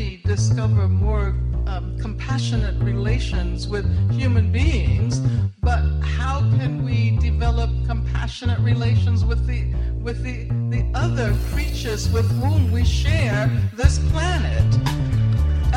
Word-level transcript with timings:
discover 0.00 0.88
more 0.88 1.34
um, 1.66 1.96
compassionate 2.00 2.76
relations 2.82 3.68
with 3.68 3.86
human 4.10 4.50
beings, 4.50 5.20
but 5.62 5.82
how 6.00 6.40
can 6.58 6.84
we 6.84 7.18
develop 7.18 7.70
compassionate 7.86 8.58
relations 8.60 9.24
with 9.24 9.46
the 9.46 9.60
with 10.06 10.22
the, 10.22 10.44
the 10.74 10.82
other 10.94 11.34
creatures 11.52 12.08
with 12.10 12.28
whom 12.40 12.72
we 12.72 12.84
share 12.84 13.50
this 13.74 13.98
planet? 14.10 14.68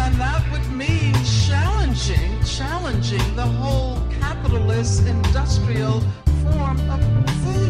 And 0.02 0.16
that 0.16 0.42
would 0.52 0.68
mean 0.72 1.14
challenging, 1.48 2.32
challenging 2.44 3.28
the 3.36 3.50
whole 3.62 3.98
capitalist 4.22 5.06
industrial 5.06 6.02
form 6.44 6.80
of 6.90 7.02
food. 7.44 7.63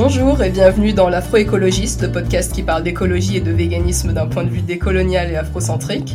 Bonjour 0.00 0.40
et 0.44 0.50
bienvenue 0.50 0.92
dans 0.92 1.08
l'Afroécologiste, 1.08 2.02
le 2.02 2.12
podcast 2.12 2.54
qui 2.54 2.62
parle 2.62 2.84
d'écologie 2.84 3.38
et 3.38 3.40
de 3.40 3.50
véganisme 3.50 4.12
d'un 4.12 4.28
point 4.28 4.44
de 4.44 4.48
vue 4.48 4.62
décolonial 4.62 5.32
et 5.32 5.34
afrocentrique. 5.34 6.14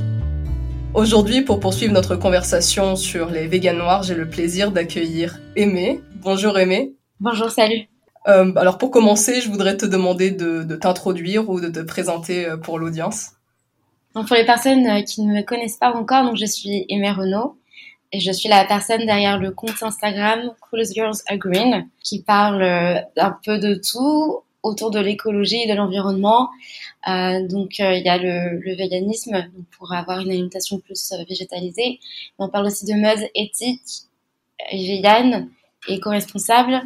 Aujourd'hui, 0.93 1.41
pour 1.41 1.59
poursuivre 1.59 1.91
notre 1.91 2.15
conversation 2.15 2.95
sur 2.95 3.29
les 3.29 3.45
végans 3.45 3.73
noirs, 3.73 4.03
j'ai 4.03 4.15
le 4.15 4.29
plaisir 4.29 4.71
d'accueillir 4.71 5.41
Aimé. 5.57 5.99
Bonjour 6.21 6.57
Aimé. 6.57 6.93
Bonjour, 7.19 7.51
salut. 7.51 7.89
Euh, 8.29 8.53
alors 8.55 8.77
pour 8.77 8.89
commencer, 8.89 9.41
je 9.41 9.49
voudrais 9.49 9.75
te 9.75 9.85
demander 9.85 10.31
de, 10.31 10.63
de 10.63 10.75
t'introduire 10.77 11.49
ou 11.49 11.59
de 11.59 11.67
te 11.67 11.81
présenter 11.81 12.45
euh, 12.45 12.55
pour 12.55 12.79
l'audience. 12.79 13.31
Donc 14.15 14.29
pour 14.29 14.37
les 14.37 14.45
personnes 14.45 14.87
euh, 14.87 15.01
qui 15.01 15.23
ne 15.23 15.33
me 15.33 15.41
connaissent 15.41 15.75
pas 15.75 15.93
encore, 15.93 16.23
donc 16.23 16.37
je 16.37 16.45
suis 16.45 16.85
Aimé 16.87 17.11
Renaud 17.11 17.57
et 18.13 18.19
je 18.19 18.31
suis 18.31 18.47
la 18.47 18.63
personne 18.63 19.05
derrière 19.07 19.39
le 19.39 19.51
compte 19.51 19.81
Instagram 19.81 20.53
Coolest 20.61 20.93
Girls 20.93 21.17
Are 21.27 21.37
Green 21.37 21.89
qui 22.03 22.21
parle 22.21 22.61
euh, 22.61 22.99
un 23.17 23.35
peu 23.43 23.57
de 23.57 23.73
tout 23.73 24.41
autour 24.61 24.91
de 24.91 24.99
l'écologie 24.99 25.61
et 25.63 25.67
de 25.67 25.73
l'environnement. 25.73 26.49
Euh, 27.09 27.45
donc 27.47 27.79
euh, 27.79 27.95
il 27.95 28.05
y 28.05 28.09
a 28.09 28.19
le, 28.19 28.75
véganisme 28.75 29.49
pour 29.71 29.91
avoir 29.93 30.19
une 30.19 30.29
alimentation 30.29 30.79
plus 30.79 31.11
végétalisée. 31.27 31.99
On 32.37 32.49
parle 32.49 32.67
aussi 32.67 32.85
de 32.85 32.93
mode 32.93 33.27
éthique, 33.33 34.03
vegan, 34.71 35.49
éco-responsable. 35.87 36.83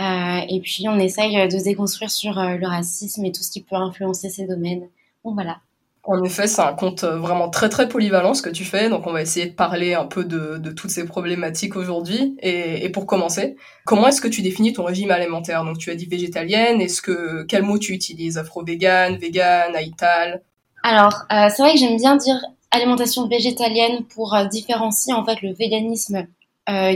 et 0.00 0.60
puis 0.62 0.88
on 0.88 0.98
essaye 0.98 1.48
de 1.48 1.62
déconstruire 1.62 2.10
sur 2.10 2.34
le 2.34 2.66
racisme 2.66 3.24
et 3.24 3.32
tout 3.32 3.42
ce 3.42 3.52
qui 3.52 3.62
peut 3.62 3.76
influencer 3.76 4.30
ces 4.30 4.46
domaines. 4.46 4.88
Donc 5.24 5.34
voilà. 5.34 5.60
En 6.08 6.22
effet, 6.22 6.46
c'est 6.46 6.62
un 6.62 6.72
compte 6.72 7.02
euh, 7.02 7.18
vraiment 7.18 7.50
très 7.50 7.68
très 7.68 7.88
polyvalent 7.88 8.32
ce 8.32 8.40
que 8.40 8.48
tu 8.48 8.64
fais, 8.64 8.88
donc 8.88 9.08
on 9.08 9.12
va 9.12 9.22
essayer 9.22 9.46
de 9.46 9.54
parler 9.54 9.94
un 9.94 10.04
peu 10.04 10.24
de, 10.24 10.70
toutes 10.70 10.90
ces 10.90 11.04
problématiques 11.04 11.74
aujourd'hui. 11.74 12.36
Et, 12.42 12.88
pour 12.90 13.06
commencer, 13.06 13.56
comment 13.84 14.06
est-ce 14.06 14.20
que 14.20 14.28
tu 14.28 14.40
définis 14.40 14.72
ton 14.72 14.84
régime 14.84 15.10
alimentaire? 15.10 15.64
Donc 15.64 15.78
tu 15.78 15.90
as 15.90 15.96
dit 15.96 16.06
végétalienne, 16.06 16.80
est-ce 16.80 17.02
que 17.02 17.42
quel 17.48 17.64
mot 17.64 17.78
tu 17.78 17.92
utilises? 17.92 18.38
Afro-vegan, 18.38 19.16
vegan, 19.16 19.74
aïtal 19.74 20.42
Alors 20.84 21.24
euh, 21.32 21.48
c'est 21.48 21.62
vrai 21.62 21.72
que 21.72 21.78
j'aime 21.78 21.96
bien 21.96 22.14
dire 22.14 22.36
alimentation 22.70 23.26
végétalienne 23.26 24.04
pour 24.04 24.34
euh, 24.34 24.44
différencier 24.44 25.12
en 25.12 25.24
fait 25.24 25.42
le 25.42 25.54
véganisme 25.54 26.26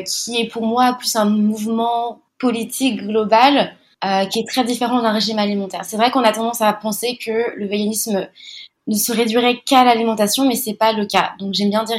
qui 0.04 0.40
est 0.40 0.48
pour 0.48 0.66
moi 0.66 0.96
plus 0.98 1.14
un 1.14 1.26
mouvement 1.26 2.22
politique 2.40 3.06
global 3.06 3.72
qui 4.30 4.40
est 4.40 4.48
très 4.48 4.64
différent 4.64 5.00
d'un 5.00 5.12
régime 5.12 5.38
alimentaire. 5.38 5.84
C'est 5.84 5.96
vrai 5.96 6.10
qu'on 6.10 6.24
a 6.24 6.32
tendance 6.32 6.60
à 6.60 6.72
penser 6.72 7.16
que 7.24 7.54
le 7.56 7.68
véganisme 7.68 8.26
ne 8.90 8.96
se 8.96 9.12
réduirait 9.12 9.60
qu'à 9.64 9.84
l'alimentation, 9.84 10.46
mais 10.46 10.56
c'est 10.56 10.74
pas 10.74 10.92
le 10.92 11.06
cas. 11.06 11.32
Donc 11.38 11.54
j'aime 11.54 11.70
bien 11.70 11.84
dire 11.84 11.96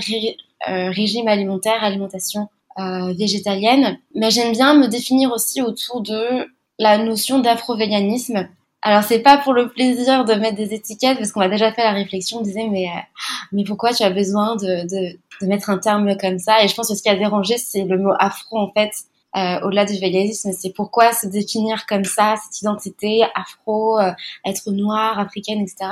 euh, 0.70 0.92
régime 0.92 1.28
alimentaire, 1.28 1.84
alimentation 1.84 2.50
euh, 2.78 3.14
végétalienne, 3.14 3.98
mais 4.14 4.30
j'aime 4.30 4.52
bien 4.52 4.76
me 4.76 4.88
définir 4.88 5.32
aussi 5.32 5.62
autour 5.62 6.02
de 6.02 6.48
la 6.78 6.98
notion 7.00 7.40
d'afro-véganisme. 7.40 8.48
Alors 8.84 9.04
c'est 9.04 9.20
pas 9.20 9.38
pour 9.38 9.54
le 9.54 9.70
plaisir 9.70 10.26
de 10.26 10.34
mettre 10.34 10.58
des 10.58 10.74
étiquettes, 10.74 11.18
parce 11.18 11.32
qu'on 11.32 11.42
a 11.42 11.50
déjà 11.50 11.72
fait 11.72 11.84
la 11.84 11.92
réflexion, 11.92 12.40
on 12.40 12.42
disait 12.42 12.68
mais 12.68 12.88
euh, 12.88 13.02
mais 13.52 13.64
pourquoi 13.64 13.94
tu 13.94 14.04
as 14.04 14.10
besoin 14.10 14.56
de, 14.56 14.84
de, 14.84 15.18
de 15.42 15.48
mettre 15.48 15.70
un 15.70 15.78
terme 15.78 16.18
comme 16.18 16.40
ça? 16.40 16.64
Et 16.64 16.68
je 16.68 16.76
pense 16.76 16.90
que 16.90 16.96
ce 16.96 17.04
qui 17.04 17.10
a 17.10 17.16
dérangé, 17.16 17.58
c'est 17.58 17.84
le 17.84 17.98
mot 17.98 18.14
afro 18.20 18.58
en 18.60 18.72
fait. 18.72 18.92
Euh, 19.36 19.62
au-delà 19.64 19.86
du 19.86 19.98
véganisme, 19.98 20.52
c'est 20.52 20.72
pourquoi 20.72 21.14
se 21.14 21.26
définir 21.28 21.86
comme 21.86 22.04
ça, 22.04 22.36
cette 22.44 22.60
identité 22.62 23.24
afro, 23.34 24.00
euh, 24.00 24.12
être 24.46 24.72
noire, 24.72 25.20
africaine, 25.20 25.62
etc. 25.62 25.92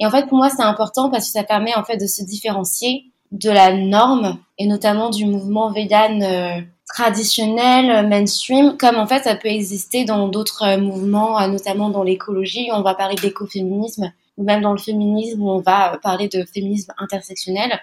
Et 0.00 0.06
en 0.06 0.10
fait, 0.10 0.26
pour 0.26 0.36
moi, 0.36 0.50
c'est 0.50 0.62
important 0.62 1.10
parce 1.10 1.26
que 1.26 1.32
ça 1.32 1.44
permet 1.44 1.74
en 1.74 1.84
fait 1.84 1.96
de 1.96 2.06
se 2.06 2.22
différencier 2.22 3.06
de 3.32 3.50
la 3.50 3.72
norme 3.72 4.38
et 4.58 4.66
notamment 4.66 5.10
du 5.10 5.26
mouvement 5.26 5.70
vegan 5.70 6.22
euh, 6.22 6.60
traditionnel, 6.88 8.08
mainstream, 8.08 8.76
comme 8.76 8.96
en 8.96 9.06
fait 9.06 9.24
ça 9.24 9.36
peut 9.36 9.48
exister 9.48 10.04
dans 10.04 10.28
d'autres 10.28 10.64
euh, 10.64 10.78
mouvements, 10.78 11.40
euh, 11.40 11.48
notamment 11.48 11.90
dans 11.90 12.02
l'écologie, 12.02 12.70
où 12.70 12.74
on 12.74 12.82
va 12.82 12.94
parler 12.94 13.16
d'écoféminisme, 13.16 14.12
ou 14.36 14.44
même 14.44 14.62
dans 14.62 14.72
le 14.72 14.78
féminisme, 14.78 15.42
où 15.42 15.50
on 15.50 15.60
va 15.60 15.98
parler 16.02 16.28
de 16.28 16.44
féminisme 16.44 16.92
intersectionnel. 16.98 17.78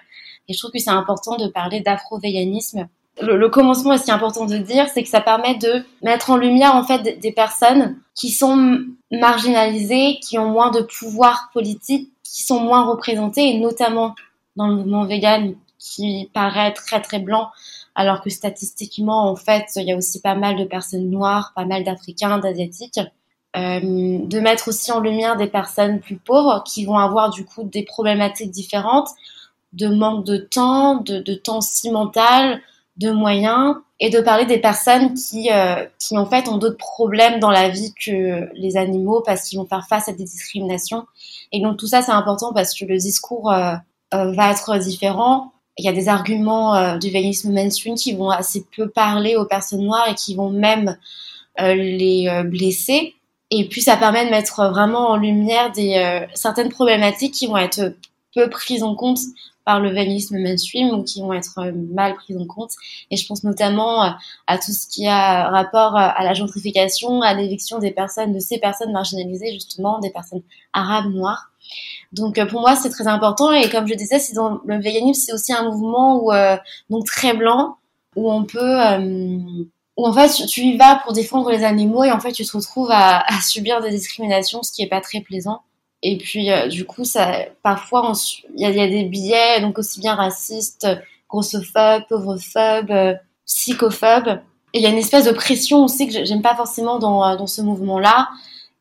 Et 0.48 0.52
je 0.52 0.58
trouve 0.58 0.72
que 0.72 0.78
c'est 0.78 0.90
important 0.90 1.36
de 1.36 1.48
parler 1.48 1.80
d'afro-véganisme 1.80 2.88
le, 3.20 3.48
commencement, 3.48 3.96
ce 3.96 4.04
qui 4.04 4.10
est 4.10 4.14
important 4.14 4.46
de 4.46 4.58
dire, 4.58 4.88
c'est 4.92 5.02
que 5.02 5.08
ça 5.08 5.20
permet 5.20 5.54
de 5.56 5.84
mettre 6.02 6.30
en 6.30 6.36
lumière 6.36 6.74
en 6.74 6.84
fait 6.84 7.18
des 7.18 7.32
personnes 7.32 7.98
qui 8.14 8.30
sont 8.30 8.80
marginalisées, 9.10 10.18
qui 10.22 10.38
ont 10.38 10.50
moins 10.50 10.70
de 10.70 10.80
pouvoir 10.80 11.50
politique, 11.52 12.10
qui 12.22 12.42
sont 12.42 12.60
moins 12.60 12.84
représentées, 12.84 13.48
et 13.48 13.58
notamment 13.58 14.14
dans 14.56 14.68
le 14.68 14.76
mouvement 14.76 15.04
vegan 15.04 15.54
qui 15.78 16.30
paraît 16.32 16.72
très 16.72 17.00
très 17.00 17.18
blanc, 17.18 17.50
alors 17.94 18.22
que 18.22 18.30
statistiquement, 18.30 19.30
en 19.30 19.36
fait, 19.36 19.66
il 19.76 19.84
y 19.84 19.92
a 19.92 19.96
aussi 19.96 20.20
pas 20.20 20.34
mal 20.34 20.56
de 20.56 20.64
personnes 20.64 21.08
noires, 21.08 21.52
pas 21.54 21.64
mal 21.64 21.84
d'Africains, 21.84 22.38
d'Asiatiques. 22.38 23.00
Euh, 23.56 23.80
de 23.80 24.38
mettre 24.38 24.68
aussi 24.68 24.92
en 24.92 25.00
lumière 25.00 25.36
des 25.36 25.46
personnes 25.46 26.00
plus 26.00 26.16
pauvres 26.16 26.62
qui 26.66 26.84
vont 26.84 26.98
avoir 26.98 27.30
du 27.30 27.46
coup 27.46 27.62
des 27.62 27.84
problématiques 27.84 28.50
différentes, 28.50 29.08
de 29.72 29.88
manque 29.88 30.26
de 30.26 30.36
temps, 30.36 30.96
de, 30.96 31.20
de 31.20 31.32
temps 31.32 31.62
si 31.62 31.90
mental, 31.90 32.60
de 32.98 33.10
moyens 33.10 33.76
et 34.00 34.10
de 34.10 34.20
parler 34.20 34.44
des 34.44 34.58
personnes 34.58 35.14
qui, 35.14 35.50
euh, 35.50 35.84
qui 35.98 36.18
en 36.18 36.26
fait 36.26 36.48
ont 36.48 36.58
d'autres 36.58 36.76
problèmes 36.76 37.40
dans 37.40 37.50
la 37.50 37.68
vie 37.68 37.94
que 37.94 38.48
les 38.54 38.76
animaux 38.76 39.22
parce 39.24 39.48
qu'ils 39.48 39.58
vont 39.58 39.66
faire 39.66 39.86
face 39.88 40.08
à 40.08 40.12
des 40.12 40.24
discriminations. 40.24 41.06
Et 41.52 41.60
donc 41.60 41.78
tout 41.78 41.86
ça 41.86 42.02
c'est 42.02 42.12
important 42.12 42.52
parce 42.52 42.78
que 42.78 42.84
le 42.84 42.96
discours 42.96 43.50
euh, 43.52 43.74
euh, 44.14 44.32
va 44.32 44.52
être 44.52 44.78
différent. 44.78 45.52
Il 45.78 45.84
y 45.84 45.88
a 45.88 45.92
des 45.92 46.08
arguments 46.08 46.76
euh, 46.76 46.96
du 46.96 47.10
véganisme 47.10 47.52
mainstream 47.52 47.96
qui 47.96 48.14
vont 48.14 48.30
assez 48.30 48.64
peu 48.76 48.88
parler 48.88 49.36
aux 49.36 49.44
personnes 49.44 49.84
noires 49.84 50.08
et 50.08 50.14
qui 50.14 50.36
vont 50.36 50.50
même 50.50 50.96
euh, 51.60 51.74
les 51.74 52.42
blesser. 52.44 53.14
Et 53.50 53.68
puis 53.68 53.82
ça 53.82 53.96
permet 53.96 54.24
de 54.24 54.30
mettre 54.30 54.70
vraiment 54.70 55.10
en 55.10 55.16
lumière 55.16 55.72
des 55.72 56.26
certaines 56.34 56.68
problématiques 56.68 57.34
qui 57.34 57.46
vont 57.46 57.56
être 57.56 57.94
peu 58.34 58.48
prises 58.48 58.82
en 58.82 58.94
compte 58.94 59.18
par 59.66 59.80
le 59.80 59.90
véganisme 59.90 60.38
mainstream 60.38 60.90
ou 60.90 61.02
qui 61.02 61.20
vont 61.20 61.32
être 61.32 61.58
euh, 61.58 61.72
mal 61.92 62.14
prises 62.14 62.38
en 62.38 62.46
compte. 62.46 62.70
Et 63.10 63.16
je 63.16 63.26
pense 63.26 63.42
notamment 63.42 64.04
euh, 64.04 64.10
à 64.46 64.58
tout 64.58 64.72
ce 64.72 64.86
qui 64.88 65.06
a 65.08 65.50
rapport 65.50 65.96
euh, 65.96 66.08
à 66.16 66.24
la 66.24 66.32
gentrification, 66.32 67.20
à 67.20 67.34
l'éviction 67.34 67.80
des 67.80 67.90
personnes, 67.90 68.32
de 68.32 68.38
ces 68.38 68.58
personnes 68.58 68.92
marginalisées 68.92 69.52
justement, 69.52 69.98
des 69.98 70.10
personnes 70.10 70.42
arabes, 70.72 71.12
noires. 71.12 71.50
Donc 72.12 72.40
pour 72.48 72.60
moi 72.60 72.76
c'est 72.76 72.90
très 72.90 73.08
important 73.08 73.52
et 73.52 73.68
comme 73.68 73.88
je 73.88 73.94
disais, 73.94 74.20
c'est 74.20 74.34
dans 74.34 74.60
le 74.64 74.80
véganisme 74.80 75.24
c'est 75.26 75.32
aussi 75.32 75.52
un 75.52 75.64
mouvement 75.64 76.22
où 76.22 76.30
donc 76.88 77.04
très 77.04 77.34
blanc 77.34 77.76
où 78.14 78.30
on 78.30 78.44
peut 78.44 78.78
où 79.96 80.06
en 80.06 80.12
fait 80.12 80.46
tu 80.46 80.60
y 80.60 80.76
vas 80.76 81.00
pour 81.02 81.12
défendre 81.12 81.50
les 81.50 81.64
animaux 81.64 82.04
et 82.04 82.12
en 82.12 82.20
fait 82.20 82.30
tu 82.30 82.44
te 82.44 82.56
retrouves 82.56 82.92
à, 82.92 83.24
à 83.26 83.40
subir 83.40 83.82
des 83.82 83.90
discriminations, 83.90 84.62
ce 84.62 84.70
qui 84.70 84.82
est 84.82 84.88
pas 84.88 85.00
très 85.00 85.20
plaisant. 85.20 85.62
Et 86.08 86.18
puis, 86.18 86.52
euh, 86.52 86.68
du 86.68 86.84
coup, 86.84 87.04
ça, 87.04 87.46
parfois, 87.64 88.12
il 88.54 88.60
y, 88.60 88.64
a 88.64 88.86
des 88.86 89.02
billets, 89.04 89.60
donc 89.60 89.76
aussi 89.76 89.98
bien 89.98 90.14
racistes, 90.14 90.86
grossophobes, 91.28 92.04
pauvrophobes, 92.08 92.92
euh, 92.92 93.14
psychophobes. 93.44 94.38
Et 94.72 94.78
il 94.78 94.82
y 94.82 94.86
a 94.86 94.90
une 94.90 94.98
espèce 94.98 95.24
de 95.24 95.32
pression 95.32 95.82
aussi 95.82 96.06
que 96.06 96.24
j'aime 96.24 96.42
pas 96.42 96.54
forcément 96.54 97.00
dans, 97.00 97.26
euh, 97.26 97.36
dans 97.36 97.48
ce 97.48 97.60
mouvement-là, 97.60 98.28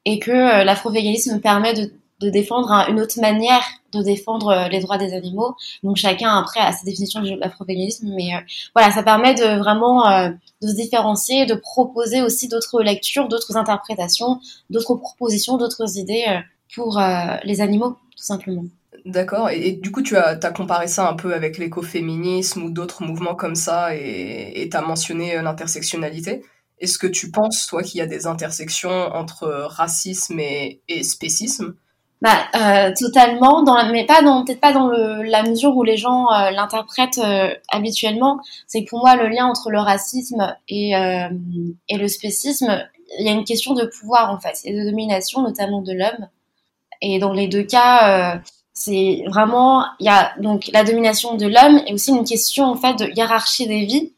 et 0.06 0.20
que 0.20 0.30
euh, 0.30 0.64
l'afrovéganisme 0.64 1.40
permet 1.40 1.74
de, 1.74 1.92
défendre 2.30 2.72
une 2.90 3.00
autre 3.00 3.20
manière 3.22 3.64
de 3.94 4.02
défendre 4.02 4.50
euh, 4.50 4.68
les 4.68 4.80
droits 4.82 5.00
des 5.00 5.14
animaux. 5.14 5.56
Donc 5.84 5.96
chacun 5.96 6.38
après 6.38 6.60
a 6.60 6.72
sa 6.74 6.84
définition 6.84 7.22
de 7.22 7.30
l'afrovéganisme, 7.40 8.14
mais 8.16 8.32
voilà, 8.76 8.92
ça 8.92 9.02
permet 9.02 9.34
de 9.34 9.58
vraiment 9.60 10.30
de 10.62 10.68
se 10.68 10.76
différencier, 10.76 11.46
de 11.46 11.56
proposer 11.56 12.22
aussi 12.22 12.48
d'autres 12.48 12.82
lectures, 12.82 13.28
d'autres 13.28 13.58
interprétations, 13.58 14.40
d'autres 14.70 14.96
propositions, 14.96 15.58
d'autres 15.58 15.98
idées 15.98 16.26
pour 16.74 17.00
euh, 17.00 17.36
les 17.44 17.62
animaux, 17.62 17.98
tout 18.16 18.24
simplement. 18.24 18.66
D'accord. 19.06 19.50
Et, 19.50 19.68
et, 19.68 19.72
du 19.74 19.92
coup, 19.92 20.02
tu 20.02 20.18
as, 20.18 20.40
as, 20.42 20.52
comparé 20.52 20.88
ça 20.88 21.10
un 21.10 21.14
peu 21.14 21.34
avec 21.34 21.58
l'écoféminisme 21.58 22.64
ou 22.64 22.70
d'autres 22.72 23.04
mouvements 23.04 23.36
comme 23.36 23.56
ça 23.56 23.96
et 23.96 24.68
tu 24.70 24.76
as 24.76 24.82
mentionné 24.82 25.38
euh, 25.38 25.42
l'intersectionnalité. 25.42 26.44
Est-ce 26.80 26.98
que 26.98 27.08
tu 27.08 27.32
penses, 27.32 27.68
toi, 27.68 27.84
qu'il 27.84 28.00
y 28.00 28.02
a 28.02 28.08
des 28.08 28.28
intersections 28.28 28.90
entre 28.90 29.48
racisme 29.48 30.40
et, 30.40 30.82
et 30.88 31.04
spécisme? 31.04 31.76
Bah, 32.22 32.48
euh, 32.56 32.94
totalement, 32.98 33.62
dans 33.64 33.76
la, 33.76 33.92
mais 33.92 34.06
pas 34.06 34.22
dans 34.22 34.44
peut-être 34.46 34.62
pas 34.62 34.74
dans 34.74 34.88
le, 34.88 35.22
la 35.24 35.44
mesure 35.44 35.76
où 35.76 35.84
les 35.84 35.98
gens 35.98 36.32
euh, 36.32 36.50
l'interprètent 36.52 37.20
euh, 37.20 37.54
habituellement. 37.70 38.40
C'est 38.68 38.84
que 38.84 38.90
pour 38.90 39.00
moi, 39.00 39.16
le 39.16 39.28
lien 39.28 39.46
entre 39.46 39.70
le 39.70 39.80
racisme 39.80 40.56
et, 40.68 40.96
euh, 40.96 41.30
et 41.90 41.98
le 41.98 42.08
spécisme, 42.08 42.84
il 43.20 43.26
y 43.26 43.30
a 43.30 43.34
une 43.34 43.44
question 43.44 43.74
de 43.74 43.86
pouvoir 43.86 44.32
en 44.32 44.40
fait 44.40 44.58
et 44.64 44.74
de 44.74 44.90
domination, 44.90 45.42
notamment 45.44 45.82
de 45.82 45.94
l'homme. 45.94 46.28
Et 47.02 47.20
dans 47.20 47.34
les 47.34 47.48
deux 47.48 47.64
cas, 47.64 48.36
euh, 48.36 48.40
C'est 48.78 49.24
vraiment, 49.28 49.86
il 50.00 50.06
y 50.06 50.10
a 50.10 50.34
donc 50.40 50.70
la 50.74 50.84
domination 50.84 51.36
de 51.36 51.48
l'homme 51.48 51.82
et 51.88 51.94
aussi 51.94 52.12
une 52.12 52.26
question 52.26 52.66
en 52.66 52.76
fait 52.76 52.96
de 53.00 53.06
hiérarchie 53.16 53.68
des 53.68 53.86
vies. 53.86 54.12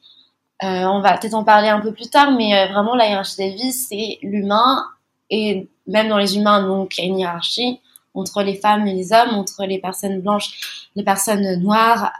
Euh, 0.63 0.85
on 0.85 0.99
va 0.99 1.15
peut-être 1.15 1.35
en 1.35 1.43
parler 1.43 1.69
un 1.69 1.79
peu 1.79 1.93
plus 1.93 2.09
tard, 2.09 2.31
mais 2.31 2.57
euh, 2.57 2.65
vraiment 2.73 2.95
la 2.95 3.07
hiérarchie 3.07 3.37
des 3.37 3.51
vies, 3.51 3.71
c'est 3.71 4.17
l'humain 4.23 4.83
et 5.29 5.69
même 5.85 6.09
dans 6.09 6.17
les 6.17 6.37
humains, 6.37 6.65
donc 6.65 6.97
il 6.97 7.01
y 7.01 7.03
a 7.05 7.07
une 7.07 7.19
hiérarchie 7.19 7.79
entre 8.15 8.41
les 8.41 8.55
femmes 8.55 8.87
et 8.87 8.93
les 8.95 9.13
hommes, 9.13 9.35
entre 9.35 9.63
les 9.65 9.77
personnes 9.77 10.21
blanches, 10.21 10.89
les 10.95 11.03
personnes 11.03 11.61
noires, 11.61 12.11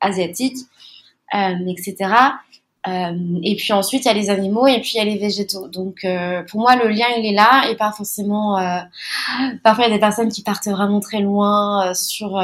asiatiques, 0.00 0.58
etc. 1.32 1.96
Euh, 2.86 3.40
et 3.42 3.56
puis 3.56 3.72
ensuite, 3.72 4.04
il 4.04 4.08
y 4.08 4.10
a 4.10 4.14
les 4.14 4.30
animaux 4.30 4.66
et 4.66 4.80
puis 4.80 4.92
il 4.94 4.98
y 4.98 5.00
a 5.00 5.04
les 5.04 5.18
végétaux. 5.18 5.68
Donc, 5.68 6.04
euh, 6.04 6.42
pour 6.44 6.60
moi, 6.60 6.76
le 6.76 6.88
lien, 6.88 7.06
il 7.16 7.26
est 7.26 7.34
là 7.34 7.68
et 7.70 7.76
pas 7.76 7.92
forcément. 7.92 8.58
Euh, 8.58 8.78
parfois, 9.64 9.86
il 9.86 9.88
y 9.88 9.92
a 9.92 9.96
des 9.96 10.00
personnes 10.00 10.30
qui 10.30 10.42
partent 10.42 10.68
vraiment 10.68 11.00
très 11.00 11.20
loin 11.20 11.92
sur 11.94 12.40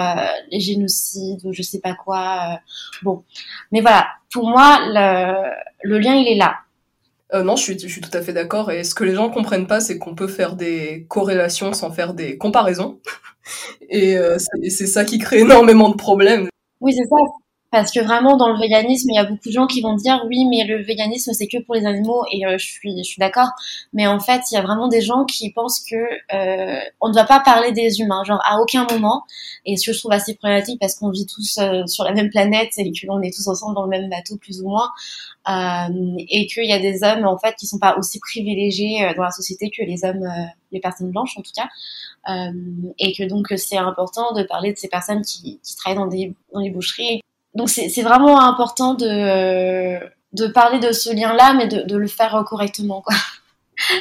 les 0.50 0.60
génocides 0.60 1.40
ou 1.44 1.52
je 1.52 1.62
sais 1.62 1.80
pas 1.80 1.94
quoi. 1.94 2.58
bon, 3.02 3.22
mais 3.72 3.80
voilà. 3.80 4.06
Pour 4.32 4.48
moi, 4.48 4.80
le, 4.86 5.50
le 5.84 5.98
lien, 5.98 6.14
il 6.14 6.26
est 6.26 6.34
là. 6.34 6.56
non, 7.32 7.54
je 7.54 7.62
suis, 7.62 7.78
je 7.78 7.86
suis 7.86 8.00
tout 8.00 8.16
à 8.16 8.20
fait 8.20 8.32
d'accord. 8.32 8.72
Et 8.72 8.82
ce 8.82 8.94
que 8.94 9.04
les 9.04 9.14
gens 9.14 9.30
comprennent 9.30 9.68
pas, 9.68 9.80
c'est 9.80 9.98
qu'on 9.98 10.16
peut 10.16 10.28
faire 10.28 10.56
des 10.56 11.06
corrélations 11.08 11.72
sans 11.72 11.92
faire 11.92 12.14
des 12.14 12.36
comparaisons. 12.38 12.98
et 13.88 14.16
c'est 14.68 14.86
ça 14.88 15.04
qui 15.04 15.18
crée 15.18 15.40
énormément 15.40 15.88
de 15.88 15.96
problèmes. 15.96 16.48
Oui, 16.80 16.92
c'est 16.92 17.08
ça. 17.08 17.16
Parce 17.74 17.90
que 17.90 17.98
vraiment, 17.98 18.36
dans 18.36 18.52
le 18.52 18.56
véganisme, 18.56 19.10
il 19.10 19.16
y 19.16 19.18
a 19.18 19.24
beaucoup 19.24 19.48
de 19.48 19.52
gens 19.52 19.66
qui 19.66 19.80
vont 19.80 19.96
dire 19.96 20.24
oui, 20.28 20.44
mais 20.44 20.62
le 20.62 20.80
véganisme, 20.80 21.32
c'est 21.32 21.48
que 21.48 21.60
pour 21.60 21.74
les 21.74 21.86
animaux, 21.86 22.24
et 22.30 22.46
euh, 22.46 22.56
je 22.56 22.64
suis, 22.64 22.96
je 22.98 23.02
suis 23.02 23.18
d'accord. 23.18 23.48
Mais 23.92 24.06
en 24.06 24.20
fait, 24.20 24.42
il 24.52 24.54
y 24.54 24.58
a 24.58 24.62
vraiment 24.62 24.86
des 24.86 25.00
gens 25.00 25.24
qui 25.24 25.50
pensent 25.50 25.80
que 25.80 25.96
euh, 25.96 26.80
on 27.00 27.08
ne 27.08 27.12
doit 27.12 27.24
pas 27.24 27.40
parler 27.40 27.72
des 27.72 27.98
humains, 27.98 28.22
genre 28.22 28.40
à 28.44 28.60
aucun 28.60 28.86
moment. 28.88 29.24
Et 29.66 29.76
ce 29.76 29.90
que 29.90 29.92
je 29.92 29.98
trouve 29.98 30.12
assez 30.12 30.36
problématique, 30.36 30.78
parce 30.78 30.94
qu'on 30.94 31.10
vit 31.10 31.26
tous 31.26 31.58
euh, 31.58 31.84
sur 31.88 32.04
la 32.04 32.12
même 32.12 32.30
planète 32.30 32.70
et 32.76 32.92
qu'on 32.92 33.20
est 33.22 33.34
tous 33.34 33.48
ensemble 33.48 33.74
dans 33.74 33.82
le 33.82 33.90
même 33.90 34.08
bateau, 34.08 34.36
plus 34.36 34.62
ou 34.62 34.68
moins. 34.68 34.90
Euh, 35.48 36.14
et 36.28 36.46
qu'il 36.46 36.66
y 36.66 36.72
a 36.72 36.78
des 36.78 37.02
hommes, 37.02 37.26
en 37.26 37.38
fait, 37.38 37.56
qui 37.56 37.66
sont 37.66 37.80
pas 37.80 37.96
aussi 37.98 38.20
privilégiés 38.20 39.12
dans 39.16 39.24
la 39.24 39.32
société 39.32 39.72
que 39.76 39.82
les 39.82 40.04
hommes, 40.04 40.24
les 40.70 40.78
personnes 40.78 41.10
blanches, 41.10 41.36
en 41.36 41.42
tout 41.42 41.50
cas. 41.56 41.68
et 43.00 43.12
que 43.14 43.24
donc, 43.24 43.52
c'est 43.56 43.78
important 43.78 44.32
de 44.32 44.44
parler 44.44 44.72
de 44.72 44.78
ces 44.78 44.88
personnes 44.88 45.22
qui, 45.22 45.58
qui 45.60 45.74
travaillent 45.74 45.98
dans 45.98 46.06
des, 46.06 46.32
dans 46.52 46.60
les 46.60 46.70
boucheries 46.70 47.20
donc 47.54 47.68
c'est 47.70 48.02
vraiment 48.02 48.40
important 48.40 48.94
de, 48.94 49.98
de 50.32 50.46
parler 50.48 50.80
de 50.80 50.92
ce 50.92 51.14
lien-là, 51.14 51.54
mais 51.54 51.68
de, 51.68 51.82
de, 51.82 51.96
le 51.96 52.06
faire 52.08 52.42
correctement, 52.46 53.02
quoi. 53.02 53.14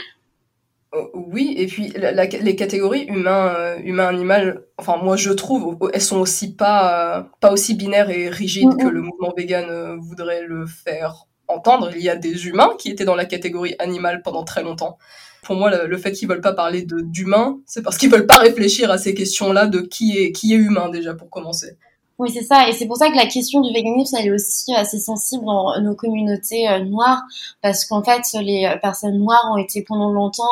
Euh, 0.95 1.05
oui, 1.13 1.55
et 1.57 1.65
puis 1.65 1.91
les 1.91 2.55
catégories 2.55 3.05
humain, 3.05 3.53
euh, 3.55 3.79
humain, 3.83 4.07
animal, 4.07 4.63
enfin 4.77 4.97
moi 4.97 5.15
je 5.15 5.31
trouve, 5.31 5.77
elles 5.91 6.01
sont 6.01 6.19
aussi 6.19 6.55
pas, 6.55 7.17
euh, 7.17 7.23
pas 7.39 7.51
aussi 7.51 7.73
binaires 7.73 8.11
et 8.11 8.29
rigides 8.29 8.77
que 8.77 8.87
le 8.87 9.01
mouvement 9.01 9.33
vegan 9.35 9.97
voudrait 9.99 10.43
le 10.43 10.67
faire 10.67 11.25
entendre. 11.47 11.89
Il 11.95 12.03
y 12.03 12.09
a 12.09 12.15
des 12.15 12.47
humains 12.47 12.73
qui 12.77 12.91
étaient 12.91 13.05
dans 13.05 13.15
la 13.15 13.25
catégorie 13.25 13.75
animal 13.79 14.21
pendant 14.21 14.43
très 14.43 14.61
longtemps. 14.61 14.99
Pour 15.41 15.55
moi, 15.55 15.71
le, 15.71 15.87
le 15.87 15.97
fait 15.97 16.11
qu'ils 16.11 16.29
veulent 16.29 16.41
pas 16.41 16.53
parler 16.53 16.85
d'humain, 16.85 17.59
c'est 17.65 17.81
parce 17.81 17.97
qu'ils 17.97 18.11
veulent 18.11 18.27
pas 18.27 18.37
réfléchir 18.37 18.91
à 18.91 18.99
ces 18.99 19.15
questions-là 19.15 19.65
de 19.65 19.79
qui 19.81 20.19
est, 20.19 20.31
qui 20.31 20.53
est 20.53 20.57
humain 20.57 20.89
déjà 20.89 21.15
pour 21.15 21.31
commencer. 21.31 21.77
Oui, 22.19 22.29
c'est 22.31 22.43
ça. 22.43 22.69
Et 22.69 22.73
c'est 22.73 22.85
pour 22.85 22.97
ça 22.97 23.09
que 23.09 23.15
la 23.15 23.25
question 23.25 23.61
du 23.61 23.73
véganisme, 23.73 24.15
elle 24.19 24.27
est 24.27 24.31
aussi 24.31 24.73
assez 24.75 24.99
sensible 24.99 25.45
dans 25.45 25.79
nos 25.81 25.95
communautés 25.95 26.69
euh, 26.69 26.79
noires, 26.79 27.23
parce 27.61 27.85
qu'en 27.85 28.03
fait, 28.03 28.21
les 28.39 28.65
euh, 28.65 28.77
personnes 28.77 29.17
noires 29.17 29.49
ont 29.51 29.57
été 29.57 29.81
pendant 29.81 30.11
longtemps, 30.11 30.43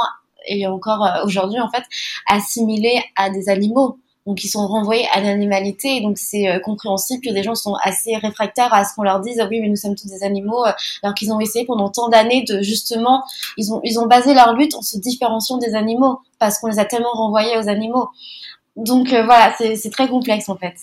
et 0.47 0.65
encore 0.65 1.05
euh, 1.05 1.23
aujourd'hui, 1.25 1.59
en 1.59 1.69
fait, 1.69 1.83
assimilées 2.27 3.03
à 3.15 3.29
des 3.29 3.47
animaux. 3.47 3.99
Donc, 4.25 4.43
ils 4.43 4.49
sont 4.49 4.67
renvoyés 4.67 5.07
à 5.13 5.21
l'animalité. 5.21 6.01
Donc, 6.01 6.17
c'est 6.17 6.61
compréhensible 6.63 7.23
que 7.25 7.33
des 7.33 7.41
gens 7.41 7.55
sont 7.55 7.75
assez 7.81 8.15
réfractaires 8.17 8.71
à 8.71 8.85
ce 8.85 8.93
qu'on 8.95 9.01
leur 9.01 9.19
dise, 9.19 9.39
ah 9.39 9.47
oui, 9.49 9.59
mais 9.61 9.67
nous 9.67 9.75
sommes 9.75 9.95
tous 9.95 10.07
des 10.07 10.23
animaux, 10.23 10.63
alors 11.01 11.15
qu'ils 11.15 11.31
ont 11.33 11.39
essayé 11.39 11.65
pendant 11.65 11.89
tant 11.89 12.07
d'années 12.07 12.43
de, 12.47 12.61
justement, 12.61 13.23
ils 13.57 13.73
ont, 13.73 13.81
ils 13.83 13.99
ont 13.99 14.05
basé 14.05 14.35
leur 14.35 14.53
lutte 14.53 14.75
en 14.75 14.83
se 14.83 14.99
différenciant 14.99 15.57
des 15.57 15.73
animaux, 15.73 16.19
parce 16.37 16.59
qu'on 16.59 16.67
les 16.67 16.77
a 16.77 16.85
tellement 16.85 17.13
renvoyés 17.13 17.57
aux 17.57 17.67
animaux. 17.67 18.09
Donc, 18.75 19.07
voilà, 19.09 19.55
c'est 19.57 19.91
très 19.91 20.07
complexe, 20.07 20.49
en 20.49 20.55
fait. 20.55 20.75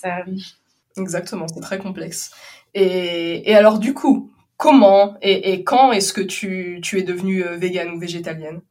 Exactement, 0.99 1.47
c'est 1.47 1.61
très 1.61 1.79
complexe. 1.79 2.31
Et, 2.73 3.53
alors 3.55 3.79
du 3.79 3.93
coup, 3.93 4.31
comment 4.57 5.15
et, 5.21 5.63
quand 5.63 5.91
est-ce 5.91 6.13
que 6.13 6.21
tu, 6.21 6.81
es 6.93 7.03
devenue 7.03 7.43
euh, 7.43 7.57
végane 7.57 7.91
ou 7.91 7.99
végétalienne? 7.99 8.61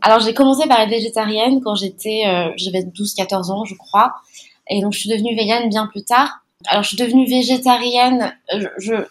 Alors 0.00 0.20
j'ai 0.20 0.32
commencé 0.32 0.68
par 0.68 0.80
être 0.80 0.90
végétarienne 0.90 1.60
quand 1.62 1.74
j'étais, 1.74 2.22
euh, 2.26 2.50
j'avais 2.56 2.82
12-14 2.82 3.50
ans 3.50 3.64
je 3.64 3.74
crois, 3.74 4.14
et 4.68 4.80
donc 4.80 4.92
je 4.92 5.00
suis 5.00 5.08
devenue 5.08 5.34
végane 5.34 5.68
bien 5.68 5.86
plus 5.86 6.04
tard. 6.04 6.44
Alors 6.66 6.82
je 6.82 6.88
suis 6.88 6.96
devenue 6.96 7.26
végétarienne, 7.26 8.32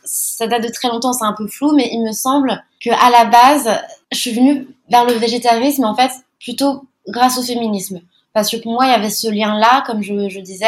ça 0.03 0.47
date 0.47 0.63
de 0.63 0.69
très 0.69 0.89
longtemps, 0.89 1.13
c'est 1.13 1.25
un 1.25 1.33
peu 1.33 1.47
flou, 1.47 1.73
mais 1.73 1.89
il 1.91 2.03
me 2.03 2.11
semble 2.11 2.63
que 2.81 2.89
à 2.89 3.09
la 3.09 3.25
base, 3.25 3.69
je 4.11 4.17
suis 4.17 4.31
venue 4.31 4.67
vers 4.89 5.05
le 5.05 5.13
végétarisme 5.13 5.83
en 5.83 5.95
fait 5.95 6.11
plutôt 6.39 6.85
grâce 7.07 7.37
au 7.37 7.41
féminisme, 7.41 8.01
parce 8.33 8.49
que 8.49 8.57
pour 8.57 8.73
moi 8.73 8.85
il 8.85 8.91
y 8.91 8.95
avait 8.95 9.09
ce 9.09 9.29
lien-là, 9.29 9.83
comme 9.85 10.03
je 10.03 10.39
disais, 10.39 10.65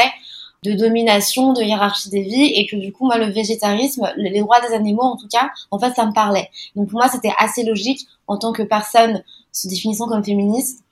de 0.64 0.74
domination, 0.74 1.54
de 1.54 1.62
hiérarchie 1.62 2.10
des 2.10 2.22
vies, 2.22 2.52
et 2.56 2.66
que 2.66 2.76
du 2.76 2.92
coup, 2.92 3.06
moi, 3.06 3.18
le 3.18 3.32
végétarisme, 3.32 4.12
les 4.18 4.42
droits 4.42 4.60
des 4.62 4.74
animaux, 4.74 5.04
en 5.04 5.18
tout 5.18 5.28
cas, 5.28 5.50
en 5.72 5.80
fait, 5.80 5.94
ça 5.94 6.06
me 6.06 6.14
parlait. 6.14 6.50
Donc 6.76 6.90
pour 6.90 7.00
moi, 7.00 7.10
c'était 7.10 7.34
assez 7.38 7.64
logique, 7.64 8.08
en 8.28 8.38
tant 8.38 8.52
que 8.52 8.64
personne 8.64 9.24
se 9.52 9.68
définissant 9.68 10.08
comme 10.08 10.24
féministe, 10.24 10.84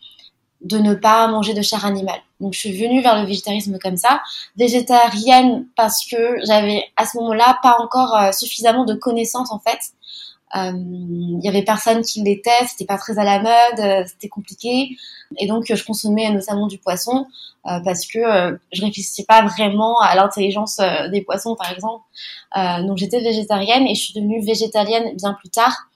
de 0.61 0.77
ne 0.77 0.95
pas 0.95 1.27
manger 1.27 1.53
de 1.53 1.61
chair 1.61 1.85
animale. 1.85 2.19
Donc 2.39 2.53
je 2.53 2.59
suis 2.59 2.77
venue 2.77 3.01
vers 3.01 3.19
le 3.19 3.27
végétarisme 3.27 3.77
comme 3.79 3.97
ça, 3.97 4.21
végétarienne 4.55 5.67
parce 5.75 6.05
que 6.05 6.37
j'avais 6.45 6.83
à 6.95 7.05
ce 7.05 7.17
moment-là 7.17 7.59
pas 7.61 7.77
encore 7.79 8.15
euh, 8.15 8.31
suffisamment 8.31 8.85
de 8.85 8.93
connaissances 8.93 9.51
en 9.51 9.59
fait 9.59 9.79
il 10.55 11.39
y 11.43 11.49
avait 11.49 11.63
personne 11.63 12.01
qui 12.01 12.21
l'était, 12.21 12.65
c'était 12.67 12.85
pas 12.85 12.97
très 12.97 13.19
à 13.19 13.23
la 13.23 13.39
mode, 13.39 13.79
euh, 13.79 14.03
c'était 14.07 14.29
compliqué. 14.29 14.95
Et 15.37 15.47
donc 15.47 15.65
je 15.73 15.83
consommais 15.83 16.29
notamment 16.29 16.67
du 16.67 16.77
poisson 16.77 17.27
euh, 17.65 17.79
parce 17.83 18.05
que 18.05 18.19
je 18.71 18.81
réfléchissais 18.81 19.25
pas 19.25 19.45
vraiment 19.45 19.99
à 19.99 20.15
l'intelligence 20.15 20.79
des 21.11 21.21
poissons 21.21 21.55
par 21.55 21.71
exemple. 21.71 22.05
donc 22.87 22.97
j'étais 22.97 23.19
végétarienne 23.19 23.85
et 23.87 23.95
je 23.95 24.01
suis 24.01 24.13
devenue 24.13 24.41
végétalienne 24.41 25.15
bien 25.17 25.33
plus 25.33 25.49
tard 25.49 25.89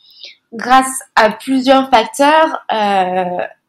grâce 0.54 1.00
à 1.16 1.32
plusieurs 1.32 1.90
facteurs, 1.90 2.66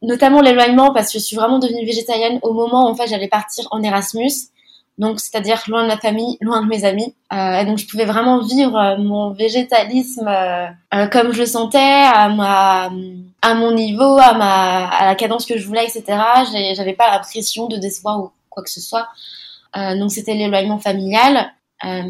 notamment 0.02 0.40
l'éloignement 0.40 0.93
parce 0.93 1.12
que 1.12 1.20
je 1.20 1.25
suis 1.25 1.37
vraiment 1.37 1.61
devenue 1.61 1.87
végétalienne 1.87 2.40
au 2.43 2.52
moment 2.52 2.87
où 2.87 2.90
en 2.90 2.96
fait 2.96 3.06
j'allais 3.06 3.29
partir 3.29 3.69
en 3.70 3.84
Erasmus 3.84 4.52
donc 4.99 5.20
c'est-à-dire 5.20 5.63
loin 5.69 5.82
de 5.82 5.89
ma 5.89 5.99
famille, 5.99 6.37
loin 6.41 6.63
de 6.63 6.69
mes 6.69 6.84
amis. 6.84 7.15
Euh, 7.32 7.65
donc 7.65 7.79
je 7.79 7.87
pouvais 7.87 8.05
vraiment 8.05 8.41
vivre 8.41 8.77
euh, 8.77 8.96
mon 8.99 9.32
végétalisme 9.32 10.29
euh, 10.29 10.67
euh, 10.94 11.06
comme 11.06 11.32
je 11.32 11.41
le 11.41 11.46
sentais, 11.46 11.79
à 11.79 12.29
ma, 12.29 12.91
à 13.41 13.55
mon 13.55 13.72
niveau, 13.72 14.19
à 14.19 14.34
ma, 14.34 14.87
à 14.89 15.06
la 15.06 15.15
cadence 15.15 15.46
que 15.46 15.58
je 15.58 15.67
voulais, 15.67 15.84
etc. 15.84 16.05
J'avais 16.75 16.93
pas 16.93 17.11
la 17.11 17.19
pression 17.19 17.69
de 17.69 17.77
décevoir 17.77 18.20
ou 18.20 18.31
quoi 18.51 18.63
que 18.63 18.70
ce 18.70 18.81
soit. 18.81 19.08
Euh, 19.77 19.99
donc 19.99 20.13
c'était 20.13 20.34
l'éloignement 20.34 20.79
familial. 20.79 21.53
Euh, 21.84 22.03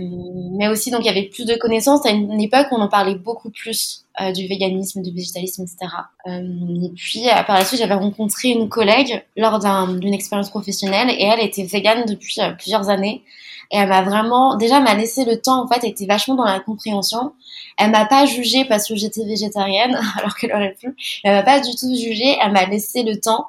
mais 0.52 0.68
aussi, 0.68 0.90
donc, 0.90 1.00
il 1.02 1.06
y 1.06 1.10
avait 1.10 1.28
plus 1.28 1.46
de 1.46 1.54
connaissances. 1.54 2.04
À 2.04 2.10
une, 2.10 2.40
époque, 2.40 2.66
on 2.72 2.80
en 2.80 2.88
parlait 2.88 3.14
beaucoup 3.14 3.50
plus 3.50 4.01
euh, 4.20 4.30
du 4.30 4.46
véganisme, 4.46 5.00
du 5.00 5.10
végétalisme, 5.10 5.62
etc. 5.62 5.90
Euh, 6.26 6.40
et 6.84 6.90
puis, 6.94 7.30
euh, 7.30 7.42
par 7.44 7.56
la 7.56 7.64
suite, 7.64 7.80
j'avais 7.80 7.94
rencontré 7.94 8.50
une 8.50 8.68
collègue 8.68 9.24
lors 9.38 9.58
d'une 9.58 10.12
expérience 10.12 10.50
professionnelle 10.50 11.08
et 11.08 11.24
elle 11.24 11.40
était 11.40 11.64
végane 11.64 12.04
depuis 12.04 12.38
plusieurs 12.58 12.90
années. 12.90 13.22
Et 13.70 13.78
elle 13.78 13.88
m'a 13.88 14.02
vraiment, 14.02 14.56
déjà, 14.56 14.80
m'a 14.80 14.94
laissé 14.94 15.24
le 15.24 15.40
temps, 15.40 15.64
en 15.64 15.66
fait, 15.66 15.80
elle 15.82 15.90
était 15.90 16.04
vachement 16.04 16.34
dans 16.34 16.44
la 16.44 16.60
compréhension. 16.60 17.32
Elle 17.78 17.90
m'a 17.90 18.04
pas 18.04 18.26
jugée 18.26 18.66
parce 18.66 18.86
que 18.86 18.96
j'étais 18.96 19.24
végétarienne, 19.24 19.98
alors 20.18 20.36
qu'elle 20.36 20.52
aurait 20.52 20.76
pu. 20.78 20.94
Elle 21.24 21.32
m'a 21.32 21.42
pas 21.42 21.60
du 21.60 21.74
tout 21.74 21.94
jugée. 21.94 22.36
Elle 22.42 22.52
m'a 22.52 22.66
laissé 22.66 23.04
le 23.04 23.18
temps. 23.18 23.46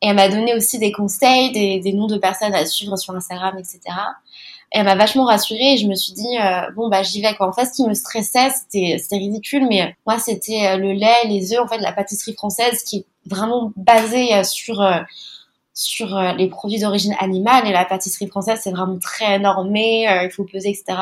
Et 0.00 0.08
elle 0.08 0.16
m'a 0.16 0.28
donné 0.28 0.54
aussi 0.54 0.78
des 0.78 0.90
conseils, 0.90 1.52
des 1.52 1.92
noms 1.92 2.06
de 2.06 2.16
personnes 2.16 2.54
à 2.54 2.64
suivre 2.64 2.96
sur 2.96 3.14
Instagram, 3.14 3.56
etc 3.58 3.94
elle 4.72 4.84
m'a 4.84 4.94
vachement 4.94 5.24
rassurée 5.24 5.74
et 5.74 5.76
je 5.76 5.86
me 5.86 5.94
suis 5.94 6.14
dit 6.14 6.38
euh, 6.40 6.70
bon 6.74 6.88
bah 6.88 7.02
j'y 7.02 7.20
vais 7.20 7.34
quoi. 7.34 7.46
En 7.46 7.52
fait, 7.52 7.66
ce 7.66 7.72
qui 7.72 7.86
me 7.86 7.94
stressait, 7.94 8.50
c'était 8.50 8.98
c'était 8.98 9.18
ridicule, 9.18 9.66
mais 9.68 9.94
moi 10.06 10.18
c'était 10.18 10.66
euh, 10.66 10.76
le 10.78 10.92
lait, 10.92 11.28
les 11.28 11.52
œufs, 11.52 11.60
en 11.60 11.68
fait 11.68 11.78
la 11.78 11.92
pâtisserie 11.92 12.32
française 12.32 12.82
qui 12.82 12.98
est 12.98 13.06
vraiment 13.26 13.72
basée 13.76 14.34
euh, 14.34 14.44
sur 14.44 14.80
sur 15.74 16.20
les 16.36 16.48
produits 16.48 16.80
d'origine 16.80 17.14
animale 17.18 17.66
et 17.66 17.72
la 17.72 17.84
pâtisserie 17.84 18.28
française 18.28 18.60
c'est 18.62 18.72
vraiment 18.72 18.98
très 18.98 19.38
normé, 19.38 20.06
il 20.24 20.30
faut 20.30 20.44
peser 20.44 20.68
etc. 20.68 20.98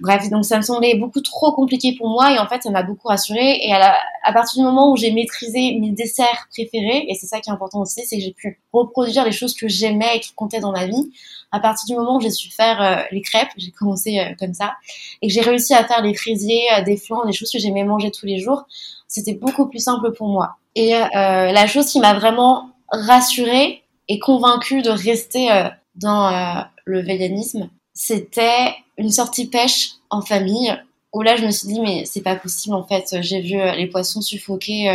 Bref, 0.00 0.30
donc 0.30 0.44
ça 0.44 0.56
me 0.56 0.62
semblait 0.62 0.94
beaucoup 0.96 1.20
trop 1.20 1.52
compliqué 1.52 1.94
pour 1.96 2.08
moi 2.08 2.32
et 2.32 2.38
en 2.38 2.46
fait 2.46 2.62
ça 2.62 2.70
m'a 2.70 2.82
beaucoup 2.82 3.08
rassurée 3.08 3.58
et 3.62 3.72
à, 3.72 3.96
à 4.22 4.32
partir 4.32 4.62
du 4.62 4.66
moment 4.66 4.92
où 4.92 4.96
j'ai 4.96 5.12
maîtrisé 5.12 5.78
mes 5.80 5.90
desserts 5.90 6.48
préférés 6.50 7.06
et 7.08 7.14
c'est 7.14 7.26
ça 7.26 7.40
qui 7.40 7.50
est 7.50 7.52
important 7.52 7.80
aussi, 7.80 8.02
c'est 8.06 8.16
que 8.16 8.22
j'ai 8.22 8.32
pu 8.32 8.60
reproduire 8.72 9.24
les 9.24 9.32
choses 9.32 9.54
que 9.54 9.68
j'aimais 9.68 10.16
et 10.16 10.20
qui 10.20 10.32
comptaient 10.32 10.60
dans 10.60 10.72
ma 10.72 10.86
vie 10.86 11.10
à 11.52 11.60
partir 11.60 11.86
du 11.86 12.00
moment 12.00 12.16
où 12.16 12.20
j'ai 12.20 12.30
su 12.30 12.50
faire 12.50 12.82
euh, 12.82 13.02
les 13.12 13.20
crêpes, 13.20 13.50
j'ai 13.56 13.70
commencé 13.70 14.18
euh, 14.18 14.34
comme 14.38 14.54
ça, 14.54 14.72
et 15.20 15.28
que 15.28 15.32
j'ai 15.32 15.42
réussi 15.42 15.74
à 15.74 15.84
faire 15.84 16.02
les 16.02 16.14
frisiers, 16.14 16.64
euh, 16.72 16.82
des 16.82 16.96
flancs, 16.96 17.24
des 17.26 17.32
choses 17.32 17.52
que 17.52 17.58
j'aimais 17.58 17.84
manger 17.84 18.10
tous 18.10 18.26
les 18.26 18.38
jours, 18.38 18.64
c'était 19.06 19.34
beaucoup 19.34 19.68
plus 19.68 19.78
simple 19.78 20.12
pour 20.12 20.28
moi. 20.28 20.56
Et 20.74 20.92
la 20.92 21.66
chose 21.66 21.84
qui 21.92 22.00
m'a 22.00 22.14
vraiment 22.14 22.70
rassurée 22.92 23.82
et 24.08 24.18
convaincue 24.18 24.82
de 24.82 24.90
rester 24.90 25.48
dans 25.96 26.64
le 26.84 27.00
véganisme, 27.00 27.70
c'était 27.94 28.74
une 28.98 29.10
sortie 29.10 29.48
pêche 29.48 29.92
en 30.10 30.22
famille 30.22 30.76
où 31.12 31.22
là 31.22 31.36
je 31.36 31.44
me 31.44 31.50
suis 31.50 31.68
dit 31.68 31.80
mais 31.80 32.04
c'est 32.04 32.22
pas 32.22 32.36
possible 32.36 32.74
en 32.74 32.84
fait 32.84 33.16
j'ai 33.20 33.40
vu 33.40 33.56
les 33.76 33.86
poissons 33.86 34.20
suffoquer 34.20 34.88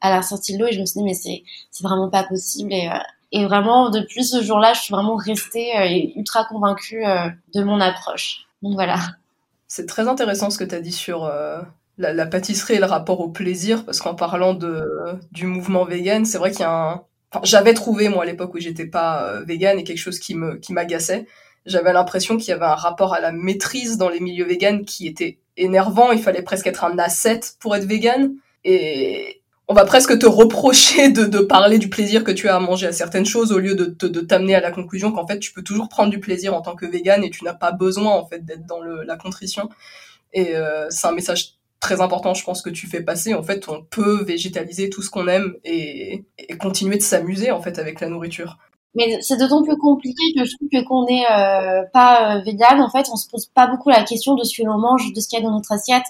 à 0.00 0.10
la 0.10 0.22
sortie 0.22 0.54
de 0.54 0.58
l'eau 0.58 0.66
et 0.66 0.72
je 0.72 0.80
me 0.80 0.86
suis 0.86 1.00
dit 1.00 1.04
mais 1.04 1.14
c'est 1.14 1.42
vraiment 1.82 2.08
pas 2.08 2.24
possible 2.24 2.72
et 2.72 2.88
et 3.32 3.44
vraiment, 3.44 3.90
depuis 3.90 4.24
ce 4.24 4.42
jour-là, 4.42 4.72
je 4.74 4.80
suis 4.80 4.92
vraiment 4.92 5.16
restée 5.16 5.76
euh, 5.76 6.18
ultra 6.18 6.44
convaincue 6.44 7.06
euh, 7.06 7.28
de 7.54 7.62
mon 7.62 7.80
approche. 7.80 8.46
Donc 8.62 8.74
voilà. 8.74 8.96
C'est 9.68 9.86
très 9.86 10.08
intéressant 10.08 10.50
ce 10.50 10.58
que 10.58 10.64
tu 10.64 10.74
as 10.74 10.80
dit 10.80 10.92
sur 10.92 11.24
euh, 11.24 11.60
la, 11.96 12.26
pâtisserie 12.26 12.74
et 12.74 12.78
le 12.80 12.86
rapport 12.86 13.20
au 13.20 13.28
plaisir, 13.28 13.84
parce 13.84 14.00
qu'en 14.00 14.16
parlant 14.16 14.54
de, 14.54 14.84
du 15.30 15.46
mouvement 15.46 15.84
vegan, 15.84 16.24
c'est 16.24 16.38
vrai 16.38 16.50
qu'il 16.50 16.60
y 16.60 16.64
a 16.64 16.72
un... 16.72 17.02
J'avais 17.44 17.74
trouvé, 17.74 18.08
moi, 18.08 18.24
à 18.24 18.26
l'époque 18.26 18.54
où 18.54 18.58
j'étais 18.58 18.86
pas 18.86 19.40
vegan, 19.46 19.78
et 19.78 19.84
quelque 19.84 19.98
chose 19.98 20.18
qui 20.18 20.34
me 20.34 20.56
qui 20.56 20.72
m'agaçait. 20.72 21.26
J'avais 21.66 21.92
l'impression 21.92 22.36
qu'il 22.36 22.48
y 22.48 22.52
avait 22.52 22.64
un 22.64 22.74
rapport 22.74 23.14
à 23.14 23.20
la 23.20 23.32
maîtrise 23.32 23.98
dans 23.98 24.08
les 24.08 24.20
milieux 24.20 24.46
vegan 24.46 24.84
qui 24.84 25.06
était 25.06 25.38
énervant. 25.56 26.10
Il 26.12 26.22
fallait 26.22 26.42
presque 26.42 26.66
être 26.66 26.84
un 26.84 26.98
asset 26.98 27.40
pour 27.60 27.76
être 27.76 27.84
vegan. 27.84 28.34
Et, 28.64 29.40
on 29.70 29.72
va 29.72 29.84
presque 29.84 30.18
te 30.18 30.26
reprocher 30.26 31.10
de, 31.10 31.38
parler 31.38 31.78
du 31.78 31.88
plaisir 31.88 32.24
que 32.24 32.32
tu 32.32 32.48
as 32.48 32.56
à 32.56 32.58
manger 32.58 32.88
à 32.88 32.92
certaines 32.92 33.24
choses 33.24 33.52
au 33.52 33.60
lieu 33.60 33.76
de, 33.76 34.20
t'amener 34.20 34.56
à 34.56 34.60
la 34.60 34.72
conclusion 34.72 35.12
qu'en 35.12 35.24
fait 35.24 35.38
tu 35.38 35.52
peux 35.52 35.62
toujours 35.62 35.88
prendre 35.88 36.10
du 36.10 36.18
plaisir 36.18 36.54
en 36.54 36.60
tant 36.60 36.74
que 36.74 36.86
vegan 36.86 37.22
et 37.22 37.30
tu 37.30 37.44
n'as 37.44 37.54
pas 37.54 37.70
besoin 37.70 38.10
en 38.10 38.26
fait 38.26 38.44
d'être 38.44 38.66
dans 38.66 38.80
la 38.80 39.16
contrition. 39.16 39.68
Et 40.32 40.56
euh, 40.56 40.88
c'est 40.90 41.06
un 41.06 41.12
message 41.12 41.54
très 41.80 42.00
important, 42.00 42.34
je 42.34 42.44
pense 42.44 42.62
que 42.62 42.70
tu 42.70 42.86
fais 42.86 43.02
passer. 43.02 43.34
En 43.34 43.42
fait, 43.42 43.68
on 43.68 43.82
peut 43.82 44.22
végétaliser 44.24 44.90
tout 44.90 45.02
ce 45.02 45.10
qu'on 45.10 45.26
aime 45.26 45.54
et, 45.64 46.24
continuer 46.60 46.96
de 46.96 47.02
s'amuser 47.02 47.50
en 47.50 47.60
fait 47.60 47.78
avec 47.78 48.00
la 48.00 48.08
nourriture. 48.08 48.58
Mais 48.94 49.18
c'est 49.22 49.36
d'autant 49.36 49.62
plus 49.62 49.76
compliqué 49.76 50.22
que 50.36 50.44
je 50.44 50.56
trouve 50.56 50.84
qu'on 50.84 51.04
n'est 51.06 51.24
euh, 51.30 51.82
pas 51.92 52.36
euh, 52.36 52.40
vegan, 52.42 52.80
en 52.80 52.90
fait, 52.90 53.06
on 53.12 53.16
se 53.16 53.28
pose 53.28 53.46
pas 53.46 53.68
beaucoup 53.68 53.88
la 53.88 54.02
question 54.02 54.34
de 54.34 54.42
ce 54.42 54.56
que 54.56 54.66
l'on 54.66 54.78
mange, 54.78 55.12
de 55.12 55.20
ce 55.20 55.28
qu'il 55.28 55.38
y 55.38 55.42
a 55.42 55.44
dans 55.44 55.54
notre 55.54 55.72
assiette 55.72 56.06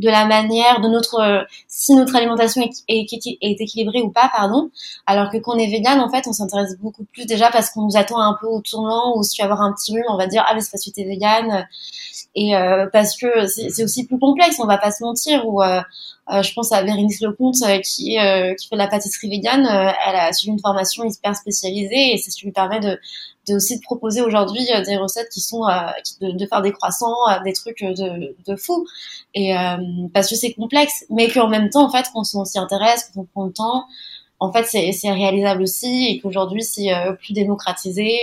de 0.00 0.08
la 0.08 0.24
manière 0.24 0.80
de 0.80 0.88
notre 0.88 1.20
euh, 1.20 1.42
si 1.68 1.94
notre 1.94 2.16
alimentation 2.16 2.62
est, 2.62 3.12
équilibrée 3.42 4.00
ou 4.02 4.10
pas 4.10 4.30
pardon. 4.34 4.70
Alors 5.06 5.30
que 5.30 5.38
quand 5.38 5.54
on 5.54 5.58
est 5.58 5.70
vegan 5.70 6.00
en 6.00 6.10
fait 6.10 6.26
on 6.26 6.32
s'intéresse 6.32 6.76
beaucoup 6.78 7.04
plus 7.12 7.26
déjà 7.26 7.50
parce 7.50 7.70
qu'on 7.70 7.82
nous 7.82 7.96
attend 7.96 8.20
un 8.20 8.36
peu 8.40 8.46
au 8.46 8.60
tournant 8.60 9.16
ou 9.16 9.22
si 9.22 9.36
tu 9.36 9.42
vas 9.42 9.46
avoir 9.46 9.62
un 9.62 9.72
petit 9.72 9.92
rhume 9.92 10.04
on 10.08 10.16
va 10.16 10.26
dire 10.26 10.44
ah 10.48 10.54
mais 10.54 10.60
c'est 10.60 10.70
parce 10.70 10.84
que 10.84 10.90
t'es 10.90 11.04
vegan. 11.04 11.66
Et 12.34 12.56
euh, 12.56 12.86
parce 12.92 13.16
que 13.16 13.46
c'est 13.46 13.84
aussi 13.84 14.06
plus 14.06 14.18
complexe 14.18 14.56
on 14.58 14.66
va 14.66 14.78
pas 14.78 14.90
se 14.90 15.04
mentir. 15.04 15.46
Ou 15.46 15.62
euh, 15.62 15.80
je 16.42 16.52
pense 16.54 16.72
à 16.72 16.82
Bérénice 16.82 17.20
Lecomte 17.20 17.56
qui 17.84 18.16
qui 18.16 18.16
fait 18.16 18.56
de 18.72 18.78
la 18.78 18.88
pâtisserie 18.88 19.28
végane. 19.28 19.66
Elle 20.06 20.16
a 20.16 20.32
suivi 20.32 20.52
une 20.52 20.60
formation 20.60 21.04
hyper 21.04 21.36
spécialisée 21.36 22.14
et 22.14 22.18
c'est 22.18 22.30
ce 22.30 22.36
qui 22.36 22.46
lui 22.46 22.52
permet 22.52 22.80
de 22.80 22.98
de 23.48 23.54
aussi 23.54 23.76
de 23.76 23.82
proposer 23.82 24.22
aujourd'hui 24.22 24.66
euh, 24.74 24.82
des 24.84 24.96
recettes 24.96 25.28
qui 25.30 25.40
sont 25.40 25.66
euh, 25.66 25.86
de, 26.20 26.32
de, 26.32 26.46
faire 26.46 26.62
des 26.62 26.72
croissants, 26.72 27.16
euh, 27.30 27.40
des 27.44 27.52
trucs 27.52 27.82
de, 27.82 28.34
de 28.46 28.56
fou. 28.56 28.86
Et 29.34 29.54
parce 30.12 30.28
que 30.28 30.34
c'est 30.34 30.52
complexe, 30.52 31.04
mais 31.10 31.28
qu'en 31.28 31.48
même 31.48 31.70
temps, 31.70 31.84
en 31.84 31.90
fait, 31.90 32.06
quand 32.12 32.22
on 32.34 32.44
s'y 32.44 32.58
intéresse, 32.58 33.10
quand 33.14 33.20
on 33.20 33.24
prend 33.24 33.46
le 33.46 33.52
temps, 33.52 33.84
en 34.40 34.52
fait, 34.52 34.64
c'est 34.64 35.12
réalisable 35.12 35.62
aussi 35.62 36.06
et 36.08 36.20
qu'aujourd'hui, 36.20 36.64
c'est 36.64 36.90
plus 37.20 37.32
démocratisé. 37.32 38.18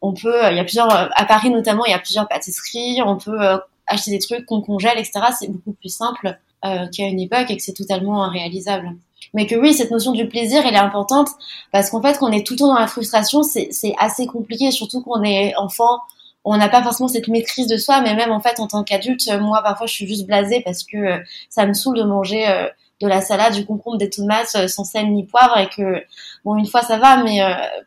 on 0.00 0.14
peut, 0.14 0.40
il 0.50 0.56
y 0.56 0.60
a 0.60 0.64
plusieurs, 0.64 0.90
à 0.90 1.24
Paris 1.26 1.50
notamment, 1.50 1.84
il 1.84 1.90
y 1.90 1.94
a 1.94 1.98
plusieurs 1.98 2.26
pâtisseries. 2.26 3.02
On 3.04 3.18
peut 3.18 3.38
acheter 3.86 4.12
des 4.12 4.18
trucs 4.18 4.46
qu'on 4.46 4.62
congèle, 4.62 4.98
etc. 4.98 5.20
C'est 5.38 5.48
beaucoup 5.48 5.72
plus 5.72 5.94
simple 5.94 6.38
qu'à 6.62 7.04
une 7.04 7.20
époque 7.20 7.50
et 7.50 7.56
que 7.56 7.62
c'est 7.62 7.74
totalement 7.74 8.28
réalisable 8.30 8.96
mais 9.34 9.46
que 9.46 9.54
oui, 9.54 9.74
cette 9.74 9.90
notion 9.90 10.12
du 10.12 10.28
plaisir, 10.28 10.62
elle 10.66 10.74
est 10.74 10.78
importante 10.78 11.28
parce 11.72 11.90
qu'en 11.90 12.02
fait, 12.02 12.18
qu'on 12.18 12.32
est 12.32 12.46
tout 12.46 12.54
le 12.54 12.58
temps 12.58 12.68
dans 12.68 12.78
la 12.78 12.86
frustration, 12.86 13.42
c'est 13.42 13.94
assez 13.98 14.26
compliqué, 14.26 14.70
surtout 14.70 15.02
qu'on 15.02 15.22
est 15.22 15.54
enfant, 15.56 16.00
on 16.44 16.56
n'a 16.56 16.68
pas 16.68 16.82
forcément 16.82 17.08
cette 17.08 17.28
maîtrise 17.28 17.66
de 17.66 17.76
soi, 17.76 18.00
mais 18.00 18.14
même 18.14 18.32
en 18.32 18.40
fait, 18.40 18.60
en 18.60 18.66
tant 18.66 18.82
qu'adulte, 18.82 19.30
moi, 19.40 19.62
parfois, 19.62 19.86
je 19.86 19.92
suis 19.92 20.06
juste 20.06 20.26
blasée 20.26 20.62
parce 20.64 20.84
que 20.84 20.96
euh, 20.96 21.18
ça 21.48 21.66
me 21.66 21.74
saoule 21.74 21.98
de 21.98 22.02
manger 22.02 22.48
euh, 22.48 22.66
de 23.00 23.06
la 23.06 23.20
salade, 23.20 23.54
du 23.54 23.66
concombre, 23.66 23.98
des 23.98 24.10
tomates 24.10 24.54
euh, 24.56 24.68
sans 24.68 24.84
sel 24.84 25.12
ni 25.12 25.24
poivre 25.24 25.58
et 25.58 25.68
que, 25.68 26.02
bon, 26.44 26.56
une 26.56 26.66
fois, 26.66 26.82
ça 26.82 26.98
va, 26.98 27.22
mais 27.22 27.40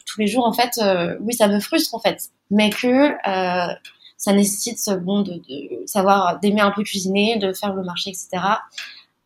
tous 0.06 0.20
les 0.20 0.28
jours, 0.28 0.46
en 0.46 0.54
fait, 0.54 0.80
oui, 1.22 1.34
ça 1.34 1.48
me 1.48 1.60
frustre, 1.60 1.96
en 1.96 2.00
fait. 2.00 2.30
Mais 2.52 2.70
que 2.70 3.12
ça 4.18 4.32
nécessite, 4.34 4.80
bon, 5.02 5.22
de, 5.22 5.34
de 5.34 5.86
savoir 5.86 6.40
d'aimer 6.40 6.62
un 6.62 6.72
peu 6.72 6.84
cuisiner, 6.84 7.38
de 7.38 7.54
faire 7.54 7.74
le 7.74 7.84
marché, 7.84 8.12
etc. 8.12 8.44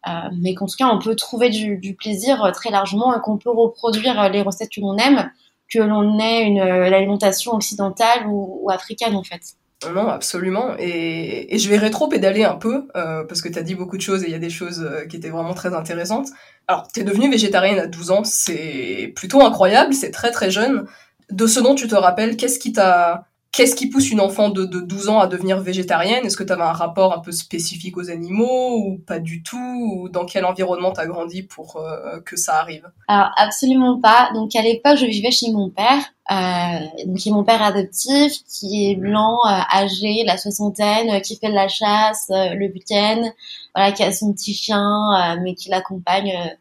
Euh, 0.08 0.30
mais 0.40 0.54
qu'en 0.54 0.66
tout 0.66 0.76
cas, 0.78 0.88
on 0.88 1.00
peut 1.00 1.16
trouver 1.16 1.50
du, 1.50 1.96
plaisir 1.96 2.44
euh, 2.44 2.52
très 2.52 2.70
largement 2.70 3.16
et 3.16 3.22
qu'on 3.22 3.38
peut 3.38 3.50
reproduire 3.50 4.22
euh, 4.22 4.30
les 4.30 4.42
recettes 4.42 4.70
que 4.70 4.82
l'on 4.82 4.98
aime, 4.98 5.32
que 5.70 5.80
l'on 5.80 6.20
ait 6.20 6.44
une 6.44 6.64
l'alimentation 6.64 7.54
occidentale 7.54 8.26
ou, 8.28 8.70
africaine 8.72 9.16
en 9.16 9.24
fait. 9.24 9.42
Non, 9.94 10.08
absolument. 10.08 10.76
Et, 10.80 11.58
je 11.58 11.70
vais 11.70 11.78
rétro-pédaler 11.78 12.44
un 12.46 12.56
peu, 12.56 12.88
parce 12.94 13.42
que 13.42 13.50
tu 13.50 13.60
as 13.60 13.64
dit 13.64 13.76
beaucoup 13.76 13.98
de 13.98 14.02
choses 14.02 14.24
et 14.24 14.28
il 14.28 14.32
y 14.32 14.36
a 14.36 14.40
des 14.40 14.50
choses 14.50 14.90
qui 15.10 15.18
étaient 15.18 15.30
vraiment 15.30 15.54
très 15.54 15.76
intéressantes. 15.76 16.30
Alors, 16.68 16.88
tu 16.92 17.02
es 17.02 17.04
devenue 17.04 17.30
végétarienne 17.30 17.78
à 17.78 17.86
12 17.86 18.12
ans, 18.12 18.24
c'est 18.24 19.14
plutôt 19.16 19.42
incroyable, 19.42 19.94
c'est 19.94 20.10
très 20.10 20.32
très 20.32 20.50
jeune. 20.50 20.88
De 21.30 21.46
ce 21.46 21.60
dont 21.60 21.76
tu 21.76 21.88
te 21.88 21.96
rappelles, 21.96 22.38
qu'est-ce 22.38 22.58
qui 22.58 22.72
t'a 22.72 23.27
Qu'est-ce 23.52 23.76
qui 23.76 23.90
pousse 23.90 24.12
une 24.12 24.20
enfant 24.20 24.50
de, 24.50 24.66
12 24.66 25.10
ans 25.10 25.20
à 25.20 25.28
devenir 25.28 25.60
végétarienne? 25.60 26.26
Est-ce 26.26 26.38
que 26.38 26.44
tu 26.44 26.54
avais 26.54 26.64
un 26.64 26.74
rapport 26.74 27.14
un 27.14 27.20
peu 27.20 27.32
spécifique 27.32 27.98
aux 27.98 28.10
animaux 28.10 28.78
ou 28.78 28.98
pas 28.98 29.20
du 29.20 29.42
tout? 29.42 29.58
Ou 29.58 30.10
dans 30.10 30.26
quel 30.26 30.46
environnement 30.46 30.92
tu 30.92 31.00
as 31.00 31.08
grandi 31.08 31.44
pour 31.44 31.78
euh, 31.78 32.20
que 32.22 32.36
ça 32.36 32.60
arrive? 32.60 32.90
Alors 33.08 33.32
absolument 33.38 34.00
pas. 34.00 34.30
Donc 34.34 34.56
à 34.56 34.62
l'époque, 34.62 34.98
je 34.98 35.06
vivais 35.06 35.32
chez 35.32 35.52
mon 35.52 35.70
père, 35.70 36.04
euh, 36.32 37.06
donc 37.06 37.18
qui 37.18 37.30
est 37.30 37.32
mon 37.32 37.44
père 37.44 37.64
adoptif, 37.64 38.34
qui 38.48 38.92
est 38.92 38.96
blanc, 38.96 39.38
euh, 39.46 39.60
âgé, 39.74 40.24
la 40.26 40.38
soixantaine, 40.38 41.22
qui 41.22 41.38
fait 41.38 41.50
de 41.50 41.56
la 41.56 41.68
chasse 41.68 42.28
le 42.30 42.72
week-end, 42.72 43.32
voilà, 43.74 43.92
qui 43.92 44.04
a 44.04 44.12
son 44.12 44.34
petit 44.34 44.54
chien, 44.54 45.38
mais 45.42 45.56
qui 45.56 45.70
l'accompagne 45.70 46.58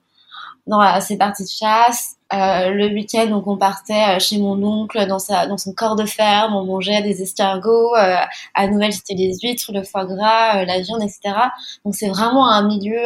dans 0.66 1.00
ses 1.00 1.16
parties 1.16 1.44
de 1.44 1.48
chasse. 1.48 2.16
Euh, 2.32 2.70
le 2.70 2.86
week-end, 2.88 3.26
donc 3.26 3.46
on 3.46 3.56
partait 3.56 4.16
euh, 4.16 4.18
chez 4.18 4.38
mon 4.38 4.60
oncle 4.64 5.06
dans 5.06 5.20
sa 5.20 5.46
dans 5.46 5.58
son 5.58 5.72
corps 5.72 5.94
de 5.94 6.04
ferme, 6.04 6.56
on 6.56 6.64
mangeait 6.64 7.00
des 7.02 7.22
escargots. 7.22 7.94
Euh, 7.94 8.16
à 8.54 8.66
Noël, 8.66 8.92
c'était 8.92 9.14
les 9.14 9.32
huîtres, 9.40 9.70
le 9.72 9.84
foie 9.84 10.04
gras, 10.06 10.64
la 10.64 10.80
viande, 10.80 11.02
etc. 11.02 11.36
Donc 11.84 11.94
c'est 11.94 12.08
vraiment 12.08 12.50
un 12.50 12.66
milieu, 12.66 13.00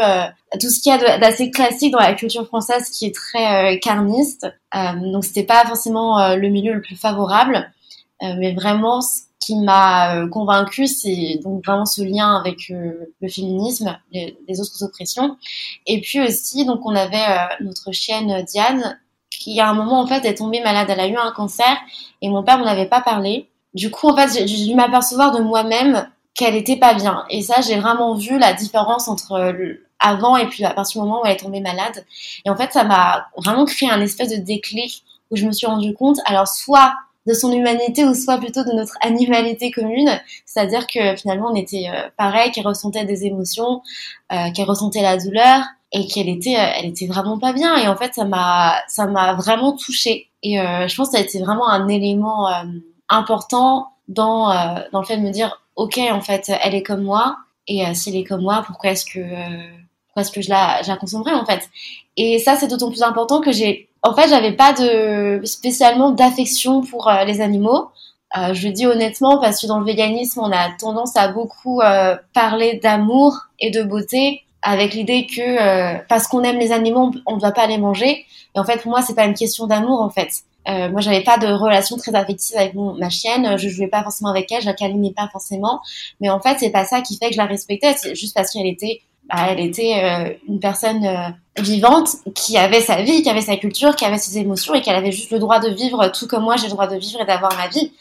tout 0.59 0.71
ce 0.71 0.81
qu'il 0.81 0.91
y 0.91 0.95
a 0.95 1.19
d'assez 1.19 1.51
classique 1.51 1.93
dans 1.93 1.99
la 1.99 2.15
culture 2.15 2.47
française 2.47 2.89
qui 2.89 3.07
est 3.07 3.15
très 3.15 3.79
carniste. 3.81 4.47
donc 4.73 5.25
c'était 5.25 5.45
pas 5.45 5.67
forcément 5.67 6.35
le 6.35 6.49
milieu 6.49 6.73
le 6.73 6.81
plus 6.81 6.97
favorable, 6.97 7.71
mais 8.23 8.55
vraiment 8.55 9.01
qui 9.41 9.57
m'a 9.57 10.27
convaincue, 10.29 10.87
c'est 10.87 11.41
donc 11.43 11.65
vraiment 11.65 11.87
ce 11.87 12.03
lien 12.03 12.37
avec 12.37 12.69
le 12.69 13.29
féminisme, 13.29 13.99
les, 14.13 14.61
autres 14.61 14.85
oppressions, 14.85 15.37
et 15.87 16.01
puis 16.03 16.21
aussi 16.21 16.67
donc 16.67 16.81
on 16.85 16.95
avait 16.95 17.27
notre 17.61 17.91
chienne 17.91 18.45
Diane 18.45 19.01
qui 19.31 19.61
à 19.61 19.71
un 19.71 19.75
moment 19.75 20.01
en 20.01 20.07
fait 20.07 20.25
est 20.25 20.35
tombée 20.35 20.61
malade. 20.61 20.89
Elle 20.91 21.01
a 21.01 21.07
eu 21.07 21.17
un 21.17 21.33
cancer 21.33 21.77
et 22.21 22.29
mon 22.29 22.43
père 22.43 22.59
m'en 22.59 22.67
avait 22.67 22.87
pas 22.87 23.01
parlé. 23.01 23.49
Du 23.75 23.91
coup 23.91 24.09
en 24.09 24.17
fait 24.17 24.47
j'ai 24.47 24.67
dû 24.67 24.75
m'apercevoir 24.75 25.37
de 25.37 25.43
moi-même 25.43 26.09
qu'elle 26.35 26.55
était 26.55 26.77
pas 26.77 26.95
bien. 26.95 27.25
Et 27.31 27.43
ça 27.43 27.61
j'ai 27.61 27.79
vraiment 27.79 28.15
vu 28.15 28.39
la 28.39 28.53
différence 28.53 29.09
entre 29.09 29.55
avant 29.99 30.37
et 30.37 30.47
puis 30.47 30.65
à 30.65 30.73
partir 30.73 31.01
du 31.01 31.09
moment 31.09 31.23
où 31.23 31.27
elle 31.27 31.33
est 31.33 31.37
tombée 31.37 31.61
malade. 31.61 32.05
Et 32.45 32.51
en 32.51 32.57
fait 32.57 32.73
ça 32.73 32.85
m'a 32.85 33.29
vraiment 33.37 33.65
créé 33.65 33.91
un 33.91 34.01
espèce 34.01 34.31
de 34.31 34.37
déclic 34.37 35.05
où 35.31 35.37
je 35.37 35.47
me 35.47 35.53
suis 35.53 35.67
rendu 35.67 35.95
compte 35.95 36.19
alors 36.27 36.49
soit 36.49 36.95
de 37.27 37.35
son 37.35 37.53
humanité 37.53 38.05
ou 38.05 38.15
soit 38.15 38.39
plutôt 38.39 38.65
de 38.65 38.73
notre 38.73 38.97
animalité 39.03 39.71
commune, 39.71 40.11
c'est-à-dire 40.47 40.87
que 40.87 41.17
finalement 41.17 41.51
on 41.53 41.55
était 41.55 41.87
euh, 41.89 42.09
pareil, 42.17 42.51
qu'elle 42.51 42.67
ressentait 42.67 43.05
des 43.05 43.27
émotions, 43.27 43.83
euh, 44.33 44.51
qu'elle 44.55 44.65
ressentait 44.65 45.03
la 45.03 45.19
douleur, 45.19 45.63
et 45.93 46.07
qu'elle 46.07 46.29
était 46.29 46.57
euh, 46.57 46.73
elle 46.77 46.87
était 46.87 47.07
vraiment 47.07 47.39
pas 47.39 47.53
bien. 47.53 47.77
Et 47.77 47.89
en 47.89 47.97
fait 47.97 48.15
ça 48.15 48.25
m'a 48.25 48.77
ça 48.89 49.07
m'a 49.07 49.35
vraiment 49.35 49.73
touchée. 49.73 50.29
Et 50.43 50.61
euh, 50.61 50.89
je 50.89 50.97
pense 50.97 51.09
que 51.09 51.17
ça 51.17 51.19
a 51.19 51.25
été 51.25 51.41
vraiment 51.41 51.69
un 51.69 51.89
élément 51.89 52.49
euh, 52.49 52.65
important 53.09 53.89
dans 54.09 54.51
euh, 54.51 54.81
dans 54.93 55.01
le 55.01 55.07
fait 55.07 55.17
de 55.17 55.23
me 55.23 55.31
dire 55.31 55.63
ok 55.77 55.99
en 56.11 56.21
fait 56.21 56.51
elle 56.63 56.75
est 56.75 56.83
comme 56.83 57.03
moi. 57.03 57.37
Et 57.67 57.85
si 57.95 58.09
elle 58.11 58.17
est 58.17 58.25
comme 58.25 58.43
moi 58.43 58.65
pourquoi 58.67 58.91
est-ce 58.91 59.05
que 59.05 59.21
pourquoi 60.07 60.23
est-ce 60.23 60.33
que 60.33 60.41
je 60.43 60.49
la 60.49 60.83
je 60.83 60.89
la 60.89 60.97
consommerais 60.97 61.35
en 61.35 61.45
fait? 61.45 61.69
Et 62.17 62.39
ça 62.39 62.57
c'est 62.57 62.67
d'autant 62.67 62.91
plus 62.91 63.03
important 63.03 63.41
que 63.41 63.53
j'ai 63.53 63.90
en 64.03 64.15
fait 64.15 64.29
j'avais 64.29 64.53
pas 64.53 64.73
de 64.73 65.41
spécialement 65.45 66.11
d'affection 66.11 66.83
pour 66.83 67.11
les 67.27 67.41
animaux 67.41 67.91
euh, 68.39 68.55
je 68.55 68.69
le 68.69 68.73
dis 68.73 68.87
honnêtement 68.87 69.41
parce 69.41 69.61
que 69.61 69.67
dans 69.67 69.81
le 69.81 69.85
véganisme, 69.85 70.39
on 70.39 70.53
a 70.53 70.71
tendance 70.79 71.17
à 71.17 71.33
beaucoup 71.33 71.81
parler 72.33 72.79
d'amour 72.81 73.49
et 73.59 73.73
de 73.73 73.83
beauté, 73.83 74.45
avec 74.63 74.95
l'idée 74.95 75.27
que 75.27 75.41
euh, 75.41 75.99
parce 76.09 76.27
qu'on 76.27 76.43
aime 76.43 76.59
les 76.59 76.73
animaux, 76.73 77.13
on 77.27 77.37
ne 77.37 77.41
doit 77.41 77.53
pas 77.53 77.67
les 77.67 77.79
manger. 77.79 78.27
Et 78.55 78.59
en 78.59 78.65
fait, 78.65 78.83
pour 78.83 78.91
moi, 78.91 79.03
c'est 79.03 79.15
pas 79.15 79.25
une 79.25 79.35
question 79.35 79.67
d'amour 79.67 80.01
en 80.01 80.11
fait. 80.11 80.31
Euh, 80.69 80.91
moi, 80.91 81.01
j'avais 81.01 81.23
pas 81.23 81.39
de 81.39 81.47
relation 81.47 81.97
très 81.97 82.15
affective 82.15 82.57
avec 82.57 82.75
ma 82.75 83.09
chienne. 83.09 83.57
Je 83.57 83.69
jouais 83.69 83.89
pas 83.89 84.03
forcément 84.03 84.31
avec 84.31 84.53
elle, 84.53 84.61
je 84.61 84.67
la 84.67 84.75
câlinais 84.75 85.13
pas 85.17 85.29
forcément. 85.33 85.81
Mais 86.21 86.29
en 86.29 86.41
fait, 86.41 86.59
c'est 86.59 86.71
pas 86.71 86.85
ça 86.85 87.01
qui 87.01 87.17
fait 87.17 87.29
que 87.29 87.33
je 87.33 87.39
la 87.39 87.47
respectais. 87.47 87.95
C'est 87.97 88.15
juste 88.15 88.35
parce 88.35 88.53
qu'elle 88.53 88.67
était 88.67 89.01
bah, 89.29 89.47
elle 89.49 89.61
était 89.61 90.41
une 90.49 90.61
personne 90.61 91.35
vivante 91.57 92.17
qui 92.35 92.57
avait 92.57 92.81
sa 92.81 93.03
vie, 93.03 93.23
qui 93.23 93.31
avait 93.31 93.41
sa 93.41 93.57
culture, 93.57 93.95
qui 93.95 94.05
avait 94.05 94.19
ses 94.19 94.39
émotions 94.39 94.75
et 94.75 94.83
qu'elle 94.83 94.97
avait 94.97 95.13
juste 95.13 95.31
le 95.31 95.39
droit 95.39 95.61
de 95.61 95.69
vivre 95.69 96.09
tout 96.09 96.27
comme 96.27 96.45
moi 96.45 96.57
j'ai 96.57 96.67
le 96.67 96.73
droit 96.73 96.87
de 96.87 96.97
vivre 96.97 97.21
et 97.21 97.25
d'avoir 97.25 97.57
ma 97.57 97.69
vie. 97.69 97.93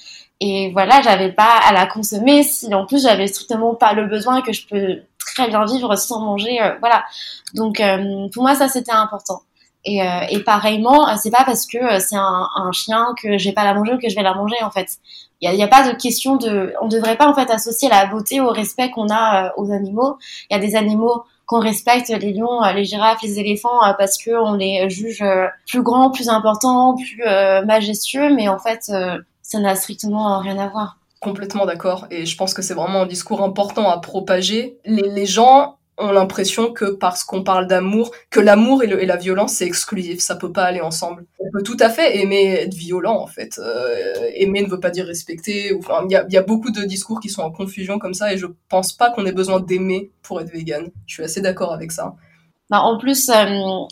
Et 0.42 0.72
voilà, 0.72 1.02
j'avais 1.02 1.32
pas 1.32 1.60
à 1.66 1.74
la 1.74 1.86
consommer 1.86 2.44
si 2.44 2.74
en 2.74 2.86
plus 2.86 3.04
j'avais 3.04 3.28
strictement 3.28 3.76
pas 3.76 3.94
le 3.94 4.06
besoin 4.06 4.42
que 4.42 4.54
je 4.54 4.66
peux 4.68 5.02
très 5.34 5.48
bien 5.50 5.66
vivre 5.66 5.96
sans 5.96 6.22
manger. 6.22 6.62
Euh, 6.62 6.76
voilà. 6.80 7.04
Donc 7.54 7.80
euh, 7.80 8.28
pour 8.34 8.44
moi 8.44 8.56
ça 8.56 8.68
c'était 8.68 8.92
important. 8.92 9.42
Et, 9.86 10.02
euh, 10.02 10.22
et 10.30 10.40
pareillement, 10.40 11.16
c'est 11.18 11.32
pas 11.32 11.46
parce 11.46 11.66
que 11.66 12.00
c'est 12.00 12.16
un, 12.16 12.50
un, 12.54 12.72
chien 12.74 13.14
que 13.22 13.38
j'ai 13.38 13.54
pas 13.54 13.64
la 13.64 13.74
manger 13.74 13.94
ou 13.94 13.98
que 13.98 14.10
je 14.10 14.16
vais 14.16 14.24
la 14.24 14.34
manger 14.34 14.58
en 14.62 14.72
fait. 14.72 14.98
Il 15.42 15.52
n'y 15.52 15.62
a, 15.62 15.66
a, 15.66 15.68
pas 15.70 15.90
de 15.90 15.96
question 15.96 16.36
de, 16.36 16.74
on 16.82 16.88
devrait 16.88 17.16
pas 17.16 17.28
en 17.28 17.34
fait 17.34 17.50
associer 17.50 17.88
la 17.90 18.06
beauté 18.08 18.42
au 18.42 18.50
respect 18.50 18.92
qu'on 18.92 19.10
a 19.10 19.54
aux 19.58 19.72
animaux. 19.72 20.18
Il 20.50 20.54
y 20.54 20.58
a 20.58 20.60
des 20.60 20.76
animaux 20.76 21.24
qu'on 21.46 21.60
respecte 21.60 22.10
les 22.10 22.34
lions, 22.34 22.62
les 22.76 22.86
girafes, 22.86 23.22
les 23.24 23.40
éléphants 23.40 23.80
parce 23.98 24.18
que 24.18 24.32
on 24.32 24.54
les 24.54 24.90
juge 24.90 25.24
plus 25.66 25.82
grands, 25.82 26.12
plus 26.12 26.30
importants, 26.30 26.96
plus 26.96 27.24
majestueux, 27.66 28.36
mais 28.36 28.50
en 28.50 28.60
fait 28.60 28.92
ça 29.42 29.60
n'a 29.60 29.76
strictement 29.76 30.40
rien 30.40 30.60
à 30.60 30.68
voir. 30.68 31.00
Complètement 31.20 31.66
d'accord. 31.66 32.08
Et 32.12 32.26
je 32.26 32.38
pense 32.38 32.54
que 32.54 32.62
c'est 32.62 32.74
vraiment 32.74 33.02
un 33.02 33.06
discours 33.06 33.44
important 33.44 33.90
à 33.90 33.98
propager. 33.98 34.78
Les, 34.86 35.26
gens 35.26 35.76
ont 36.00 36.12
l'impression 36.12 36.72
que 36.72 36.86
parce 36.86 37.24
qu'on 37.24 37.44
parle 37.44 37.68
d'amour, 37.68 38.12
que 38.30 38.40
l'amour 38.40 38.84
et, 38.84 39.06
la 39.06 39.18
violence, 39.18 39.54
c'est 39.54 39.66
exclusif. 39.66 40.20
Ça 40.20 40.36
peut 40.36 40.52
pas 40.52 40.64
aller 40.64 40.82
ensemble. 40.82 41.26
On 41.40 41.50
peut 41.52 41.64
tout 41.64 41.78
à 41.80 41.90
fait 41.90 42.20
aimer 42.20 42.54
être 42.62 42.74
violent, 42.74 43.18
en 43.18 43.28
fait. 43.28 43.60
Euh, 43.60 44.30
aimer 44.36 44.62
ne 44.62 44.70
veut 44.70 44.80
pas 44.80 44.90
dire 44.90 45.06
respecter. 45.06 45.74
Enfin, 45.78 46.06
il 46.10 46.12
y 46.12 46.38
a, 46.38 46.42
beaucoup 46.42 46.72
de 46.72 46.84
discours 46.84 47.20
qui 47.20 47.30
sont 47.30 47.42
en 47.42 47.52
confusion 47.52 48.00
comme 48.00 48.14
ça 48.14 48.34
et 48.34 48.38
je 48.38 48.48
pense 48.70 48.94
pas 48.94 49.12
qu'on 49.12 49.26
ait 49.26 49.32
besoin 49.32 49.60
d'aimer 49.60 50.12
pour 50.24 50.42
être 50.42 50.52
vegan. 50.52 50.90
Je 51.06 51.14
suis 51.16 51.24
assez 51.24 51.42
d'accord 51.42 51.74
avec 51.74 51.92
ça. 51.92 52.16
Bah, 52.70 52.82
en 52.82 52.98
plus, 52.98 53.30
euh, 53.30 53.46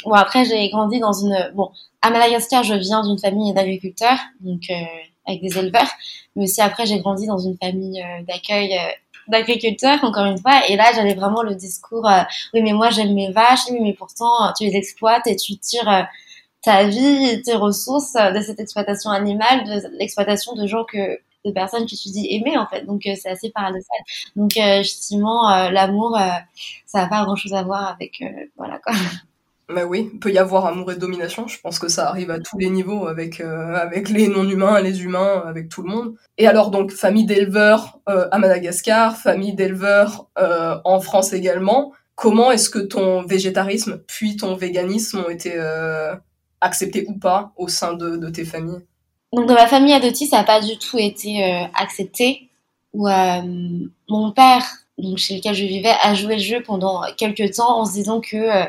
bon, 0.05 0.11
après, 0.13 0.45
j'ai 0.45 0.69
grandi 0.69 0.99
dans 0.99 1.13
une... 1.13 1.51
Bon, 1.55 1.71
à 2.01 2.09
Madagascar, 2.09 2.63
je 2.63 2.75
viens 2.75 3.05
d'une 3.05 3.19
famille 3.19 3.53
d'agriculteurs. 3.53 4.19
Donc... 4.41 4.63
Euh 4.69 4.73
avec 5.29 5.41
des 5.41 5.57
éleveurs. 5.57 5.89
Mais 6.37 6.43
aussi 6.43 6.61
après, 6.61 6.85
j'ai 6.85 6.99
grandi 6.99 7.27
dans 7.27 7.37
une 7.37 7.57
famille 7.57 8.01
d'accueil 8.25 8.79
euh, 9.27 9.31
d'agriculteurs, 9.31 10.03
encore 10.03 10.25
une 10.25 10.37
fois. 10.37 10.67
Et 10.69 10.75
là, 10.75 10.91
j'avais 10.95 11.13
vraiment 11.13 11.41
le 11.43 11.55
discours, 11.55 12.07
euh, 12.07 12.21
oui, 12.53 12.61
mais 12.61 12.73
moi, 12.73 12.89
j'aime 12.89 13.13
mes 13.13 13.31
vaches, 13.31 13.67
oui, 13.71 13.79
mais 13.81 13.93
pourtant, 13.93 14.53
tu 14.57 14.65
les 14.65 14.75
exploites 14.75 15.27
et 15.27 15.35
tu 15.35 15.57
tires 15.57 16.07
ta 16.63 16.83
vie 16.85 17.29
et 17.29 17.41
tes 17.41 17.55
ressources 17.55 18.13
de 18.13 18.41
cette 18.41 18.59
exploitation 18.59 19.09
animale, 19.11 19.63
de 19.65 19.97
l'exploitation 19.97 20.53
de 20.53 20.67
gens 20.67 20.83
que 20.83 21.19
de 21.45 21.51
personnes 21.51 21.85
que 21.85 21.95
tu 21.95 22.09
dis 22.09 22.27
aimer 22.31 22.57
en 22.57 22.67
fait. 22.67 22.85
Donc 22.85 23.03
c'est 23.03 23.29
assez 23.29 23.51
paradoxal. 23.51 23.97
Donc 24.35 24.51
justement 24.79 25.69
l'amour 25.69 26.17
ça 26.85 27.01
n'a 27.01 27.07
pas 27.07 27.23
grand 27.23 27.35
chose 27.37 27.53
à 27.53 27.63
voir 27.63 27.87
avec 27.87 28.21
voilà 28.57 28.79
quoi 28.79 28.93
bah 29.69 29.83
oui, 29.85 30.09
peut 30.21 30.31
y 30.31 30.37
avoir 30.37 30.65
amour 30.65 30.93
et 30.93 30.95
domination. 30.95 31.47
Je 31.47 31.59
pense 31.59 31.77
que 31.77 31.89
ça 31.89 32.07
arrive 32.07 32.31
à 32.31 32.39
tous 32.39 32.57
les 32.57 32.69
niveaux 32.69 33.07
avec 33.07 33.41
euh, 33.41 33.75
avec 33.75 34.07
les 34.07 34.29
non-humains, 34.29 34.79
les 34.79 35.03
humains, 35.03 35.43
avec 35.45 35.67
tout 35.67 35.83
le 35.83 35.89
monde. 35.89 36.15
Et 36.37 36.47
alors 36.47 36.71
donc 36.71 36.91
famille 36.91 37.25
d'éleveurs 37.25 37.99
euh, 38.07 38.29
à 38.31 38.39
Madagascar, 38.39 39.17
famille 39.17 39.53
d'éleveurs 39.53 40.27
euh, 40.39 40.77
en 40.85 41.01
France 41.01 41.33
également. 41.33 41.91
Comment 42.15 42.49
est-ce 42.51 42.69
que 42.69 42.79
ton 42.79 43.23
végétarisme 43.23 43.99
puis 44.07 44.37
ton 44.37 44.55
véganisme 44.55 45.19
ont 45.19 45.29
été 45.29 45.53
acceptés 46.61 47.05
ou 47.07 47.13
pas 47.13 47.51
au 47.57 47.67
sein 47.67 47.93
de, 47.93 48.17
de 48.17 48.29
tes 48.29 48.43
familles? 48.43 48.83
Donc 49.33 49.47
dans 49.47 49.53
ma 49.53 49.67
famille 49.67 49.93
adoptive, 49.93 50.29
ça 50.29 50.37
n'a 50.37 50.43
pas 50.43 50.59
du 50.59 50.79
tout 50.79 50.97
été 50.97 51.67
accepté. 51.75 52.49
Où 52.93 53.07
mon 53.07 54.31
père, 54.31 54.65
donc 54.97 55.19
chez 55.19 55.35
lequel 55.35 55.53
je 55.53 55.65
vivais, 55.65 55.93
a 56.01 56.15
joué 56.15 56.37
le 56.37 56.41
jeu 56.41 56.63
pendant 56.63 57.03
quelques 57.17 57.53
temps 57.53 57.81
en 57.81 57.85
se 57.85 57.93
disant 57.93 58.19
que 58.19 58.65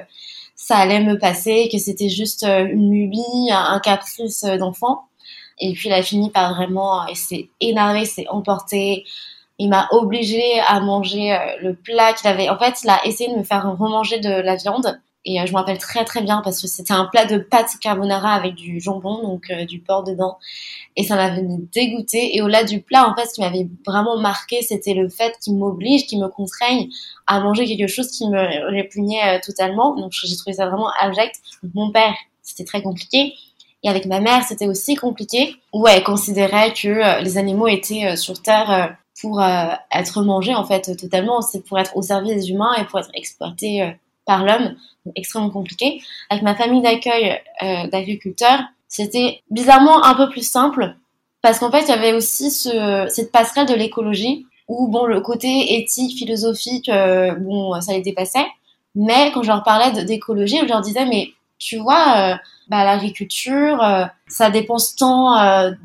ça 0.58 0.76
allait 0.76 1.00
me 1.00 1.16
passer, 1.16 1.68
que 1.72 1.78
c'était 1.78 2.08
juste 2.08 2.42
euh, 2.42 2.66
une 2.66 2.90
lubie, 2.90 3.50
un 3.50 3.78
caprice 3.78 4.42
euh, 4.42 4.58
d'enfant. 4.58 5.04
Et 5.60 5.72
puis 5.72 5.88
il 5.88 5.92
a 5.92 6.02
fini 6.02 6.30
par 6.30 6.54
vraiment, 6.56 7.06
il 7.06 7.16
s'est 7.16 7.48
énervé, 7.60 8.04
s'est 8.04 8.26
emporté. 8.28 9.04
Il 9.58 9.70
m'a 9.70 9.88
obligé 9.92 10.60
à 10.66 10.80
manger 10.80 11.32
euh, 11.32 11.38
le 11.62 11.74
plat 11.74 12.12
qu'il 12.12 12.28
avait. 12.28 12.48
En 12.48 12.58
fait, 12.58 12.82
il 12.82 12.90
a 12.90 13.06
essayé 13.06 13.32
de 13.32 13.38
me 13.38 13.44
faire 13.44 13.72
remanger 13.78 14.18
de 14.18 14.28
la 14.30 14.56
viande. 14.56 15.00
Et 15.30 15.44
je 15.46 15.52
me 15.52 15.58
rappelle 15.58 15.78
très 15.78 16.04
très 16.06 16.22
bien 16.22 16.40
parce 16.42 16.62
que 16.62 16.66
c'était 16.66 16.94
un 16.94 17.04
plat 17.04 17.26
de 17.26 17.36
pâtes 17.36 17.72
carbonara 17.82 18.32
avec 18.32 18.54
du 18.54 18.80
jambon, 18.80 19.22
donc 19.22 19.52
du 19.68 19.78
porc 19.78 20.04
dedans 20.04 20.38
et 20.98 21.04
ça 21.04 21.14
m'avait 21.14 21.46
dégoûté. 21.72 22.36
Et 22.36 22.42
au-delà 22.42 22.64
du 22.64 22.80
plat, 22.80 23.08
en 23.08 23.14
fait, 23.14 23.26
ce 23.26 23.34
qui 23.34 23.40
m'avait 23.40 23.68
vraiment 23.86 24.18
marqué, 24.18 24.62
c'était 24.62 24.94
le 24.94 25.08
fait 25.08 25.38
qu'il 25.40 25.54
m'oblige, 25.54 26.06
qu'il 26.06 26.20
me 26.20 26.28
contraigne 26.28 26.88
à 27.28 27.38
manger 27.38 27.66
quelque 27.66 27.86
chose 27.86 28.08
qui 28.10 28.28
me 28.28 28.70
répugnait 28.72 29.36
euh, 29.36 29.38
totalement. 29.40 29.94
Donc 29.94 30.10
j'ai 30.12 30.36
trouvé 30.36 30.54
ça 30.54 30.66
vraiment 30.66 30.90
abject. 31.00 31.36
Mon 31.74 31.92
père, 31.92 32.14
c'était 32.42 32.64
très 32.64 32.82
compliqué. 32.82 33.32
Et 33.84 33.88
avec 33.88 34.06
ma 34.06 34.18
mère, 34.18 34.42
c'était 34.42 34.66
aussi 34.66 34.96
compliqué, 34.96 35.54
où 35.72 35.86
elle 35.86 36.02
considérait 36.02 36.72
que 36.72 36.88
euh, 36.88 37.20
les 37.20 37.38
animaux 37.38 37.68
étaient 37.68 38.06
euh, 38.06 38.16
sur 38.16 38.42
Terre 38.42 38.96
pour 39.20 39.40
être 39.40 40.22
mangés, 40.22 40.54
en 40.54 40.64
fait, 40.64 40.96
totalement. 40.96 41.42
C'est 41.42 41.64
pour 41.64 41.78
être 41.78 41.96
au 41.96 42.02
service 42.02 42.34
des 42.34 42.50
humains 42.50 42.74
et 42.74 42.84
pour 42.84 43.00
être 43.00 43.10
exploités 43.14 43.92
par 44.28 44.44
l'homme. 44.44 44.76
Extrêmement 45.16 45.50
compliqué. 45.50 46.00
Avec 46.30 46.44
ma 46.44 46.54
famille 46.54 46.82
d'accueil 46.82 47.40
d'agriculteurs, 47.90 48.60
c'était 48.86 49.42
bizarrement 49.50 50.04
un 50.04 50.14
peu 50.14 50.28
plus 50.28 50.48
simple 50.48 50.94
parce 51.42 51.58
qu'en 51.58 51.70
fait, 51.70 51.82
il 51.82 51.88
y 51.88 51.92
avait 51.92 52.12
aussi 52.12 52.50
ce, 52.50 53.06
cette 53.08 53.32
passerelle 53.32 53.66
de 53.66 53.74
l'écologie 53.74 54.46
où 54.66 54.88
bon, 54.88 55.06
le 55.06 55.20
côté 55.20 55.78
éthique, 55.78 56.18
philosophique, 56.18 56.88
euh, 56.88 57.34
bon, 57.34 57.80
ça 57.80 57.92
les 57.92 58.02
dépassait. 58.02 58.46
Mais 58.94 59.30
quand 59.32 59.42
je 59.42 59.48
leur 59.48 59.62
parlais 59.62 60.04
d'écologie, 60.04 60.58
je 60.58 60.66
leur 60.66 60.80
disais 60.80 61.06
mais 61.06 61.28
tu 61.58 61.78
vois, 61.78 62.34
euh, 62.34 62.36
bah, 62.68 62.84
l'agriculture, 62.84 63.82
euh, 63.82 64.04
ça 64.28 64.50
dépense 64.50 64.94
tant 64.94 65.36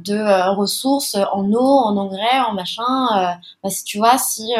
de 0.05 0.49
ressources 0.55 1.17
en 1.31 1.51
eau, 1.51 1.59
en 1.59 1.97
engrais, 1.97 2.39
en 2.47 2.53
machin. 2.53 3.37
bah, 3.63 3.69
si 3.69 3.83
tu 3.83 3.97
vois, 3.97 4.17
si 4.17 4.53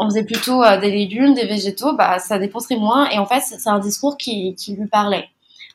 on 0.00 0.06
faisait 0.06 0.24
plutôt 0.24 0.62
des 0.80 0.90
légumes, 0.90 1.34
des 1.34 1.44
végétaux, 1.44 1.92
bah 1.92 2.18
ça 2.18 2.38
dépenserait 2.38 2.76
moins. 2.76 3.08
Et 3.10 3.18
en 3.18 3.26
fait, 3.26 3.40
c'est 3.40 3.68
un 3.68 3.78
discours 3.78 4.16
qui, 4.16 4.56
lui 4.68 4.86
parlait. 4.86 5.28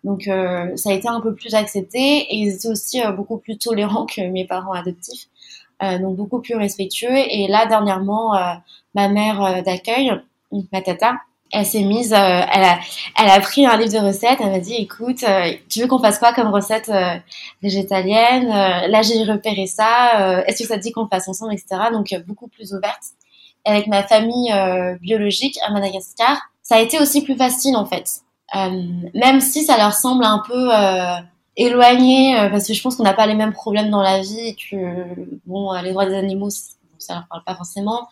Donc 0.04 0.28
euh, 0.28 0.76
ça 0.76 0.90
a 0.90 0.94
été 0.94 1.08
un 1.08 1.22
peu 1.22 1.34
plus 1.34 1.54
accepté 1.56 2.00
et 2.00 2.36
ils 2.36 2.54
étaient 2.54 2.68
aussi 2.68 3.04
euh, 3.04 3.12
beaucoup 3.12 3.38
plus 3.38 3.58
tolérants 3.58 4.06
que 4.06 4.22
mes 4.22 4.46
parents 4.46 4.74
adoptifs, 4.74 5.28
euh, 5.84 5.98
donc 6.00 6.16
beaucoup 6.16 6.42
plus 6.42 6.56
respectueux. 6.56 7.16
Et 7.16 7.48
là 7.48 7.66
dernièrement, 7.68 8.34
ma 8.94 9.08
mère 9.10 9.64
d'accueil, 9.64 10.12
ma 10.72 10.82
tata, 10.82 11.16
elle 11.52 11.66
s'est 11.66 11.84
mise, 11.84 12.14
elle, 12.14 12.18
a, 12.20 12.80
elle 13.20 13.30
a 13.30 13.40
pris 13.40 13.66
un 13.66 13.78
livre 13.78 13.94
de 13.94 14.08
recettes, 14.08 14.40
elle 14.42 14.52
m'a 14.52 14.60
dit 14.60 14.76
écoute, 14.76 15.24
tu 15.70 15.82
veux 15.82 15.88
qu'on 15.88 16.00
fasse 16.00 16.20
quoi 16.20 16.34
comme 16.34 16.50
recette 16.50 16.92
végétalienne? 17.64 18.48
Là 18.48 19.02
j'ai 19.02 19.24
repéré 19.24 19.66
ça, 19.66 20.44
est-ce 20.48 20.64
que 20.64 20.68
ça 20.68 20.78
te 20.78 20.84
dit 20.84 20.92
qu'on 20.92 21.08
fasse 21.08 21.28
ensemble, 21.28 21.54
etc. 21.54 21.82
Donc 21.92 22.14
beaucoup 22.28 22.48
plus 22.48 22.74
ouverte. 22.74 23.04
Avec 23.66 23.88
ma 23.88 24.04
famille 24.04 24.54
biologique 25.02 25.58
à 25.66 25.72
Madagascar, 25.72 26.38
ça 26.62 26.76
a 26.76 26.80
été 26.80 27.00
aussi 27.00 27.24
plus 27.24 27.36
facile 27.36 27.76
en 27.76 27.86
fait. 27.86 28.22
Euh, 28.56 28.82
même 29.14 29.42
si 29.42 29.64
ça 29.64 29.78
leur 29.78 29.94
semble 29.94 30.24
un 30.24 30.42
peu 30.46 30.74
euh, 30.74 31.16
éloigné, 31.58 32.40
euh, 32.40 32.50
parce 32.50 32.68
que 32.68 32.74
je 32.74 32.82
pense 32.82 32.96
qu'on 32.96 33.04
n'a 33.04 33.14
pas 33.14 33.28
les 33.28 33.36
mêmes 33.36 33.54
problèmes 33.54 33.90
dans 33.90 34.02
la 34.02 34.22
vie, 34.22 34.56
que 34.56 34.76
bon, 35.46 35.74
les 35.82 35.92
droits 35.92 36.06
des 36.06 36.16
animaux, 36.16 36.50
ça 36.50 37.14
leur 37.14 37.28
parle 37.28 37.44
pas 37.44 37.56
forcément. 37.56 38.08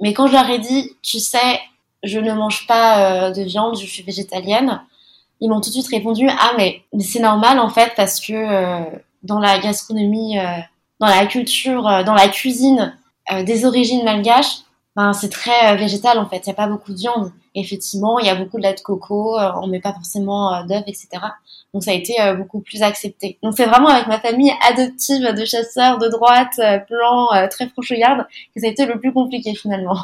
Mais 0.00 0.12
quand 0.12 0.26
je 0.26 0.32
leur 0.32 0.48
ai 0.48 0.58
dit, 0.58 0.90
tu 1.02 1.18
sais, 1.18 1.60
je 2.02 2.18
ne 2.18 2.32
mange 2.32 2.66
pas 2.66 3.30
de 3.30 3.42
viande, 3.42 3.78
je 3.78 3.86
suis 3.86 4.02
végétalienne, 4.02 4.82
ils 5.40 5.48
m'ont 5.48 5.60
tout 5.60 5.70
de 5.70 5.74
suite 5.74 5.88
répondu, 5.88 6.28
ah 6.28 6.52
mais, 6.56 6.82
mais 6.92 7.04
c'est 7.04 7.20
normal 7.20 7.58
en 7.58 7.68
fait 7.68 7.92
parce 7.96 8.20
que 8.20 8.84
dans 9.22 9.38
la 9.38 9.58
gastronomie, 9.58 10.36
dans 11.00 11.06
la 11.06 11.26
culture, 11.26 11.82
dans 12.04 12.14
la 12.14 12.28
cuisine 12.28 12.96
des 13.44 13.64
origines 13.64 14.04
malgaches, 14.04 14.63
ben, 14.96 15.12
c'est 15.12 15.30
très 15.30 15.76
végétal 15.76 16.18
en 16.18 16.28
fait, 16.28 16.38
il 16.46 16.48
n'y 16.48 16.52
a 16.52 16.56
pas 16.56 16.68
beaucoup 16.68 16.92
de 16.92 16.98
viande 16.98 17.32
effectivement, 17.54 18.18
il 18.18 18.26
y 18.26 18.30
a 18.30 18.34
beaucoup 18.34 18.58
de 18.58 18.62
lait 18.62 18.74
de 18.74 18.80
coco, 18.80 19.38
euh, 19.38 19.50
on 19.62 19.66
met 19.66 19.80
pas 19.80 19.92
forcément 19.92 20.54
euh, 20.54 20.62
d'œufs, 20.64 20.82
etc. 20.86 21.08
Donc 21.72 21.84
ça 21.84 21.92
a 21.92 21.94
été 21.94 22.20
euh, 22.20 22.34
beaucoup 22.34 22.60
plus 22.60 22.82
accepté. 22.82 23.38
Donc 23.42 23.54
c'est 23.56 23.66
vraiment 23.66 23.88
avec 23.88 24.06
ma 24.06 24.20
famille 24.20 24.52
adoptive 24.68 25.32
de 25.34 25.44
chasseurs 25.44 25.98
de 25.98 26.08
droite, 26.08 26.60
blancs, 26.90 27.48
très 27.50 27.68
franchouillards, 27.68 28.26
que 28.54 28.60
ça 28.60 28.66
a 28.66 28.70
été 28.70 28.86
le 28.86 28.98
plus 28.98 29.12
compliqué 29.12 29.54
finalement. 29.54 29.98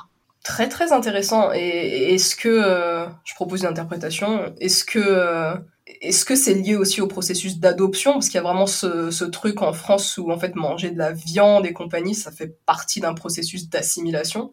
Très 0.45 0.69
très 0.69 0.93
intéressant. 0.93 1.53
Et 1.53 2.15
est-ce 2.15 2.35
que, 2.35 3.07
je 3.25 3.35
propose 3.35 3.63
une 3.63 3.69
interprétation, 3.69 4.53
est-ce 4.61 4.85
que 4.85 5.55
est-ce 6.03 6.25
que 6.25 6.37
c'est 6.37 6.55
lié 6.55 6.77
aussi 6.77 7.01
au 7.01 7.09
processus 7.09 7.59
d'adoption? 7.59 8.13
Parce 8.13 8.27
qu'il 8.27 8.37
y 8.37 8.39
a 8.39 8.43
vraiment 8.43 8.69
ce, 8.69 9.11
ce, 9.11 9.25
truc 9.25 9.61
en 9.61 9.73
France 9.73 10.19
où 10.19 10.31
en 10.31 10.39
fait 10.39 10.55
manger 10.55 10.93
de 10.93 10.99
la 10.99 11.11
viande 11.11 11.67
et 11.67 11.73
compagnie, 11.73 12.15
ça 12.15 12.31
fait 12.31 12.57
partie 12.65 13.01
d'un 13.01 13.13
processus 13.13 13.69
d'assimilation. 13.69 14.53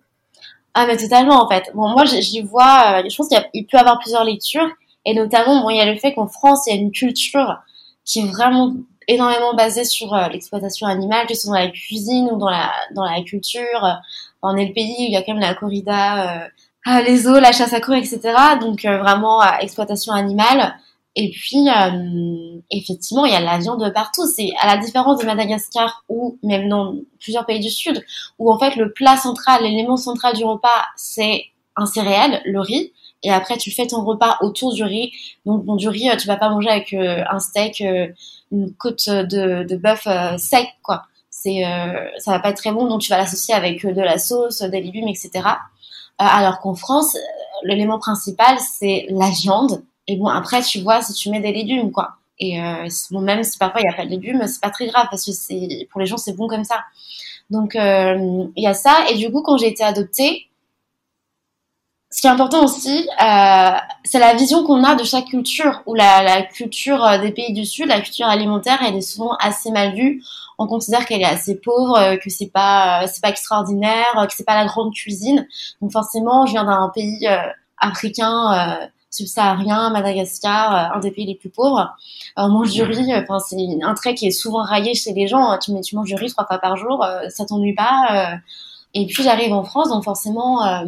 Ah, 0.80 0.86
mais 0.86 0.96
totalement, 0.96 1.44
en 1.44 1.50
fait. 1.50 1.72
Bon, 1.74 1.88
moi, 1.90 2.06
j'y 2.06 2.44
vois, 2.44 3.00
euh, 3.02 3.10
je 3.10 3.16
pense 3.16 3.30
qu'il 3.30 3.66
peut 3.66 3.78
y 3.78 3.80
avoir 3.80 3.98
plusieurs 3.98 4.24
lectures. 4.24 4.70
Et 5.06 5.16
notamment, 5.16 5.64
bon, 5.64 5.72
il 5.72 5.78
y 5.78 5.82
a 5.82 5.92
le 5.92 5.98
fait 5.98 6.14
qu'en 6.14 6.28
France, 6.28 6.68
il 6.68 6.76
y 6.76 6.78
a 6.78 6.80
une 6.80 6.92
culture 6.92 7.58
qui 8.06 8.20
est 8.20 8.28
vraiment 8.28 8.76
énormément 9.08 9.56
basée 9.56 9.86
sur 9.86 10.14
euh, 10.14 10.28
l'exploitation 10.28 10.86
animale, 10.86 11.26
que 11.26 11.34
ce 11.34 11.48
soit 11.48 11.58
dans 11.58 11.64
la 11.66 11.72
cuisine 11.72 12.30
ou 12.32 12.38
dans 12.38 12.52
la, 12.52 12.72
dans 12.94 13.06
la 13.06 13.24
culture. 13.24 14.02
on 14.44 14.56
est 14.56 14.68
le 14.68 14.74
pays 14.74 14.98
où 15.00 15.04
il 15.08 15.12
y 15.12 15.16
a 15.16 15.24
quand 15.24 15.34
même 15.34 15.42
la 15.42 15.56
corrida 15.56 16.48
les 17.06 17.28
eaux, 17.28 17.40
la 17.40 17.52
chasse 17.52 17.74
à 17.74 17.82
cour, 17.82 17.96
etc. 17.96 18.20
Donc 18.62 18.84
vraiment 18.84 19.42
exploitation 19.60 20.14
animale. 20.14 20.76
Et 21.20 21.32
puis, 21.32 21.66
effectivement, 22.70 23.26
il 23.26 23.34
y 23.34 23.36
a 23.36 23.40
la 23.40 23.58
viande 23.58 23.92
partout. 23.94 24.28
C'est 24.28 24.52
à 24.62 24.68
la 24.68 24.78
différence 24.78 25.20
de 25.20 25.26
Madagascar 25.26 26.04
ou 26.10 26.38
même 26.44 26.70
dans 26.70 26.96
plusieurs 27.20 27.46
pays 27.46 27.60
du 27.60 27.72
Sud, 27.72 28.06
où 28.38 28.52
en 28.52 28.60
fait 28.60 28.76
le 28.76 28.94
plat 28.94 29.18
central, 29.18 29.64
l'élément 29.64 29.98
central 29.98 30.36
du 30.36 30.46
repas, 30.46 30.86
c'est 30.96 31.46
un 31.76 31.88
céréal, 31.88 32.42
le 32.46 32.60
riz. 32.60 32.94
Et 33.24 33.32
après, 33.32 33.58
tu 33.58 33.72
fais 33.72 33.88
ton 33.88 34.04
repas 34.06 34.38
autour 34.42 34.74
du 34.74 34.84
riz. 34.84 35.12
Donc, 35.46 35.78
du 35.78 35.90
riz, 35.90 36.10
tu 36.20 36.28
vas 36.28 36.38
pas 36.38 36.50
manger 36.50 36.70
avec 36.70 36.94
un 36.94 37.40
steak, 37.40 37.84
une 38.52 38.74
côte 38.76 39.10
de, 39.10 39.64
de 39.64 39.76
bœuf 39.76 40.08
sec, 40.38 40.68
quoi 40.84 41.04
c'est 41.42 41.66
euh, 41.66 42.10
ça 42.18 42.32
va 42.32 42.40
pas 42.40 42.50
être 42.50 42.58
très 42.58 42.72
bon 42.72 42.88
donc 42.88 43.02
tu 43.02 43.10
vas 43.10 43.18
l'associer 43.18 43.54
avec 43.54 43.86
euh, 43.86 43.94
de 43.94 44.02
la 44.02 44.18
sauce 44.18 44.62
des 44.62 44.82
légumes 44.82 45.08
etc 45.08 45.32
euh, 45.36 45.50
alors 46.18 46.60
qu'en 46.60 46.74
France 46.74 47.16
l'élément 47.64 48.00
principal 48.00 48.58
c'est 48.60 49.06
la 49.10 49.30
viande 49.30 49.84
et 50.08 50.16
bon 50.16 50.28
après 50.28 50.62
tu 50.62 50.82
vois 50.82 51.02
si 51.02 51.14
tu 51.14 51.30
mets 51.30 51.40
des 51.42 51.52
légumes 51.52 51.92
quoi. 51.92 52.16
Et 52.40 52.60
bon 53.12 53.22
même 53.22 53.44
si 53.44 53.58
parfois 53.58 53.82
il 53.82 53.86
y 53.86 53.94
a 53.94 53.96
pas 53.96 54.06
de 54.06 54.12
légumes 54.12 54.46
c'est 54.48 54.62
pas 54.62 54.70
très 54.70 54.88
grave 54.88 55.08
parce 55.10 55.26
que 55.26 55.32
c'est 55.32 55.88
pour 55.90 56.00
les 56.00 56.06
gens 56.06 56.18
c'est 56.18 56.34
bon 56.34 56.48
comme 56.48 56.64
ça. 56.64 56.84
Donc 57.50 57.74
il 57.76 58.52
y 58.64 58.68
a 58.68 58.74
ça. 58.74 59.06
Et 59.10 59.16
du 59.16 59.32
coup 59.32 59.42
quand 59.42 59.58
j'ai 59.58 59.68
été 59.68 59.84
adoptée 59.84 60.48
ce 62.10 62.22
qui 62.22 62.28
est 62.28 62.30
important 62.30 62.64
aussi, 62.64 63.08
euh, 63.22 63.72
c'est 64.04 64.20
la 64.20 64.34
vision 64.34 64.64
qu'on 64.64 64.84
a 64.84 64.96
de 64.96 65.04
chaque 65.04 65.26
culture, 65.26 65.84
ou 65.86 65.94
la, 65.94 66.24
la, 66.24 66.42
culture 66.42 67.20
des 67.20 67.32
pays 67.32 67.54
du 67.54 67.66
Sud, 67.66 67.88
la 67.88 68.02
culture 68.02 68.28
alimentaire, 68.28 68.80
elle 68.82 68.96
est 68.96 69.02
souvent 69.02 69.36
assez 69.36 69.72
mal 69.72 69.94
vue. 69.94 70.24
On 70.58 70.68
considère 70.68 71.06
qu'elle 71.06 71.22
est 71.22 71.26
assez 71.26 71.56
pauvre, 71.60 71.98
euh, 71.98 72.18
que 72.18 72.30
c'est 72.30 72.50
pas 72.50 73.04
euh, 73.04 73.08
c'est 73.12 73.22
pas 73.22 73.30
extraordinaire, 73.30 74.18
euh, 74.18 74.26
que 74.26 74.34
c'est 74.34 74.46
pas 74.46 74.56
la 74.56 74.66
grande 74.66 74.94
cuisine. 74.94 75.48
Donc 75.82 75.92
forcément, 75.92 76.46
je 76.46 76.54
viens 76.54 76.64
d'un 76.64 76.90
pays 76.96 77.28
africain 77.78 78.90
subsaharien, 79.18 79.90
Madagascar, 79.90 80.96
un 80.96 81.00
des 81.00 81.12
pays 81.12 81.26
les 81.26 81.36
plus 81.36 81.50
pauvres. 81.50 81.96
on 82.36 82.50
mange 82.50 82.72
du 82.72 82.84
riz, 82.84 83.14
enfin 83.16 83.40
c'est 83.40 83.58
un 83.84 83.94
trait 83.94 84.16
qui 84.16 84.28
est 84.28 84.32
souvent 84.32 84.64
raillé 84.64 84.94
chez 84.94 85.14
les 85.14 85.28
gens. 85.28 85.58
Tu, 85.58 85.72
tu 85.82 85.96
manges 85.96 86.08
du 86.08 86.16
riz 86.16 86.30
trois 86.32 86.46
fois 86.46 86.60
par 86.60 86.78
jour, 86.78 87.06
ça 87.30 87.46
t'ennuie 87.46 87.76
pas. 87.76 88.40
et 88.94 89.06
puis 89.06 89.24
j'arrive 89.24 89.54
en 89.54 89.64
France, 89.64 89.90
donc 89.90 90.04
forcément 90.04 90.84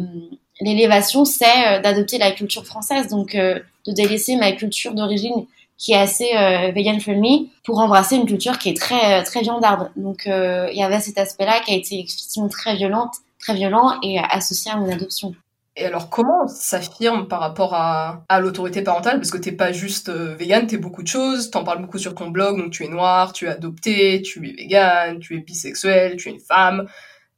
l'élévation 0.60 1.24
c'est 1.24 1.80
d'adopter 1.82 2.18
la 2.18 2.32
culture 2.32 2.64
française, 2.64 3.08
donc 3.08 3.34
de 3.34 3.92
délaisser 3.92 4.36
ma 4.36 4.52
culture 4.52 4.94
d'origine 4.94 5.46
qui 5.80 5.92
est 5.92 5.96
assez 5.96 6.36
euh, 6.36 6.70
vegan 6.72 7.00
friendly 7.00 7.50
pour 7.64 7.80
embrasser 7.80 8.16
une 8.16 8.26
culture 8.26 8.58
qui 8.58 8.68
est 8.68 8.76
très 8.76 9.20
euh, 9.20 9.24
très 9.24 9.40
viandarde. 9.40 9.90
Donc 9.96 10.26
euh, 10.26 10.68
il 10.70 10.78
y 10.78 10.82
avait 10.82 11.00
cet 11.00 11.16
aspect-là 11.18 11.60
qui 11.64 11.72
a 11.72 11.74
été 11.74 11.98
effectivement 11.98 12.48
très 12.48 12.76
violente, 12.76 13.14
très 13.40 13.54
violent 13.54 13.98
et 14.02 14.18
associé 14.18 14.70
à 14.70 14.76
mon 14.76 14.92
adoption. 14.92 15.34
Et 15.76 15.86
alors, 15.86 16.10
comment 16.10 16.46
s'affirme 16.48 17.28
par 17.28 17.40
rapport 17.40 17.74
à, 17.74 18.24
à 18.28 18.40
l'autorité 18.40 18.82
parentale? 18.82 19.16
Parce 19.18 19.30
que 19.30 19.38
t'es 19.38 19.52
pas 19.52 19.72
juste 19.72 20.08
euh, 20.08 20.34
vegan, 20.34 20.66
t'es 20.66 20.76
beaucoup 20.76 21.02
de 21.02 21.08
choses. 21.08 21.50
T'en 21.50 21.64
parles 21.64 21.80
beaucoup 21.80 21.98
sur 21.98 22.14
ton 22.14 22.28
blog. 22.28 22.58
Donc, 22.58 22.72
tu 22.72 22.84
es 22.84 22.88
noir, 22.88 23.32
tu 23.32 23.46
es 23.46 23.48
adopté, 23.48 24.20
tu 24.22 24.46
es 24.46 24.52
vegan, 24.52 25.20
tu 25.20 25.36
es 25.36 25.40
bisexuel, 25.40 26.16
tu 26.16 26.28
es 26.28 26.32
une 26.32 26.40
femme. 26.40 26.86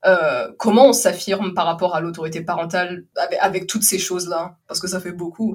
Euh, 0.04 0.48
comment 0.58 0.88
on 0.88 0.92
s'affirme 0.92 1.54
par 1.54 1.66
rapport 1.66 1.94
à 1.94 2.00
l'autorité 2.00 2.40
parentale 2.42 3.04
avec, 3.40 3.66
toutes 3.66 3.84
ces 3.84 3.98
choses-là? 3.98 4.56
Parce 4.66 4.80
que 4.80 4.88
ça 4.88 5.00
fait 5.00 5.12
beaucoup. 5.12 5.54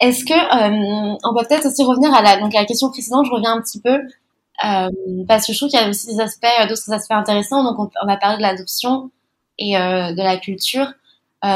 Est-ce 0.00 0.24
que 0.24 0.34
euh, 0.34 1.16
on 1.24 1.34
peut 1.34 1.46
peut-être 1.48 1.66
aussi 1.66 1.82
revenir 1.82 2.12
à 2.12 2.20
la 2.20 2.38
donc 2.38 2.52
la 2.52 2.64
question 2.64 2.90
précédente, 2.90 3.26
je 3.26 3.30
reviens 3.30 3.54
un 3.54 3.62
petit 3.62 3.80
peu 3.80 3.94
euh, 4.64 4.88
parce 5.28 5.46
que 5.46 5.52
je 5.52 5.58
trouve 5.58 5.70
qu'il 5.70 5.80
y 5.80 5.82
a 5.82 5.88
aussi 5.88 6.08
des 6.08 6.20
aspects, 6.20 6.46
euh, 6.60 6.66
d'autres 6.66 6.92
aspects 6.92 7.12
intéressants. 7.12 7.64
Donc 7.64 7.78
on, 7.78 7.90
on 8.04 8.08
a 8.08 8.16
parlé 8.16 8.36
de 8.36 8.42
l'adoption 8.42 9.10
et 9.58 9.74
de 9.74 10.22
la 10.22 10.36
culture, 10.36 10.92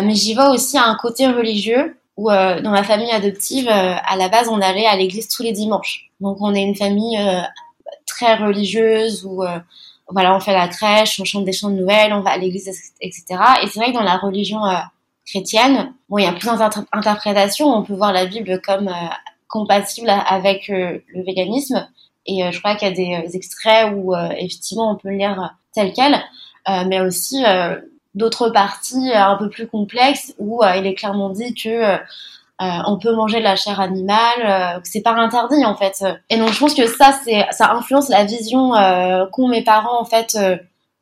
mais 0.03 0.15
j'y 0.15 0.35
vois 0.35 0.51
aussi 0.51 0.79
un 0.79 0.95
côté 0.97 1.27
religieux 1.27 1.97
où 2.17 2.31
euh, 2.31 2.61
dans 2.61 2.71
ma 2.71 2.83
famille 2.83 3.11
adoptive, 3.11 3.69
à 3.69 4.17
la 4.17 4.29
base, 4.29 4.49
on 4.49 4.61
allait 4.61 4.87
à 4.87 4.97
l'église 4.97 5.29
tous 5.29 5.43
les 5.43 5.53
dimanches. 5.53 6.11
Donc 6.21 6.39
on 6.41 6.55
est 6.55 6.63
une 6.63 6.77
famille 6.77 7.19
très 8.07 8.37
religieuse 8.37 9.25
où 9.25 9.45
voilà, 10.11 10.35
on 10.35 10.41
fait 10.41 10.55
la 10.55 10.69
crèche, 10.69 11.21
on 11.21 11.25
chante 11.25 11.45
des 11.45 11.53
chants 11.53 11.71
de 11.71 11.77
Noël, 11.77 12.13
on 12.13 12.21
va 12.21 12.31
à 12.31 12.39
l'église, 12.39 12.69
etc. 13.01 13.25
Et 13.63 13.69
c'est 13.69 13.79
vrai 13.79 13.93
que 13.93 13.97
dans 13.97 14.03
la 14.03 14.17
religion 14.17 14.61
chrétienne. 15.29 15.93
Bon, 16.09 16.19
il 16.19 16.25
y 16.25 16.27
a 16.27 16.33
plusieurs 16.33 16.61
interprétations. 16.93 17.69
On 17.69 17.83
peut 17.83 17.95
voir 17.95 18.13
la 18.13 18.27
Bible 18.27 18.61
comme 18.65 18.89
euh, 18.89 19.09
compatible 19.49 20.11
avec 20.11 20.71
euh, 20.71 20.99
le 21.09 21.23
véganisme. 21.23 21.87
Et 22.27 22.45
euh, 22.45 22.51
je 22.51 22.59
crois 22.59 22.75
qu'il 22.75 22.89
y 22.89 22.91
a 23.15 23.23
des 23.23 23.37
extraits 23.37 23.93
où 23.95 24.15
effectivement 24.15 24.93
on 24.93 24.97
peut 24.97 25.11
lire 25.11 25.55
tel 25.73 25.93
quel, 25.93 26.21
mais 26.87 27.01
aussi 27.01 27.43
d'autres 28.15 28.51
parties 28.51 29.13
un 29.13 29.37
peu 29.37 29.49
plus 29.49 29.67
complexes 29.67 30.35
où 30.39 30.63
il 30.77 30.87
est 30.87 30.95
clairement 30.95 31.31
dit 31.31 31.55
que 31.55 31.97
on 32.59 32.99
peut 32.99 33.15
manger 33.15 33.39
de 33.39 33.45
la 33.45 33.57
chair 33.57 33.81
animale, 33.81 34.81
que 34.83 34.89
c'est 34.89 35.03
pas 35.03 35.13
interdit 35.13 35.65
en 35.65 35.77
fait. 35.77 36.05
Et 36.31 36.37
donc 36.37 36.53
je 36.53 36.59
pense 36.59 36.75
que 36.75 36.87
ça 36.87 37.19
c'est 37.25 37.47
ça 37.51 37.73
influence 37.73 38.09
la 38.09 38.25
vision 38.25 38.73
qu'ont 39.31 39.49
mes 39.49 39.63
parents 39.63 40.01
en 40.01 40.05
fait 40.05 40.37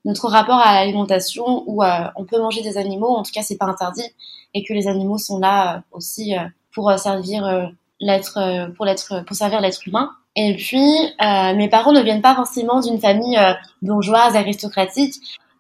notre 0.07 0.29
rapport 0.29 0.59
à 0.59 0.75
l'alimentation 0.75 1.65
où 1.67 1.83
euh, 1.83 1.89
on 2.15 2.25
peut 2.25 2.41
manger 2.41 2.63
des 2.63 2.79
animaux, 2.79 3.09
en 3.09 3.23
tout 3.25 3.33
cas 3.33 3.43
c'est 3.43 3.59
pas 3.59 3.67
interdit, 3.67 4.09
et 4.55 4.63
que 4.65 4.73
les 4.73 4.87
animaux 4.87 5.19
sont 5.19 5.39
là 5.39 5.77
euh, 5.77 5.81
aussi 5.91 6.35
euh, 6.35 6.43
pour 6.73 6.91
servir 6.99 7.73
l'être, 8.01 8.71
pour 8.77 8.85
l'être, 8.85 9.25
pour 9.25 9.35
servir 9.35 9.61
l'être 9.61 9.87
humain. 9.87 10.11
Et 10.37 10.55
puis 10.57 10.87
mes 11.19 11.69
parents 11.71 11.93
ne 11.93 12.03
viennent 12.03 12.21
pas 12.21 12.35
forcément 12.35 12.81
d'une 12.81 13.01
famille 13.01 13.39
bourgeoise 13.81 14.37
aristocratique, 14.37 15.15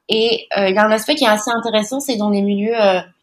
et 0.08 0.46
il 0.56 0.74
y 0.74 0.78
a 0.78 0.84
un 0.84 0.90
aspect 0.90 1.14
qui 1.14 1.24
est 1.24 1.28
assez 1.28 1.50
intéressant, 1.50 2.00
c'est 2.00 2.16
dans 2.16 2.30
les 2.30 2.42
milieux 2.42 2.76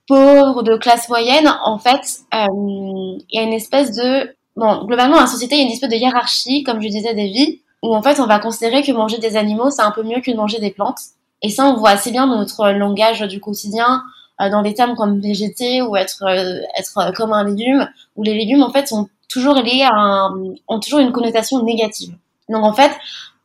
pauvres 0.07 0.63
de 0.63 0.75
classe 0.75 1.07
moyenne, 1.09 1.49
en 1.63 1.77
fait, 1.77 2.19
il 2.33 3.23
y 3.31 3.39
a 3.39 3.43
une 3.43 3.53
espèce 3.53 3.95
de 3.95 4.35
bon, 4.55 4.85
globalement, 4.85 5.15
dans 5.15 5.21
la 5.21 5.27
société, 5.27 5.55
il 5.55 5.59
y 5.59 5.61
a 5.61 5.65
une 5.65 5.71
espèce 5.71 5.89
de 5.89 5.95
hiérarchie, 5.95 6.63
comme 6.63 6.81
je 6.81 6.87
disais, 6.87 7.13
des 7.13 7.27
vies, 7.27 7.61
où 7.83 7.93
en 7.93 8.01
fait 8.01 8.19
on 8.19 8.25
va 8.25 8.39
considérer 8.39 8.81
que 8.81 8.91
manger 8.91 9.19
des 9.19 9.35
animaux 9.35 9.69
c'est 9.69 9.81
un 9.83 9.91
peu 9.91 10.03
mieux 10.03 10.21
que 10.21 10.31
de 10.31 10.37
manger 10.37 10.59
des 10.59 10.71
plantes. 10.71 10.99
Et 11.43 11.49
ça 11.49 11.65
on 11.65 11.75
voit 11.75 11.91
assez 11.91 12.11
bien 12.11 12.25
dans 12.25 12.37
notre 12.37 12.69
langage 12.71 13.21
du 13.21 13.39
quotidien, 13.39 14.01
euh, 14.41 14.49
dans 14.49 14.63
des 14.63 14.73
termes 14.73 14.95
comme 14.95 15.19
végéter 15.19 15.81
ou 15.81 15.95
être 15.95 16.23
euh, 16.23 16.61
être 16.79 17.13
comme 17.13 17.33
un 17.33 17.43
légume, 17.43 17.87
où 18.15 18.23
les 18.23 18.33
légumes 18.33 18.63
en 18.63 18.71
fait 18.71 18.87
sont 18.87 19.09
toujours 19.29 19.55
liés 19.55 19.83
à 19.83 19.93
un, 19.93 20.33
ont 20.67 20.79
toujours 20.79 20.99
une 20.99 21.11
connotation 21.11 21.61
négative. 21.61 22.15
Donc 22.49 22.63
en 22.63 22.73
fait 22.73 22.91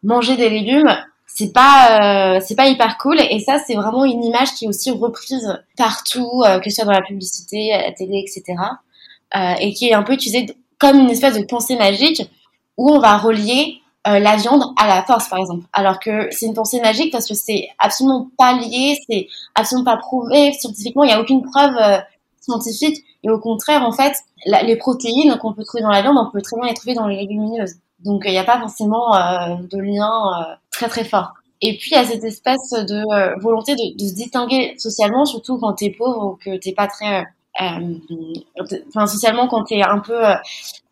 manger 0.05 0.37
des 0.37 0.49
légumes 0.49 0.97
c'est 1.29 1.53
pas 1.53 2.37
euh, 2.37 2.41
c'est 2.45 2.57
pas 2.57 2.67
hyper 2.67 2.99
cool 2.99 3.21
et 3.21 3.39
ça 3.41 3.59
c'est 3.65 3.75
vraiment 3.75 4.05
une 4.05 4.25
image 4.25 4.55
qui 4.55 4.65
est 4.65 4.69
aussi 4.69 4.91
reprise 4.91 5.61
partout 5.77 6.43
que 6.65 6.71
ce 6.71 6.77
soit 6.77 6.85
dans 6.85 6.93
la 6.93 7.03
publicité 7.03 7.73
à 7.73 7.83
la 7.83 7.93
télé 7.93 8.25
etc 8.27 8.57
et 9.61 9.73
qui 9.75 9.89
est 9.89 9.95
un 9.95 10.03
peu 10.03 10.15
utilisée 10.15 10.47
comme 10.79 10.99
une 10.99 11.11
espèce 11.11 11.39
de 11.39 11.45
pensée 11.45 11.77
magique 11.77 12.23
où 12.77 12.91
on 12.91 12.99
va 12.99 13.19
relier 13.19 13.81
euh, 14.07 14.19
la 14.21 14.37
viande 14.37 14.63
à 14.77 14.87
la 14.87 15.03
force, 15.03 15.29
par 15.29 15.39
exemple. 15.39 15.67
Alors 15.73 15.99
que 15.99 16.29
c'est 16.31 16.47
une 16.47 16.55
pensée 16.55 16.81
magique 16.81 17.13
parce 17.13 17.27
que 17.27 17.35
c'est 17.35 17.69
absolument 17.79 18.31
pas 18.39 18.55
lié, 18.55 18.97
c'est 19.09 19.27
absolument 19.55 19.85
pas 19.85 19.97
prouvé 19.97 20.53
scientifiquement. 20.53 21.03
Il 21.03 21.09
n'y 21.09 21.13
a 21.13 21.21
aucune 21.21 21.43
preuve 21.43 21.75
euh, 21.77 21.99
scientifique. 22.41 23.05
Et 23.25 23.31
au 23.31 23.39
contraire, 23.39 23.83
en 23.83 23.93
fait, 23.93 24.15
les 24.47 24.77
protéines 24.77 25.37
qu'on 25.39 25.53
peut 25.53 25.65
trouver 25.65 25.83
dans 25.83 25.91
la 25.91 26.01
viande, 26.01 26.17
on 26.17 26.31
peut 26.31 26.41
très 26.41 26.57
bien 26.57 26.69
les 26.69 26.75
trouver 26.75 26.95
dans 26.95 27.09
les 27.09 27.17
légumineuses. 27.17 27.75
Donc 28.05 28.23
il 28.25 28.31
n'y 28.31 28.39
a 28.39 28.45
pas 28.45 28.59
forcément 28.61 29.15
euh, 29.15 29.57
de 29.71 29.79
lien 29.79 30.57
très 30.71 30.89
très 30.89 31.05
fort. 31.05 31.35
Et 31.61 31.77
puis 31.77 31.91
il 31.91 31.95
y 31.95 31.99
a 31.99 32.05
cette 32.05 32.25
espèce 32.25 32.71
de 32.71 33.41
volonté 33.41 33.75
de, 33.75 33.97
de, 33.97 34.09
se 34.09 34.15
distinguer 34.15 34.75
socialement, 34.79 35.25
surtout 35.25 35.59
quand 35.59 35.73
t'es 35.73 35.91
pauvre 35.91 36.25
ou 36.25 36.37
que 36.37 36.57
t'es 36.57 36.73
pas 36.73 36.87
très, 36.87 37.25
enfin 37.59 39.07
socialement 39.07 39.49
quand 39.49 39.65
t'es 39.65 39.83
un 39.83 39.99
peu 39.99 40.21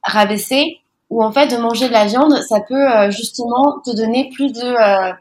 rabaissé 0.03 0.81
où 1.11 1.23
en 1.23 1.33
fait 1.33 1.49
de 1.49 1.57
manger 1.57 1.89
de 1.89 1.93
la 1.93 2.07
viande, 2.07 2.35
ça 2.49 2.61
peut 2.61 2.75
euh, 2.75 3.11
justement 3.11 3.81
te 3.85 3.95
donner 3.95 4.31
plus 4.35 4.53
de 4.53 4.63
euh, 4.63 5.13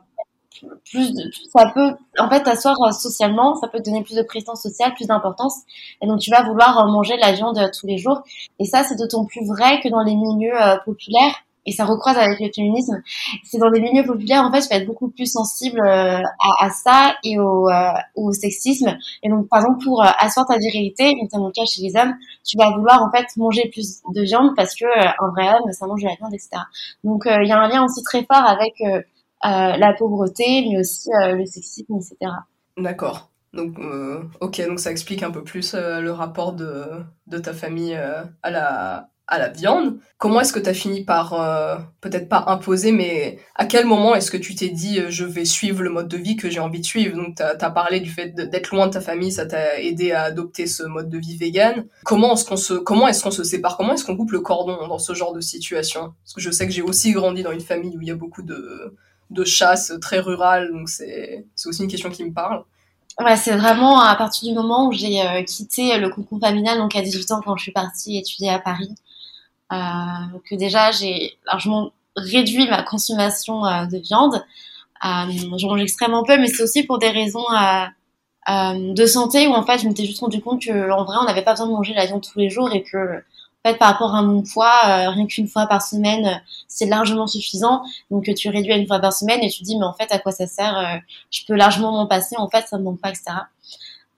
plus 0.90 1.14
de, 1.14 1.30
ça 1.54 1.70
peut 1.74 1.96
en 2.18 2.30
fait 2.30 2.42
t'asseoir 2.42 2.76
euh, 2.88 2.92
socialement, 2.92 3.56
ça 3.56 3.68
peut 3.68 3.80
te 3.80 3.84
donner 3.84 4.04
plus 4.04 4.16
de 4.16 4.24
présence 4.24 4.64
sociale, 4.64 4.94
plus 4.96 5.06
d'importance 5.06 5.58
et 6.02 6.08
donc 6.08 6.20
tu 6.20 6.32
vas 6.32 6.44
vouloir 6.44 6.88
manger 6.88 7.16
de 7.18 7.22
la 7.22 7.34
viande 7.34 7.60
tous 7.78 7.86
les 7.86 7.98
jours 7.98 8.24
et 8.60 8.66
ça 8.66 8.84
c'est 8.84 8.96
d'autant 8.96 9.26
plus 9.26 9.46
vrai 9.46 9.80
que 9.82 9.90
dans 9.90 10.02
les 10.02 10.16
milieux 10.16 10.56
populaires 10.86 11.36
et 11.66 11.72
ça 11.72 11.86
recroise 11.86 12.18
avec 12.18 12.40
le 12.40 12.50
féminisme, 12.54 13.02
c'est 13.44 13.58
dans 13.58 13.70
les 13.70 13.82
milieux 13.82 14.06
populaires, 14.06 14.44
en 14.44 14.52
fait, 14.52 14.62
je 14.62 14.70
vais 14.70 14.76
être 14.76 14.86
beaucoup 14.86 15.10
plus 15.10 15.32
sensible 15.32 15.80
euh, 15.80 16.22
à, 16.60 16.70
ça 16.70 17.16
et 17.24 17.40
au, 17.40 17.68
euh, 17.70 17.92
au, 18.16 18.32
sexisme. 18.32 18.96
Et 19.24 19.30
donc, 19.30 19.50
par 19.50 19.62
exemple, 19.62 19.84
pour 19.84 20.04
euh, 20.04 20.10
asseoir 20.20 20.46
ta 20.46 20.58
virilité, 20.58 21.16
notamment 21.22 21.48
le 21.48 21.54
cas 21.54 21.66
chez 21.66 21.82
les 21.82 21.96
hommes, 21.96 22.14
tu 22.44 22.58
vas 22.58 22.70
vouloir, 22.72 23.02
en 23.02 23.12
fait, 23.12 23.26
manger 23.38 23.70
plus 23.72 24.02
de 24.14 24.22
viande 24.22 24.56
parce 24.56 24.76
que 24.76 24.86
un 24.86 25.32
vrai 25.32 25.50
homme, 25.50 25.72
ça 25.72 25.88
mange 25.88 26.02
de 26.02 26.08
la 26.08 26.16
viande, 26.16 26.34
etc. 26.34 26.50
Donc, 27.04 27.24
il 27.26 27.48
y 27.48 27.52
a 27.52 27.60
un 27.60 27.68
lien 27.68 27.84
aussi 27.84 28.04
très 28.04 28.24
fort 28.24 28.46
avec 28.46 28.74
la 29.44 29.94
pauvreté, 29.98 30.68
mais 30.70 30.80
aussi 30.80 31.10
le 31.12 31.46
sexisme, 31.46 31.96
etc. 31.96 32.32
D'accord. 32.78 33.30
Donc, 33.54 33.78
ok, 34.42 34.68
donc 34.68 34.80
ça 34.80 34.92
explique 34.92 35.24
un 35.24 35.32
peu 35.32 35.44
plus 35.44 35.74
le 35.74 36.12
rapport 36.12 36.54
de 36.54 37.38
ta 37.40 37.54
famille 37.54 37.96
à 37.96 38.52
la 38.52 39.10
à 39.28 39.40
la 39.40 39.50
viande. 39.50 39.98
Comment 40.18 40.42
est-ce 40.42 40.54
que 40.54 40.60
tu 40.60 40.70
as 40.70 40.74
fini 40.74 41.04
par, 41.04 41.34
euh, 41.34 41.78
peut-être 42.02 42.30
pas 42.30 42.46
imposer, 42.48 42.92
mais 42.92 43.40
à 43.56 43.66
quel 43.66 43.86
moment 43.86 44.16
est-ce 44.16 44.30
que 44.30 44.38
tu 44.38 44.56
t'es 44.56 44.70
dit 44.70 45.00
euh, 45.00 45.10
je 45.10 45.26
vais 45.26 45.46
suivre 45.46 45.84
le 45.84 45.90
mode 45.90 46.08
de 46.08 46.18
vie 46.18 46.36
que 46.36 46.50
j'ai 46.50 46.60
envie 46.60 46.80
de 46.80 46.86
suivre? 46.86 47.16
Donc 47.16 47.36
tu 47.36 47.44
as, 47.44 47.70
parlé 47.72 48.00
du 48.00 48.10
fait 48.10 48.30
d'être 48.30 48.76
loin 48.76 48.88
de 48.88 48.94
ta 48.94 49.02
famille, 49.02 49.32
ça 49.32 49.46
t'a 49.46 49.80
aidé 49.80 50.12
à 50.12 50.24
adopter 50.24 50.68
ce 50.68 50.84
mode 50.84 51.10
de 51.10 51.18
vie 51.18 51.38
vegan. 51.38 51.86
Comment 52.04 52.34
est-ce 52.34 52.46
qu'on 52.46 52.58
se, 52.58 52.74
comment 52.74 53.08
est-ce 53.08 53.24
qu'on 53.24 53.32
se 53.32 53.44
sépare? 53.44 53.78
Comment 53.78 53.94
est-ce 53.94 54.06
qu'on 54.06 54.16
coupe 54.16 54.32
le 54.32 54.42
cordon 54.42 54.88
dans 54.88 55.00
ce 55.00 55.14
genre 55.14 55.34
de 55.34 55.42
situation? 55.42 56.14
Parce 56.24 56.34
que 56.34 56.42
je 56.42 56.52
sais 56.52 56.68
que 56.68 56.74
j'ai 56.74 56.84
aussi 56.84 57.12
grandi 57.12 57.44
dans 57.44 57.52
une 57.52 57.62
famille 57.62 57.98
où 57.98 58.02
il 58.02 58.08
y 58.08 58.12
a 58.12 58.16
beaucoup 58.16 58.44
de, 58.44 58.96
de 59.32 59.44
chasse 59.44 59.94
très 60.02 60.20
rurale, 60.20 60.72
donc 60.72 60.90
c'est 60.90 61.46
aussi 61.66 61.84
une 61.84 61.90
question 61.90 62.10
qui 62.10 62.24
me 62.24 62.32
parle. 62.32 62.64
Ouais, 63.20 63.38
c'est 63.38 63.56
vraiment 63.56 64.02
à 64.02 64.14
partir 64.16 64.50
du 64.50 64.56
moment 64.56 64.90
où 64.90 64.92
j'ai 64.92 65.22
euh, 65.22 65.42
quitté 65.44 65.98
le 65.98 66.10
cocon 66.10 66.38
familial, 66.38 66.78
donc 66.78 66.96
à 66.98 67.02
18 67.02 67.32
ans 67.32 67.42
quand 67.44 67.56
je 67.56 67.64
suis 67.64 67.72
partie 67.72 68.18
étudier 68.18 68.50
à 68.50 68.60
Paris, 68.60 68.94
que 69.70 70.56
déjà 70.56 70.92
j'ai 70.92 71.38
largement 71.46 71.92
réduit 72.16 72.68
ma 72.68 72.84
consommation 72.84 73.66
euh, 73.66 73.86
de 73.86 73.98
viande. 73.98 74.36
Euh, 75.04 75.58
je 75.58 75.68
mange 75.68 75.82
extrêmement 75.82 76.24
peu, 76.24 76.38
mais 76.38 76.48
c'est 76.48 76.64
aussi 76.64 76.84
pour 76.84 76.98
des 76.98 77.10
raisons 77.10 77.46
de 78.48 79.06
santé 79.06 79.48
où 79.48 79.54
en 79.54 79.66
fait 79.66 79.80
je 79.80 79.88
m'étais 79.88 80.06
juste 80.06 80.20
rendu 80.20 80.42
compte 80.42 80.62
que 80.62 80.72
vrai 80.72 81.16
on 81.20 81.26
n'avait 81.26 81.44
pas 81.44 81.52
besoin 81.52 81.68
de 81.68 81.72
manger 81.72 81.94
la 81.94 82.06
viande 82.06 82.22
tous 82.22 82.40
les 82.40 82.50
jours 82.50 82.72
et 82.74 82.84
que 82.84 83.24
fait 83.66 83.78
par 83.78 83.92
rapport 83.94 84.14
à 84.14 84.22
mon 84.22 84.44
poids, 84.44 84.82
rien 84.84 85.26
qu'une 85.26 85.48
fois 85.48 85.66
par 85.66 85.82
semaine 85.82 86.42
c'est 86.68 86.86
largement 86.86 87.28
suffisant. 87.28 87.84
Donc 88.12 88.32
tu 88.36 88.50
réduis 88.50 88.72
à 88.72 88.78
une 88.78 88.88
fois 88.88 89.00
par 89.00 89.14
semaine 89.14 89.42
et 89.42 89.50
tu 89.50 89.64
dis 89.64 89.78
mais 89.78 89.86
en 89.86 89.94
fait 89.94 90.12
à 90.12 90.20
quoi 90.20 90.32
ça 90.32 90.48
sert 90.48 91.02
Je 91.32 91.42
peux 91.46 91.56
largement 91.56 91.92
m'en 91.92 92.08
passer, 92.08 92.36
en 92.38 92.50
fait 92.50 92.66
ça 92.68 92.78
me 92.78 92.84
manque 92.84 93.02
pas, 93.02 93.10
etc. 93.10 93.32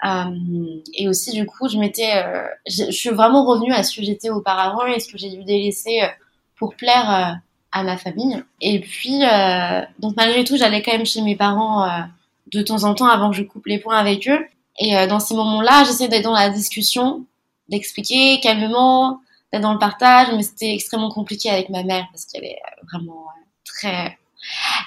Euh, 0.05 0.81
et 0.93 1.07
aussi, 1.07 1.31
du 1.31 1.45
coup, 1.45 1.67
je 1.67 1.77
m'étais, 1.77 2.23
euh, 2.23 2.47
je, 2.67 2.91
suis 2.91 3.09
vraiment 3.09 3.45
revenue 3.45 3.73
à 3.73 3.83
ce 3.83 3.95
que 3.95 4.05
j'étais 4.05 4.29
auparavant 4.29 4.85
et 4.85 4.99
ce 4.99 5.11
que 5.11 5.17
j'ai 5.17 5.29
dû 5.29 5.43
délaisser 5.43 6.01
euh, 6.01 6.07
pour 6.55 6.75
plaire 6.75 7.39
à 7.71 7.83
ma 7.83 7.97
famille. 7.97 8.43
Et 8.61 8.79
puis, 8.79 9.21
donc 9.99 10.15
malgré 10.15 10.43
tout, 10.43 10.57
j'allais 10.57 10.81
quand 10.81 10.93
même 10.93 11.05
chez 11.05 11.21
mes 11.21 11.35
parents 11.35 11.87
de 12.51 12.61
temps 12.63 12.83
en 12.83 12.95
temps 12.95 13.05
avant 13.05 13.29
que 13.29 13.35
je 13.35 13.43
coupe 13.43 13.67
les 13.67 13.77
points 13.77 13.97
avec 13.97 14.27
eux. 14.27 14.43
Et 14.79 15.05
dans 15.05 15.19
ces 15.19 15.35
moments-là, 15.35 15.83
j'essayais 15.83 16.09
d'être 16.09 16.23
dans 16.23 16.33
la 16.33 16.49
discussion, 16.49 17.25
d'expliquer 17.69 18.39
calmement, 18.39 19.21
d'être 19.53 19.61
dans 19.61 19.73
le 19.73 19.77
partage, 19.77 20.29
mais 20.35 20.41
c'était 20.41 20.73
extrêmement 20.73 21.11
compliqué 21.11 21.51
avec 21.51 21.69
ma 21.69 21.83
mère 21.83 22.07
parce 22.11 22.25
qu'elle 22.25 22.45
est 22.45 22.59
vraiment 22.91 23.27
très 23.63 24.17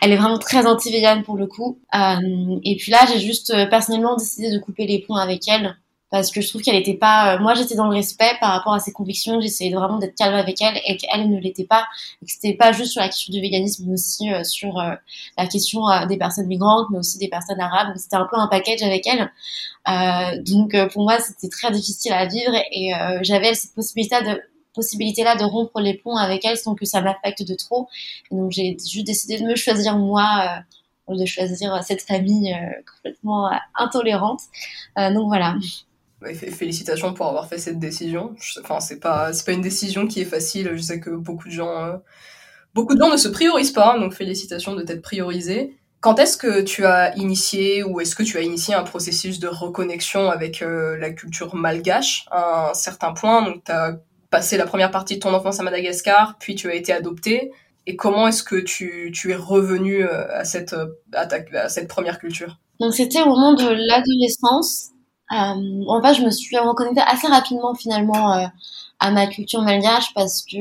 elle 0.00 0.12
est 0.12 0.16
vraiment 0.16 0.38
très 0.38 0.66
anti-végane 0.66 1.22
pour 1.22 1.36
le 1.36 1.46
coup. 1.46 1.78
Euh, 1.94 2.58
et 2.64 2.76
puis 2.76 2.90
là, 2.90 2.98
j'ai 3.12 3.20
juste 3.20 3.50
euh, 3.50 3.66
personnellement 3.66 4.16
décidé 4.16 4.50
de 4.50 4.58
couper 4.58 4.86
les 4.86 5.00
ponts 5.00 5.16
avec 5.16 5.46
elle 5.48 5.76
parce 6.10 6.32
que 6.32 6.40
je 6.40 6.48
trouve 6.48 6.62
qu'elle 6.62 6.76
était 6.76 6.96
pas. 6.96 7.34
Euh, 7.34 7.38
moi, 7.38 7.54
j'étais 7.54 7.74
dans 7.76 7.86
le 7.86 7.94
respect 7.94 8.32
par 8.40 8.50
rapport 8.50 8.72
à 8.72 8.80
ses 8.80 8.92
convictions. 8.92 9.40
J'essayais 9.40 9.72
vraiment 9.72 9.98
d'être 9.98 10.16
calme 10.16 10.34
avec 10.34 10.60
elle 10.62 10.80
et 10.86 10.96
qu'elle 10.96 11.28
ne 11.30 11.38
l'était 11.38 11.66
pas. 11.66 11.86
Et 12.22 12.26
que 12.26 12.32
c'était 12.32 12.54
pas 12.54 12.72
juste 12.72 12.92
sur 12.92 13.00
la 13.00 13.08
question 13.08 13.32
du 13.32 13.40
véganisme, 13.40 13.84
mais 13.86 13.92
aussi 13.92 14.28
sur 14.42 14.82
la 15.38 15.46
question 15.46 15.82
des 16.08 16.16
personnes 16.16 16.46
migrantes, 16.46 16.88
mais 16.90 16.98
aussi 16.98 17.18
des 17.18 17.28
personnes 17.28 17.60
arabes. 17.60 17.92
C'était 17.96 18.16
un 18.16 18.26
peu 18.28 18.36
un 18.36 18.48
package 18.48 18.82
avec 18.82 19.06
elle. 19.06 19.30
donc 20.44 20.74
pour 20.92 21.04
moi, 21.04 21.20
c'était 21.20 21.48
très 21.48 21.70
difficile 21.70 22.12
à 22.12 22.26
vivre 22.26 22.54
et 22.72 22.90
j'avais 23.22 23.54
cette 23.54 23.74
possibilité 23.74 24.16
de 24.22 24.40
possibilité-là 24.74 25.36
de 25.36 25.44
rompre 25.44 25.80
les 25.80 25.94
ponts 25.94 26.16
avec 26.16 26.44
elle 26.44 26.56
sans 26.56 26.74
que 26.74 26.84
ça 26.84 27.00
m'affecte 27.00 27.42
de 27.42 27.54
trop. 27.54 27.88
donc 28.30 28.50
j'ai 28.52 28.76
juste 28.78 29.06
décidé 29.06 29.38
de 29.38 29.44
me 29.44 29.56
choisir 29.56 29.96
moi, 29.96 30.64
euh, 31.08 31.16
de 31.16 31.26
choisir 31.26 31.82
cette 31.84 32.02
famille 32.02 32.52
euh, 32.52 32.82
complètement 32.94 33.48
euh, 33.48 33.56
intolérante. 33.76 34.40
donc 34.96 35.28
voilà. 35.28 35.56
félicitations 36.34 37.14
pour 37.14 37.26
avoir 37.26 37.48
fait 37.48 37.58
cette 37.58 37.78
décision. 37.78 38.34
Enfin, 38.62 38.80
c'est 38.80 39.00
pas, 39.00 39.32
c'est 39.32 39.44
pas 39.44 39.52
une 39.52 39.62
décision 39.62 40.06
qui 40.06 40.20
est 40.20 40.26
facile. 40.26 40.70
Je 40.74 40.80
sais 40.80 41.00
que 41.00 41.10
beaucoup 41.10 41.48
de 41.48 41.52
gens, 41.52 42.00
beaucoup 42.74 42.94
de 42.94 43.00
gens 43.00 43.10
ne 43.10 43.16
se 43.16 43.28
priorisent 43.28 43.72
pas. 43.72 43.98
Donc 43.98 44.14
félicitations 44.14 44.74
de 44.74 44.82
t'être 44.82 45.02
priorisé. 45.02 45.76
Quand 46.00 46.18
est-ce 46.18 46.38
que 46.38 46.62
tu 46.62 46.86
as 46.86 47.14
initié 47.16 47.82
ou 47.82 48.00
est-ce 48.00 48.14
que 48.14 48.22
tu 48.22 48.38
as 48.38 48.40
initié 48.40 48.74
un 48.74 48.84
processus 48.84 49.38
de 49.38 49.48
reconnexion 49.48 50.30
avec 50.30 50.60
la 50.64 51.10
culture 51.10 51.54
malgache 51.54 52.26
à 52.30 52.70
un 52.70 52.74
certain 52.74 53.12
point? 53.12 53.42
Donc, 53.42 53.64
tu 53.64 53.72
as 53.72 53.98
passé 54.30 54.56
la 54.56 54.66
première 54.66 54.90
partie 54.90 55.16
de 55.16 55.20
ton 55.20 55.34
enfance 55.34 55.60
à 55.60 55.62
Madagascar, 55.62 56.36
puis 56.38 56.54
tu 56.54 56.70
as 56.70 56.74
été 56.74 56.92
adopté. 56.92 57.52
Et 57.86 57.96
comment 57.96 58.28
est-ce 58.28 58.42
que 58.42 58.56
tu, 58.56 59.12
es 59.28 59.34
revenu 59.34 60.04
euh, 60.04 60.38
à 60.38 60.44
cette, 60.44 60.74
euh, 60.74 60.86
à 61.12 61.68
cette 61.68 61.88
première 61.88 62.18
culture? 62.18 62.58
Donc 62.78 62.94
c'était 62.94 63.20
au 63.22 63.26
moment 63.26 63.52
de 63.52 63.68
l'adolescence. 63.68 64.90
Euh, 65.32 65.84
en 65.88 66.02
fait, 66.02 66.14
je 66.14 66.22
me 66.22 66.30
suis 66.30 66.56
reconnectée 66.58 67.02
assez 67.06 67.26
rapidement 67.26 67.74
finalement 67.74 68.32
euh, 68.32 68.46
à 68.98 69.10
ma 69.10 69.26
culture 69.26 69.62
malgache 69.62 70.12
parce 70.14 70.42
que 70.42 70.56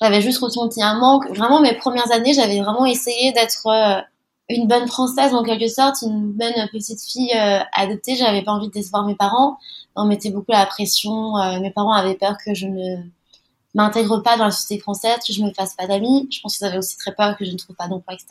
j'avais 0.00 0.20
juste 0.20 0.38
ressenti 0.38 0.82
un 0.82 0.98
manque. 0.98 1.28
Vraiment, 1.28 1.60
mes 1.60 1.74
premières 1.74 2.10
années, 2.12 2.32
j'avais 2.32 2.60
vraiment 2.60 2.86
essayé 2.86 3.32
d'être 3.32 3.66
une 4.48 4.68
bonne 4.68 4.86
française 4.86 5.34
en 5.34 5.42
quelque 5.42 5.68
sorte, 5.68 6.02
une 6.02 6.32
bonne 6.32 6.68
petite 6.70 7.02
fille 7.02 7.32
euh, 7.34 7.60
adoptée. 7.72 8.14
J'avais 8.14 8.42
pas 8.42 8.52
envie 8.52 8.68
de 8.68 8.72
décevoir 8.72 9.04
mes 9.04 9.16
parents. 9.16 9.58
On 9.96 10.04
mettait 10.04 10.30
beaucoup 10.30 10.52
la 10.52 10.66
pression. 10.66 11.36
Euh, 11.38 11.60
mes 11.60 11.70
parents 11.70 11.92
avaient 11.92 12.14
peur 12.14 12.36
que 12.44 12.54
je 12.54 12.66
ne 12.66 12.96
m'intègre 13.74 14.22
pas 14.22 14.36
dans 14.36 14.44
la 14.44 14.50
société 14.52 14.80
française, 14.80 15.18
que 15.26 15.32
je 15.32 15.42
me 15.42 15.52
fasse 15.52 15.74
pas 15.74 15.86
d'amis. 15.86 16.28
Je 16.30 16.40
pense 16.40 16.58
qu'ils 16.58 16.66
avaient 16.66 16.78
aussi 16.78 16.96
très 16.96 17.12
peur 17.12 17.36
que 17.36 17.44
je 17.44 17.50
ne 17.50 17.56
trouve 17.56 17.74
pas 17.74 17.88
d'emploi, 17.88 18.14
etc. 18.14 18.28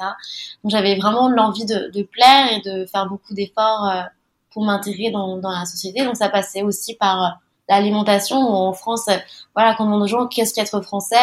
Donc 0.63 0.71
j'avais 0.71 0.95
vraiment 0.95 1.30
l'envie 1.30 1.65
de, 1.65 1.91
de, 1.93 2.04
plaire 2.04 2.51
et 2.54 2.62
de 2.62 2.86
faire 2.86 3.08
beaucoup 3.08 3.34
d'efforts 3.34 3.89
euh, 3.89 4.01
pour 4.51 4.63
m'intégrer 4.63 5.12
dans, 5.12 5.38
dans, 5.38 5.51
la 5.51 5.65
société. 5.65 6.06
Donc 6.06 6.15
ça 6.15 6.30
passait 6.30 6.62
aussi 6.62 6.95
par 6.95 7.39
l'alimentation. 7.67 8.38
En 8.38 8.71
France, 8.71 9.10
voilà, 9.54 9.75
quand 9.75 9.84
on 9.84 9.88
demande 9.88 10.04
aux 10.04 10.08
gens 10.08 10.28
qu'est-ce 10.28 10.54
qu'être 10.54 10.80
français, 10.82 11.17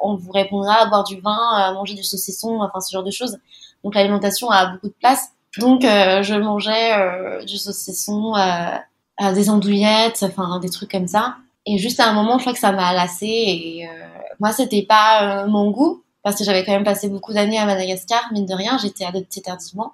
on 0.00 0.14
vous 0.14 0.30
répondra 0.30 0.86
boire 0.86 1.02
du 1.02 1.18
vin, 1.20 1.72
manger 1.72 1.94
du 1.94 2.04
saucisson, 2.04 2.60
enfin 2.60 2.80
ce 2.80 2.92
genre 2.92 3.02
de 3.02 3.10
choses. 3.10 3.38
Donc 3.84 3.94
l'alimentation 3.94 4.50
a 4.50 4.66
beaucoup 4.66 4.88
de 4.88 4.94
place. 4.98 5.30
Donc 5.58 5.84
euh, 5.84 6.22
je 6.22 6.34
mangeais 6.34 6.94
euh, 6.94 7.44
du 7.44 7.56
saucisson, 7.56 8.34
euh, 8.36 9.32
des 9.32 9.50
andouillettes, 9.50 10.22
enfin 10.22 10.60
des 10.60 10.70
trucs 10.70 10.90
comme 10.90 11.08
ça. 11.08 11.36
Et 11.66 11.78
juste 11.78 12.00
à 12.00 12.08
un 12.08 12.12
moment, 12.12 12.38
je 12.38 12.44
crois 12.44 12.52
que 12.52 12.58
ça 12.58 12.72
m'a 12.72 12.92
lassé 12.92 13.26
et 13.26 13.88
moi 14.40 14.52
c'était 14.52 14.84
pas 14.84 15.46
mon 15.46 15.70
goût 15.70 16.02
parce 16.22 16.36
que 16.36 16.44
j'avais 16.44 16.64
quand 16.64 16.72
même 16.72 16.84
passé 16.84 17.08
beaucoup 17.08 17.32
d'années 17.34 17.58
à 17.58 17.66
Madagascar, 17.66 18.22
mine 18.32 18.46
de 18.46 18.54
rien, 18.54 18.78
j'étais 18.78 19.04
adoptée 19.04 19.42
tardivement, 19.42 19.92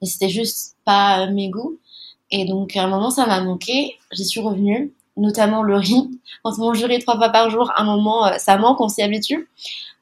mais 0.00 0.06
c'était 0.06 0.28
juste 0.28 0.76
pas 0.84 1.26
mes 1.26 1.48
goûts. 1.48 1.78
Et 2.30 2.44
donc 2.44 2.76
à 2.76 2.84
un 2.84 2.86
moment 2.86 3.10
ça 3.10 3.26
m'a 3.26 3.40
manqué, 3.40 3.96
j'y 4.12 4.24
suis 4.24 4.40
revenue, 4.40 4.92
notamment 5.16 5.62
le 5.62 5.76
riz. 5.76 6.20
Quand 6.42 6.52
on 6.58 6.66
mange 6.66 6.78
du 6.78 6.84
riz 6.84 6.98
trois 6.98 7.16
fois 7.16 7.30
par 7.30 7.50
jour, 7.50 7.72
à 7.74 7.82
un 7.82 7.84
moment 7.84 8.30
ça 8.38 8.56
manque, 8.58 8.80
on 8.80 8.88
s'y 8.88 9.02
habitue. 9.02 9.48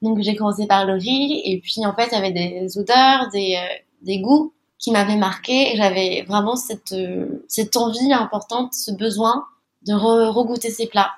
Donc 0.01 0.21
j'ai 0.21 0.35
commencé 0.35 0.67
par 0.67 0.85
le 0.85 0.93
riz 0.93 1.41
et 1.45 1.59
puis 1.59 1.85
en 1.85 1.93
fait 1.95 2.09
il 2.11 2.15
y 2.15 2.17
avait 2.17 2.31
des 2.31 2.77
odeurs, 2.77 3.29
des, 3.31 3.55
euh, 3.55 3.75
des 4.01 4.19
goûts 4.19 4.53
qui 4.77 4.91
m'avaient 4.91 5.15
marqué 5.15 5.73
et 5.73 5.77
j'avais 5.77 6.25
vraiment 6.27 6.55
cette, 6.55 6.91
euh, 6.91 7.43
cette 7.47 7.75
envie 7.75 8.13
importante, 8.13 8.73
ce 8.73 8.91
besoin 8.91 9.45
de 9.87 9.93
regoûter 9.93 10.69
ces 10.69 10.87
plats. 10.87 11.11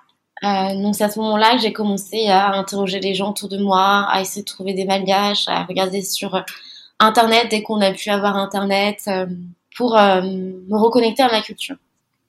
Euh, 0.43 0.81
donc 0.81 0.95
c'est 0.95 1.03
à 1.03 1.10
ce 1.10 1.19
moment-là 1.19 1.55
que 1.55 1.62
j'ai 1.62 1.73
commencé 1.73 2.27
à 2.27 2.53
interroger 2.53 2.99
les 2.99 3.13
gens 3.15 3.31
autour 3.31 3.49
de 3.49 3.57
moi, 3.57 4.07
à 4.10 4.21
essayer 4.21 4.43
de 4.43 4.47
trouver 4.47 4.73
des 4.73 4.86
malgaches, 4.86 5.47
à 5.47 5.63
regarder 5.63 6.01
sur 6.01 6.43
Internet 6.99 7.47
dès 7.49 7.63
qu'on 7.63 7.81
a 7.81 7.91
pu 7.91 8.10
avoir 8.10 8.38
Internet 8.38 9.01
euh, 9.07 9.25
pour 9.75 9.93
me 9.93 10.77
reconnecter 10.77 11.23
à 11.23 11.29
ma 11.29 11.41
culture. 11.41 11.75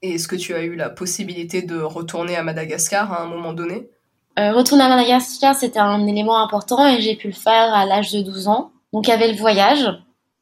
Et 0.02 0.14
est-ce 0.14 0.28
que 0.28 0.36
tu 0.36 0.54
as 0.54 0.62
eu 0.62 0.76
la 0.76 0.90
possibilité 0.90 1.62
de 1.62 1.80
retourner 1.80 2.36
à 2.36 2.42
Madagascar 2.42 3.12
à 3.12 3.22
un 3.22 3.26
moment 3.26 3.52
donné? 3.52 3.88
Euh, 4.38 4.52
retourner 4.52 4.84
à 4.84 4.88
Madagascar, 4.88 5.56
c'était 5.56 5.80
un 5.80 6.06
élément 6.06 6.40
important 6.40 6.86
et 6.86 7.00
j'ai 7.00 7.16
pu 7.16 7.26
le 7.26 7.32
faire 7.32 7.74
à 7.74 7.84
l'âge 7.84 8.12
de 8.12 8.22
12 8.22 8.46
ans. 8.48 8.70
Donc 8.92 9.08
il 9.08 9.10
y 9.10 9.14
avait 9.14 9.30
le 9.30 9.36
voyage, 9.36 9.88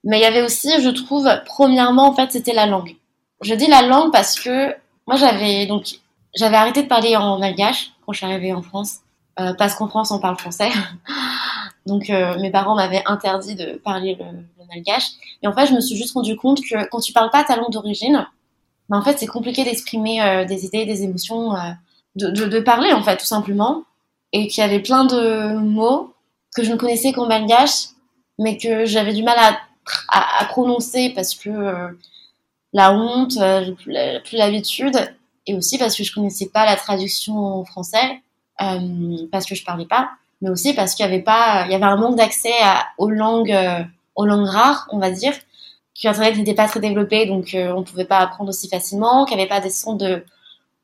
mais 0.04 0.18
il 0.18 0.22
y 0.22 0.26
avait 0.26 0.42
aussi, 0.42 0.70
je 0.80 0.90
trouve, 0.90 1.28
premièrement, 1.46 2.08
en 2.08 2.14
fait, 2.14 2.32
c'était 2.32 2.52
la 2.52 2.66
langue. 2.66 2.96
Je 3.40 3.54
dis 3.54 3.66
la 3.66 3.82
langue 3.82 4.12
parce 4.12 4.38
que 4.38 4.74
moi, 5.06 5.16
j'avais 5.16 5.66
donc 5.66 5.98
j'avais 6.34 6.56
arrêté 6.56 6.82
de 6.82 6.88
parler 6.88 7.16
en 7.16 7.38
malgache 7.38 7.92
quand 8.04 8.12
je 8.12 8.18
suis 8.18 8.26
arrivée 8.26 8.52
en 8.52 8.62
France, 8.62 8.98
euh, 9.40 9.54
parce 9.54 9.74
qu'en 9.74 9.88
France, 9.88 10.10
on 10.10 10.20
parle 10.20 10.36
français. 10.36 10.70
donc 11.86 12.10
euh, 12.10 12.38
mes 12.38 12.50
parents 12.50 12.74
m'avaient 12.74 13.02
interdit 13.06 13.54
de 13.54 13.78
parler 13.78 14.16
le, 14.20 14.26
malgache. 14.68 15.10
Et 15.42 15.46
en 15.46 15.52
fait, 15.52 15.66
je 15.66 15.74
me 15.74 15.80
suis 15.80 15.96
juste 15.96 16.12
rendu 16.14 16.36
compte 16.36 16.60
que 16.60 16.88
quand 16.88 17.00
tu 17.00 17.12
parles 17.12 17.30
pas 17.30 17.44
ta 17.44 17.56
langue 17.56 17.70
d'origine, 17.70 18.26
ben, 18.88 18.98
en 18.98 19.02
fait, 19.02 19.18
c'est 19.18 19.26
compliqué 19.26 19.64
d'exprimer 19.64 20.22
euh, 20.22 20.44
des 20.44 20.64
idées, 20.64 20.84
des 20.84 21.02
émotions 21.02 21.54
de, 22.14 22.30
de, 22.30 22.60
parler 22.60 22.92
en 22.92 23.02
fait 23.02 23.16
tout 23.16 23.26
simplement. 23.26 23.84
Et 24.32 24.48
qu'il 24.48 24.62
y 24.62 24.64
avait 24.64 24.80
plein 24.80 25.04
de 25.04 25.56
mots 25.56 26.12
que 26.54 26.62
je 26.62 26.72
ne 26.72 26.76
connaissais 26.76 27.12
qu'en 27.12 27.26
malgache 27.26 27.88
mais 28.38 28.58
que 28.58 28.84
j'avais 28.84 29.14
du 29.14 29.22
mal 29.22 29.38
à, 29.38 29.58
à, 30.08 30.44
prononcer 30.46 31.10
parce 31.14 31.34
que 31.34 31.48
euh, 31.48 31.88
la 32.72 32.92
honte, 32.92 33.36
euh, 33.38 33.72
plus 33.72 34.36
l'habitude. 34.36 34.96
Et 35.46 35.54
aussi 35.54 35.78
parce 35.78 35.96
que 35.96 36.02
je 36.02 36.12
connaissais 36.12 36.48
pas 36.48 36.66
la 36.66 36.76
traduction 36.76 37.36
en 37.38 37.64
français 37.64 38.20
euh, 38.60 39.26
parce 39.30 39.46
que 39.46 39.54
je 39.54 39.64
parlais 39.64 39.86
pas 39.86 40.10
mais 40.42 40.50
aussi 40.50 40.74
parce 40.74 40.94
qu'il 40.94 41.04
y 41.04 41.08
avait 41.08 41.24
y 41.70 41.74
avait 41.74 41.84
un 41.84 41.96
manque 41.96 42.16
d'accès 42.16 42.52
aux 42.98 43.08
langues 43.08 43.52
euh, 43.52 43.82
aux 44.16 44.26
langues 44.26 44.48
rares 44.48 44.88
on 44.90 44.98
va 44.98 45.10
dire 45.10 45.34
que 46.02 46.08
internet 46.08 46.36
n'était 46.36 46.54
pas 46.54 46.68
très 46.68 46.80
développé 46.80 47.26
donc 47.26 47.56
on 47.56 47.82
pouvait 47.82 48.04
pas 48.04 48.18
apprendre 48.18 48.50
aussi 48.50 48.68
facilement 48.68 49.24
qu'il 49.24 49.36
n'y 49.36 49.42
avait 49.42 49.48
pas 49.48 49.60
des 49.60 49.70
sons 49.70 49.94
de 49.94 50.24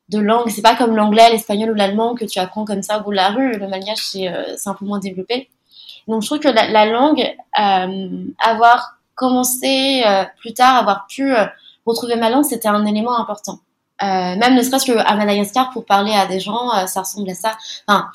de 0.09 0.19
langue. 0.19 0.49
C'est 0.49 0.61
pas 0.61 0.75
comme 0.75 0.95
l'anglais, 0.95 1.29
l'espagnol 1.31 1.71
ou 1.71 1.73
l'allemand 1.73 2.13
que 2.13 2.25
tu 2.25 2.37
apprends 2.37 2.65
comme 2.65 2.83
ça 2.83 2.99
au 2.99 3.03
bout 3.03 3.11
de 3.11 3.15
la 3.15 3.29
rue. 3.29 3.57
Le 3.57 3.67
malgache, 3.69 4.03
c'est 4.03 4.27
un 4.27 4.73
peu 4.73 4.85
moins 4.85 4.99
développé. 4.99 5.49
Donc 6.09 6.21
je 6.21 6.27
trouve 6.27 6.39
que 6.39 6.49
la, 6.49 6.67
la 6.67 6.85
langue, 6.85 7.25
avoir 7.53 8.97
commencé 9.15 10.03
plus 10.41 10.53
tard, 10.53 10.75
avoir 10.75 11.07
pu 11.07 11.33
retrouver 11.85 12.15
ma 12.15 12.29
langue, 12.29 12.43
c'était 12.43 12.67
un 12.67 12.85
élément 12.85 13.17
important. 13.17 13.59
Euh, 14.01 14.35
même 14.35 14.55
ne 14.55 14.61
serait-ce 14.61 14.91
qu'à 14.91 15.15
Madagascar, 15.15 15.69
pour 15.71 15.85
parler 15.85 16.13
à 16.13 16.25
des 16.25 16.39
gens, 16.39 16.73
euh, 16.75 16.87
ça 16.87 17.01
ressemble 17.01 17.29
à 17.29 17.35
ça. 17.35 17.55
Enfin, 17.87 18.09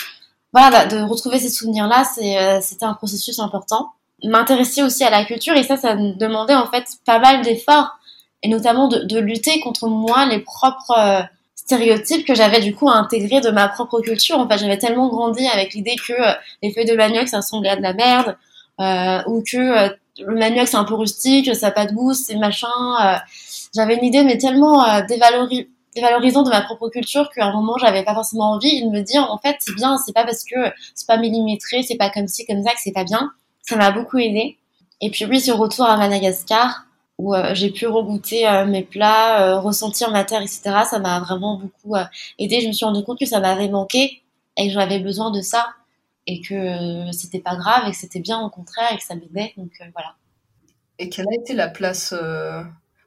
voilà, 0.53 0.87
de 0.87 1.01
retrouver 1.01 1.39
ces 1.39 1.51
souvenirs-là, 1.51 2.05
euh, 2.19 2.59
c'était 2.61 2.85
un 2.85 2.95
processus 2.95 3.39
important. 3.39 3.93
M'intéresser 4.25 4.83
aussi 4.83 5.05
à 5.05 5.11
la 5.11 5.25
culture, 5.25 5.55
et 5.55 5.63
ça, 5.63 5.77
ça 5.77 5.95
demandait 5.95 6.55
en 6.55 6.67
fait 6.67 6.85
pas 7.05 7.19
mal 7.19 7.43
d'efforts, 7.43 7.99
et 8.43 8.49
notamment 8.49 8.89
de, 8.89 9.05
de, 9.05 9.19
lutter 9.19 9.61
contre 9.61 9.89
moi, 9.89 10.27
les 10.27 10.41
propres 10.41 11.25
stéréotypes 11.55 12.27
que 12.27 12.35
j'avais 12.35 12.61
du 12.61 12.75
coup 12.75 12.89
intégrés 12.89 13.41
de 13.41 13.51
ma 13.51 13.69
propre 13.69 14.01
culture. 14.01 14.39
En 14.39 14.49
fait, 14.49 14.59
j'avais 14.59 14.79
tellement 14.79 15.09
grandi 15.09 15.47
avec 15.49 15.75
l'idée 15.75 15.97
que 15.97 16.15
les 16.63 16.73
feuilles 16.73 16.87
de 16.87 16.95
manioc, 16.95 17.29
ça 17.29 17.39
ressemblait 17.39 17.71
à 17.71 17.77
de 17.77 17.83
la 17.83 17.93
merde, 17.93 18.37
ou 19.27 19.43
que 19.43 19.91
le 20.21 20.35
manioc, 20.35 20.67
c'est 20.67 20.77
un 20.77 20.85
peu 20.85 20.95
rustique, 20.95 21.55
ça 21.55 21.67
n'a 21.67 21.73
pas 21.73 21.87
de 21.87 21.93
goût, 21.93 22.15
c'est 22.15 22.37
machin 22.37 23.21
j'avais 23.75 23.97
une 23.97 24.05
idée, 24.05 24.25
mais 24.25 24.39
tellement 24.39 24.85
euh, 24.85 25.03
dévalorisante 25.95 26.47
de 26.47 26.51
ma 26.51 26.63
propre 26.63 26.89
culture 26.89 27.31
qu'à 27.31 27.47
un 27.47 27.53
moment, 27.53 27.77
j'avais 27.79 28.05
pas 28.05 28.15
forcément 28.15 28.53
envie 28.53 28.83
de 28.83 28.89
me 28.89 29.01
dire, 29.03 29.27
en 29.31 29.39
fait, 29.39 29.57
c'est 29.61 29.75
bien, 29.75 29.99
c'est 29.99 30.13
pas 30.13 30.25
parce 30.25 30.45
que 30.45 30.57
c'est 30.95 31.07
pas 31.07 31.17
millimétré, 31.17 31.83
c'est 31.83 31.97
pas 31.97 32.11
comme 32.11 32.29
ci, 32.29 32.47
comme 32.47 32.63
ça 32.63 32.73
que 32.73 32.81
c'est 32.83 32.93
pas 32.93 33.05
bien. 33.05 33.31
Ça 33.69 33.77
m'a 33.77 33.91
beaucoup 33.91 34.19
aidé. 34.19 34.59
Et 35.01 35.11
puis 35.11 35.25
oui, 35.25 35.41
ce 35.41 35.53
retour 35.53 35.87
à 35.87 35.97
Madagascar, 35.97 36.87
où 37.19 37.35
euh, 37.35 37.55
j'ai 37.55 37.71
pu 37.71 37.87
regoûter 37.87 38.49
euh, 38.49 38.67
mes 38.67 38.83
plats, 38.83 39.59
ressentir 39.59 40.11
ma 40.11 40.25
terre, 40.25 40.43
etc., 40.43 40.63
ça 40.89 40.99
m'a 40.99 41.21
vraiment 41.21 41.59
beaucoup 41.59 41.97
aidé. 42.39 42.61
Je 42.61 42.69
me 42.69 42.73
suis 42.73 42.87
rendu 42.87 43.03
compte 43.05 43.19
que 43.19 43.27
ça 43.27 43.41
m'avait 43.41 43.69
manqué 43.69 44.23
et 44.57 44.69
que 44.69 44.73
j'avais 44.73 44.99
besoin 44.99 45.31
de 45.31 45.41
ça 45.41 45.69
et 46.27 46.41
que 46.41 47.11
c'était 47.13 47.41
pas 47.41 47.57
grave 47.57 47.85
et 47.89 47.91
que 47.91 47.97
c'était 47.97 48.21
bien 48.21 48.41
au 48.41 48.51
contraire 48.51 48.89
et 48.93 48.97
que 48.97 49.05
ça 49.05 49.15
m'aidait. 49.15 49.53
Donc 49.57 49.71
voilà. 49.93 50.15
Et 50.99 51.09
quelle 51.09 51.27
a 51.29 51.41
été 51.41 51.55
la 51.55 51.69
place 51.69 52.13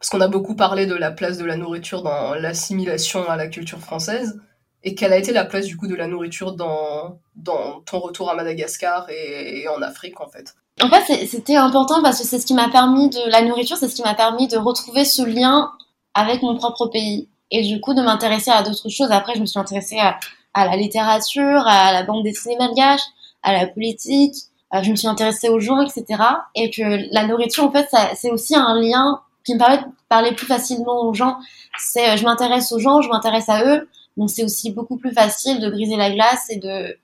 parce 0.01 0.09
qu'on 0.09 0.21
a 0.21 0.27
beaucoup 0.27 0.55
parlé 0.55 0.87
de 0.87 0.95
la 0.95 1.11
place 1.11 1.37
de 1.37 1.45
la 1.45 1.57
nourriture 1.57 2.01
dans 2.01 2.33
l'assimilation 2.33 3.29
à 3.29 3.35
la 3.35 3.47
culture 3.47 3.77
française. 3.77 4.41
Et 4.83 4.95
quelle 4.95 5.13
a 5.13 5.17
été 5.17 5.31
la 5.31 5.45
place 5.45 5.65
du 5.65 5.77
coup 5.77 5.87
de 5.87 5.95
la 5.95 6.07
nourriture 6.07 6.53
dans, 6.53 7.19
dans 7.35 7.81
ton 7.81 7.99
retour 7.99 8.29
à 8.29 8.35
Madagascar 8.35 9.07
et, 9.09 9.67
en 9.67 9.81
Afrique 9.81 10.19
en 10.19 10.27
fait? 10.27 10.55
En 10.81 10.89
fait, 10.89 11.27
c'était 11.27 11.55
important 11.55 12.01
parce 12.01 12.19
que 12.19 12.25
c'est 12.25 12.39
ce 12.39 12.45
qui 12.45 12.55
m'a 12.55 12.69
permis 12.69 13.09
de 13.09 13.29
la 13.29 13.43
nourriture, 13.43 13.77
c'est 13.77 13.87
ce 13.87 13.95
qui 13.95 14.01
m'a 14.01 14.15
permis 14.15 14.47
de 14.47 14.57
retrouver 14.57 15.05
ce 15.05 15.21
lien 15.21 15.71
avec 16.15 16.41
mon 16.41 16.55
propre 16.57 16.87
pays 16.87 17.27
et 17.51 17.61
du 17.61 17.79
coup 17.79 17.93
de 17.93 18.01
m'intéresser 18.01 18.49
à 18.49 18.63
d'autres 18.63 18.89
choses. 18.89 19.11
Après, 19.11 19.35
je 19.35 19.41
me 19.41 19.45
suis 19.45 19.59
intéressée 19.59 19.99
à, 19.99 20.17
à, 20.53 20.65
la 20.65 20.75
littérature, 20.75 21.67
à 21.67 21.93
la 21.93 22.03
bande 22.03 22.23
dessinée 22.23 22.57
malgache, 22.57 23.01
à 23.43 23.53
la 23.53 23.67
politique. 23.67 24.35
Euh, 24.73 24.81
je 24.81 24.91
me 24.91 24.95
suis 24.95 25.07
intéressée 25.07 25.49
aux 25.49 25.59
gens, 25.59 25.81
etc. 25.81 26.23
Et 26.55 26.71
que 26.71 27.13
la 27.13 27.27
nourriture, 27.27 27.65
en 27.65 27.71
fait, 27.71 27.87
c'est 28.15 28.31
aussi 28.31 28.55
un 28.55 28.79
lien 28.79 29.21
qui 29.43 29.53
me 29.53 29.59
permet 29.59 29.79
de 29.79 29.83
parler 30.09 30.31
plus 30.33 30.47
facilement 30.47 31.01
aux 31.03 31.13
gens. 31.13 31.37
C'est, 31.77 32.11
euh, 32.11 32.17
je 32.17 32.23
m'intéresse 32.23 32.71
aux 32.71 32.79
gens, 32.79 33.01
je 33.01 33.09
m'intéresse 33.09 33.49
à 33.49 33.65
eux, 33.65 33.89
donc 34.17 34.29
c'est 34.29 34.43
aussi 34.43 34.71
beaucoup 34.71 34.97
plus 34.97 35.13
facile 35.13 35.59
de 35.59 35.69
briser 35.69 35.95
la 35.95 36.11
glace 36.11 36.49
et 36.49 36.57
de 36.57 36.97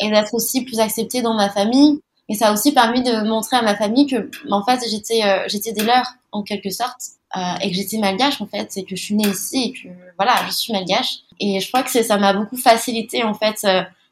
et 0.00 0.10
d'être 0.10 0.34
aussi 0.34 0.64
plus 0.64 0.80
acceptée 0.80 1.22
dans 1.22 1.34
ma 1.34 1.48
famille. 1.50 2.00
Et 2.28 2.34
ça 2.34 2.48
a 2.48 2.52
aussi 2.52 2.72
permis 2.72 3.02
de 3.02 3.28
montrer 3.28 3.56
à 3.56 3.62
ma 3.62 3.76
famille 3.76 4.06
que, 4.06 4.30
en 4.50 4.64
fait, 4.64 4.80
j'étais 4.88 5.22
euh, 5.24 5.44
j'étais 5.46 5.72
des 5.72 5.84
leurs 5.84 6.14
en 6.32 6.42
quelque 6.42 6.70
sorte 6.70 7.00
euh, 7.36 7.40
et 7.62 7.70
que 7.70 7.76
j'étais 7.76 7.98
malgache 7.98 8.40
en 8.40 8.46
fait, 8.46 8.76
et 8.76 8.84
que 8.84 8.96
je 8.96 9.02
suis 9.02 9.14
née 9.14 9.28
ici 9.28 9.64
et 9.64 9.72
que 9.72 9.94
voilà, 10.16 10.34
je 10.46 10.52
suis 10.52 10.72
malgache. 10.72 11.18
Et 11.40 11.60
je 11.60 11.68
crois 11.68 11.82
que 11.82 11.90
ça 11.90 12.18
m'a 12.18 12.32
beaucoup 12.32 12.56
facilité 12.56 13.22
en 13.22 13.34
fait 13.34 13.66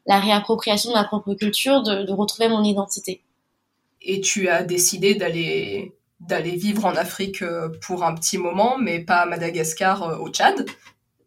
la 0.05 0.19
réappropriation 0.19 0.91
de 0.91 0.95
ma 0.95 1.05
propre 1.05 1.33
culture, 1.33 1.81
de, 1.81 2.03
de 2.03 2.11
retrouver 2.11 2.49
mon 2.49 2.63
identité. 2.63 3.21
Et 4.01 4.21
tu 4.21 4.49
as 4.49 4.63
décidé 4.63 5.15
d'aller 5.15 5.93
d'aller 6.27 6.55
vivre 6.55 6.85
en 6.85 6.95
Afrique 6.95 7.41
euh, 7.41 7.69
pour 7.85 8.03
un 8.03 8.15
petit 8.15 8.37
moment, 8.37 8.77
mais 8.77 8.99
pas 8.99 9.17
à 9.17 9.25
Madagascar, 9.25 10.03
euh, 10.03 10.17
au 10.17 10.29
Tchad, 10.29 10.65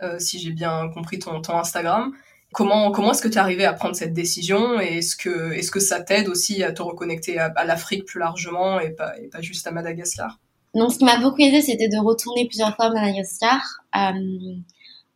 euh, 0.02 0.18
si 0.18 0.38
j'ai 0.38 0.50
bien 0.50 0.88
compris 0.92 1.18
ton, 1.18 1.40
ton 1.40 1.56
Instagram. 1.56 2.12
Comment, 2.52 2.90
comment 2.90 3.12
est-ce 3.12 3.22
que 3.22 3.28
tu 3.28 3.34
es 3.34 3.38
arrivé 3.38 3.64
à 3.64 3.72
prendre 3.72 3.96
cette 3.96 4.12
décision 4.12 4.80
et 4.80 4.98
est-ce 4.98 5.16
que, 5.16 5.52
est-ce 5.52 5.70
que 5.70 5.80
ça 5.80 6.00
t'aide 6.00 6.28
aussi 6.28 6.62
à 6.62 6.72
te 6.72 6.80
reconnecter 6.80 7.38
à, 7.38 7.64
l'Afrique 7.64 8.04
plus 8.04 8.20
largement 8.20 8.80
et 8.80 8.90
pas, 8.90 9.12
pas 9.30 9.40
juste 9.40 9.66
à 9.66 9.72
Madagascar? 9.72 10.38
Donc, 10.74 10.92
ce 10.92 10.98
qui 10.98 11.04
m'a 11.04 11.18
beaucoup 11.18 11.42
aidé, 11.42 11.60
c'était 11.60 11.88
de 11.88 11.98
retourner 11.98 12.46
plusieurs 12.46 12.74
fois 12.76 12.86
à 12.86 12.90
Madagascar. 12.90 13.60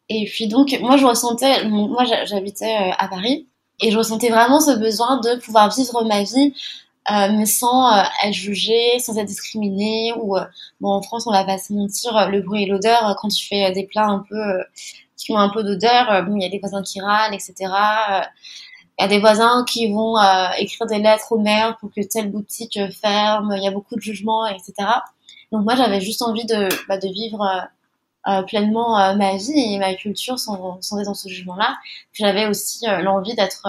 et 0.09 0.25
puis 0.27 0.49
donc, 0.49 0.77
moi, 0.81 0.97
je 0.97 1.07
ressentais, 1.07 1.65
moi, 1.67 2.05
j'habitais 2.25 2.93
à 2.99 3.09
Paris 3.09 3.47
et 3.81 3.91
je 3.91 3.97
ressentais 3.99 4.29
vraiment 4.29 4.61
ce 4.61 4.73
besoin 4.73 5.19
de 5.21 5.41
pouvoir 5.41 5.75
vivre 5.75 6.05
ma 6.05 6.23
vie 6.23 6.53
euh, 6.53 6.90
mais 7.09 7.47
sans 7.47 7.93
euh, 7.93 8.03
être 8.25 8.33
jugé, 8.33 8.99
sans 8.99 9.19
être 9.19 9.27
discriminé. 9.27 10.13
Ou 10.17 10.37
euh, 10.37 10.45
bon, 10.81 10.91
en 10.91 11.03
France, 11.03 11.27
on 11.27 11.33
va 11.33 11.45
pas 11.45 11.59
se 11.59 11.73
mentir, 11.73 12.29
le 12.31 12.43
bruit 12.43 12.65
et 12.65 12.67
l'odeur. 12.67 13.17
Quand 13.21 13.29
tu 13.29 13.47
fais 13.47 13.73
des 13.73 13.85
plats 13.87 14.07
un 14.07 14.25
peu 14.29 14.65
qui 15.17 15.33
ont 15.33 15.39
un 15.39 15.51
peu 15.51 15.63
d'odeur, 15.63 16.25
bon, 16.25 16.37
il 16.37 16.43
y 16.43 16.47
a 16.47 16.49
des 16.49 16.59
voisins 16.59 16.83
qui 16.83 17.01
râlent, 17.01 17.35
etc. 17.35 17.55
Il 18.99 19.03
y 19.03 19.05
a 19.05 19.09
des 19.09 19.19
voisins 19.19 19.65
qui 19.69 19.93
vont 19.93 20.17
écrire 20.59 20.87
des 20.87 20.99
lettres 20.99 21.33
au 21.33 21.39
maire 21.39 21.77
pour 21.79 21.91
que 21.93 22.01
telle 22.03 22.31
boutique 22.31 22.79
ferme. 23.01 23.55
Il 23.57 23.63
y 23.63 23.69
a 23.69 23.71
beaucoup 23.71 23.97
de 23.97 24.01
jugements, 24.01 24.47
etc. 24.47 24.73
Donc 25.53 25.65
moi, 25.65 25.75
j'avais 25.77 26.01
juste 26.01 26.23
envie 26.23 26.45
de, 26.47 26.69
bah, 26.89 26.99
de 26.99 27.09
vivre 27.09 27.69
pleinement 28.47 29.15
ma 29.17 29.37
vie 29.37 29.75
et 29.75 29.79
ma 29.79 29.95
culture 29.95 30.39
sans 30.39 30.81
être 30.99 31.07
dans 31.07 31.15
ce 31.15 31.29
jugement-là. 31.29 31.77
J'avais 32.13 32.47
aussi 32.47 32.87
l'envie 33.03 33.35
d'être 33.35 33.67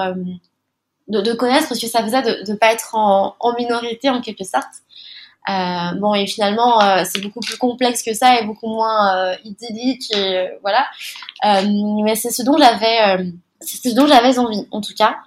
de, 1.12 1.22
de, 1.22 1.34
connaître 1.34 1.68
parce 1.68 1.80
que 1.80 1.88
ça 1.88 2.04
faisait 2.04 2.22
de 2.22 2.52
ne 2.52 2.58
pas 2.58 2.74
être 2.74 2.96
en, 2.96 3.36
en, 3.40 3.54
minorité 3.56 4.10
en 4.10 4.22
quelque 4.22 4.44
sorte. 4.44 4.66
Euh, 5.50 5.98
bon 6.00 6.14
et 6.14 6.28
finalement 6.28 6.80
euh, 6.84 7.04
c'est 7.04 7.20
beaucoup 7.20 7.40
plus 7.40 7.58
complexe 7.58 8.04
que 8.04 8.14
ça 8.14 8.40
et 8.40 8.46
beaucoup 8.46 8.68
moins 8.68 9.18
euh, 9.18 9.36
idyllique 9.44 10.16
et 10.16 10.38
euh, 10.38 10.48
voilà. 10.62 10.86
Euh, 11.46 11.68
mais 12.04 12.16
c'est 12.16 12.30
ce 12.30 12.44
dont 12.44 12.58
j'avais 12.58 13.32
c'est 13.60 13.90
ce 13.90 13.96
dont 13.96 14.08
j'avais 14.08 14.38
envie 14.40 14.68
en 14.72 14.82
tout 14.82 14.94
cas. 14.96 15.18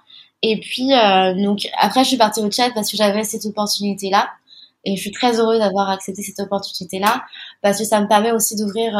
Et 0.41 0.59
puis 0.59 0.89
donc 1.43 1.67
après 1.77 2.03
je 2.03 2.09
suis 2.09 2.17
partie 2.17 2.39
au 2.41 2.49
Tchad 2.49 2.73
parce 2.73 2.91
que 2.91 2.97
j'avais 2.97 3.23
cette 3.23 3.45
opportunité 3.45 4.09
là 4.09 4.29
et 4.83 4.95
je 4.95 5.01
suis 5.01 5.11
très 5.11 5.39
heureuse 5.39 5.59
d'avoir 5.59 5.89
accepté 5.89 6.21
cette 6.21 6.39
opportunité 6.39 6.99
là 6.99 7.23
parce 7.61 7.79
que 7.79 7.85
ça 7.85 7.99
me 7.99 8.07
permet 8.07 8.31
aussi 8.31 8.55
d'ouvrir 8.55 8.95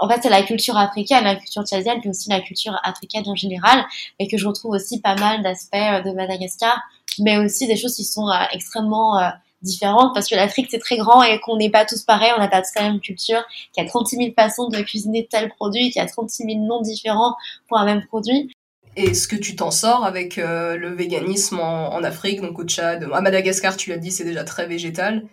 en 0.00 0.08
fait, 0.08 0.20
c'est 0.22 0.30
la 0.30 0.42
culture 0.42 0.76
africaine, 0.76 1.24
la 1.24 1.36
culture 1.36 1.64
tchadienne, 1.64 2.00
puis 2.00 2.10
aussi 2.10 2.28
la 2.28 2.40
culture 2.40 2.78
africaine 2.82 3.24
en 3.26 3.34
général, 3.34 3.84
et 4.18 4.28
que 4.28 4.36
je 4.36 4.46
retrouve 4.46 4.72
aussi 4.72 5.00
pas 5.00 5.16
mal 5.16 5.42
d'aspects 5.42 5.74
euh, 5.74 6.02
de 6.02 6.12
Madagascar, 6.12 6.80
mais 7.18 7.38
aussi 7.38 7.66
des 7.66 7.76
choses 7.76 7.96
qui 7.96 8.04
sont 8.04 8.28
euh, 8.28 8.44
extrêmement 8.52 9.18
euh, 9.18 9.28
différentes, 9.62 10.14
parce 10.14 10.28
que 10.28 10.34
l'Afrique, 10.34 10.68
c'est 10.70 10.78
très 10.78 10.96
grand 10.96 11.22
et 11.22 11.40
qu'on 11.40 11.56
n'est 11.56 11.70
pas 11.70 11.84
tous 11.84 12.02
pareils, 12.02 12.32
on 12.36 12.40
n'a 12.40 12.48
pas 12.48 12.62
tous 12.62 12.74
la 12.76 12.82
même 12.82 13.00
culture, 13.00 13.42
qu'il 13.72 13.82
y 13.82 13.86
a 13.86 13.88
36 13.88 14.16
000 14.16 14.28
façons 14.36 14.68
de 14.68 14.80
cuisiner 14.82 15.26
tel 15.30 15.48
produit, 15.50 15.90
qu'il 15.90 16.00
y 16.00 16.04
a 16.04 16.08
36 16.08 16.44
000 16.44 16.58
noms 16.66 16.82
différents 16.82 17.34
pour 17.68 17.78
un 17.78 17.84
même 17.84 18.04
produit. 18.06 18.52
Est-ce 18.96 19.28
que 19.28 19.36
tu 19.36 19.54
t'en 19.54 19.70
sors 19.70 20.04
avec 20.04 20.36
le 20.36 20.88
véganisme 20.88 21.60
en, 21.60 21.94
en, 21.94 22.02
Afrique, 22.02 22.40
donc 22.40 22.58
au 22.58 22.64
Tchad 22.64 23.08
À 23.12 23.20
Madagascar, 23.20 23.76
tu 23.76 23.90
l'as 23.90 23.96
dit, 23.96 24.10
c'est 24.10 24.24
déjà 24.24 24.42
très 24.42 24.66
végétal. 24.66 25.24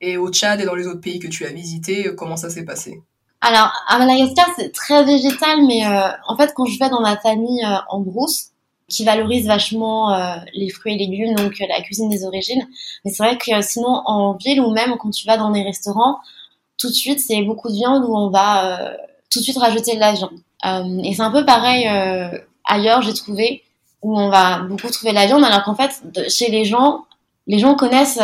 Et 0.00 0.16
au 0.16 0.30
Tchad 0.30 0.60
et 0.60 0.64
dans 0.64 0.76
les 0.76 0.86
autres 0.86 1.00
pays 1.00 1.18
que 1.18 1.26
tu 1.26 1.44
as 1.44 1.50
visités, 1.50 2.14
comment 2.16 2.36
ça 2.36 2.48
s'est 2.48 2.64
passé? 2.64 3.02
Alors, 3.40 3.72
à 3.86 3.98
Madagascar, 3.98 4.48
c'est 4.56 4.72
très 4.72 5.04
végétal, 5.04 5.64
mais 5.66 5.86
euh, 5.86 6.08
en 6.26 6.36
fait, 6.36 6.52
quand 6.54 6.66
je 6.66 6.78
vais 6.78 6.88
dans 6.88 7.00
ma 7.00 7.16
famille 7.16 7.64
euh, 7.64 7.76
en 7.88 8.00
brousse, 8.00 8.48
qui 8.88 9.04
valorise 9.04 9.46
vachement 9.46 10.12
euh, 10.12 10.36
les 10.54 10.70
fruits 10.70 10.94
et 10.94 10.98
légumes, 10.98 11.34
donc 11.34 11.52
la 11.60 11.80
cuisine 11.82 12.08
des 12.08 12.24
origines, 12.24 12.66
mais 13.04 13.12
c'est 13.12 13.22
vrai 13.22 13.36
que 13.36 13.60
sinon, 13.60 14.02
en 14.06 14.34
ville 14.34 14.60
ou 14.60 14.70
même 14.72 14.96
quand 14.98 15.10
tu 15.10 15.26
vas 15.26 15.36
dans 15.36 15.50
des 15.50 15.62
restaurants, 15.62 16.18
tout 16.78 16.88
de 16.88 16.94
suite, 16.94 17.20
c'est 17.20 17.42
beaucoup 17.42 17.68
de 17.68 17.74
viande 17.74 18.04
où 18.08 18.16
on 18.16 18.30
va 18.30 18.96
tout 19.30 19.40
de 19.40 19.44
suite 19.44 19.58
rajouter 19.58 19.94
de 19.94 20.00
la 20.00 20.12
viande. 20.14 20.40
et 21.04 21.12
c'est 21.14 21.22
un 21.22 21.30
peu 21.30 21.44
pareil 21.44 21.86
ailleurs, 22.64 23.02
j'ai 23.02 23.12
trouvé, 23.12 23.62
où 24.00 24.18
on 24.18 24.30
va 24.30 24.60
beaucoup 24.60 24.88
trouver 24.88 25.10
de 25.10 25.16
la 25.16 25.26
viande, 25.26 25.44
alors 25.44 25.64
qu'en 25.64 25.74
fait, 25.74 26.02
chez 26.30 26.50
les 26.50 26.64
gens, 26.64 27.04
les 27.46 27.58
gens 27.58 27.74
connaissent 27.74 28.20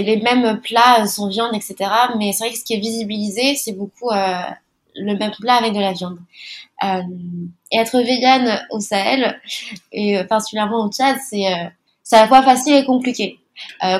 les, 0.00 0.16
mêmes 0.16 0.60
plats 0.60 1.06
sans 1.06 1.28
viande, 1.28 1.54
etc. 1.54 1.90
Mais 2.18 2.32
c'est 2.32 2.44
vrai 2.44 2.52
que 2.52 2.58
ce 2.58 2.64
qui 2.64 2.74
est 2.74 2.80
visibilisé, 2.80 3.54
c'est 3.56 3.72
beaucoup 3.72 4.10
euh, 4.10 4.40
le 4.94 5.16
même 5.16 5.32
plat 5.40 5.54
avec 5.54 5.72
de 5.72 5.80
la 5.80 5.92
viande. 5.92 6.18
Euh, 6.84 7.02
et 7.70 7.78
être 7.78 7.98
végane 7.98 8.60
au 8.70 8.80
Sahel, 8.80 9.40
et 9.92 10.18
euh, 10.18 10.24
particulièrement 10.24 10.86
au 10.86 10.90
Tchad, 10.90 11.16
c'est 11.22 11.46
à 11.46 12.22
la 12.22 12.28
fois 12.28 12.42
facile 12.42 12.74
et 12.74 12.84
compliqué. 12.84 13.38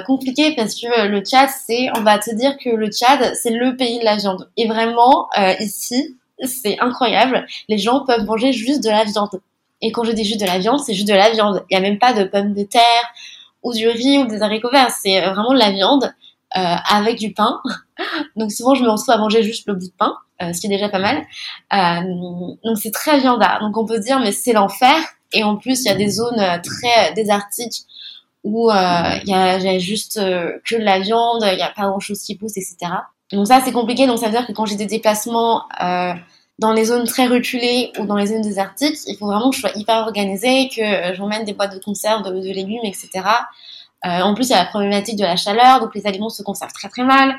compliqué 0.06 0.54
parce 0.56 0.74
que 0.74 1.06
le 1.06 1.20
Tchad, 1.20 1.48
c'est, 1.66 1.88
on 1.96 2.02
va 2.02 2.18
te 2.18 2.34
dire 2.34 2.56
que 2.58 2.70
le 2.70 2.90
Tchad, 2.90 3.34
c'est 3.34 3.50
le 3.50 3.76
pays 3.76 3.98
de 3.98 4.04
la 4.04 4.16
viande. 4.16 4.50
Et 4.56 4.66
vraiment, 4.66 5.28
ici, 5.60 6.16
c'est 6.44 6.78
incroyable. 6.80 7.46
Les 7.68 7.78
gens 7.78 8.04
peuvent 8.04 8.24
manger 8.24 8.52
juste 8.52 8.82
de 8.82 8.90
la 8.90 9.04
viande. 9.04 9.40
Et 9.80 9.92
quand 9.92 10.04
je 10.04 10.12
dis 10.12 10.24
juste 10.24 10.40
de 10.40 10.46
la 10.46 10.58
viande, 10.58 10.80
c'est 10.80 10.94
juste 10.94 11.08
de 11.08 11.14
la 11.14 11.30
viande. 11.30 11.64
Il 11.70 11.76
n'y 11.76 11.84
a 11.84 11.88
même 11.88 11.98
pas 11.98 12.12
de 12.12 12.24
pommes 12.24 12.54
de 12.54 12.62
terre, 12.62 13.14
ou 13.62 13.72
du 13.72 13.88
riz 13.88 14.18
ou 14.18 14.26
des 14.26 14.42
haricots 14.42 14.70
verts. 14.70 14.90
C'est 14.90 15.22
euh, 15.22 15.32
vraiment 15.32 15.52
de 15.52 15.58
la 15.58 15.70
viande. 15.70 16.12
avec 16.54 17.18
du 17.18 17.32
pain. 17.32 17.60
donc 18.36 18.52
souvent 18.52 18.74
je 18.74 18.82
me 18.82 18.90
retrouve 18.90 19.10
à 19.10 19.18
manger 19.18 19.42
juste 19.42 19.66
le 19.66 19.74
bout 19.74 19.86
de 19.86 19.96
pain, 19.96 20.14
ce 20.40 20.60
qui 20.60 20.66
est 20.66 20.70
déjà 20.70 20.88
pas 20.88 20.98
mal. 20.98 21.24
donc 21.72 22.78
c'est 22.78 22.90
très 22.90 23.18
viandard. 23.20 23.60
Donc 23.60 23.76
on 23.76 23.86
peut 23.86 24.00
dire 24.00 24.20
mais 24.20 24.32
c'est 24.32 24.52
l'enfer. 24.52 24.96
Et 25.32 25.44
en 25.44 25.56
plus 25.56 25.80
il 25.82 25.86
y 25.86 25.90
a 25.90 25.94
des 25.94 26.10
zones 26.10 26.60
très 26.62 27.14
désertiques 27.14 27.86
où 28.44 28.70
il 28.70 29.28
y, 29.28 29.32
a, 29.32 29.54
a, 29.54 29.78
juste 29.78 30.16
que 30.16 30.74
de 30.74 30.84
la 30.84 30.98
viande, 30.98 31.42
il 31.50 31.56
n'y 31.56 31.62
a 31.62 31.70
pas 31.70 31.86
grand 31.86 32.00
chose 32.00 32.20
qui 32.20 32.36
pousse, 32.36 32.58
etc. 32.58 32.76
Donc 33.32 33.46
ça 33.46 33.62
c'est 33.64 33.72
compliqué. 33.72 34.06
Donc 34.06 34.18
ça 34.18 34.26
veut 34.26 34.32
dire 34.32 34.46
que 34.46 34.52
quand 34.52 34.66
j'ai 34.66 34.76
des 34.76 34.84
déplacements 34.84 35.62
dans 36.62 36.72
les 36.72 36.84
zones 36.84 37.04
très 37.04 37.26
reculées 37.26 37.90
ou 37.98 38.06
dans 38.06 38.14
les 38.14 38.28
zones 38.28 38.40
désertiques, 38.40 38.96
il 39.08 39.16
faut 39.16 39.26
vraiment 39.26 39.50
que 39.50 39.56
je 39.56 39.60
sois 39.62 39.72
hyper 39.74 39.96
organisée, 39.96 40.68
que 40.68 40.80
euh, 40.80 41.14
j'emmène 41.14 41.44
des 41.44 41.54
boîtes 41.54 41.74
de 41.74 41.82
conserve, 41.82 42.22
de, 42.22 42.30
légumes, 42.52 42.84
etc. 42.84 43.10
Euh, 44.06 44.20
en 44.20 44.32
plus, 44.34 44.48
il 44.48 44.52
y 44.52 44.54
a 44.54 44.62
la 44.62 44.66
problématique 44.66 45.16
de 45.16 45.24
la 45.24 45.36
chaleur, 45.36 45.80
donc 45.80 45.92
les 45.96 46.06
aliments 46.06 46.28
se 46.28 46.44
conservent 46.44 46.72
très 46.72 46.88
très 46.88 47.02
mal. 47.02 47.34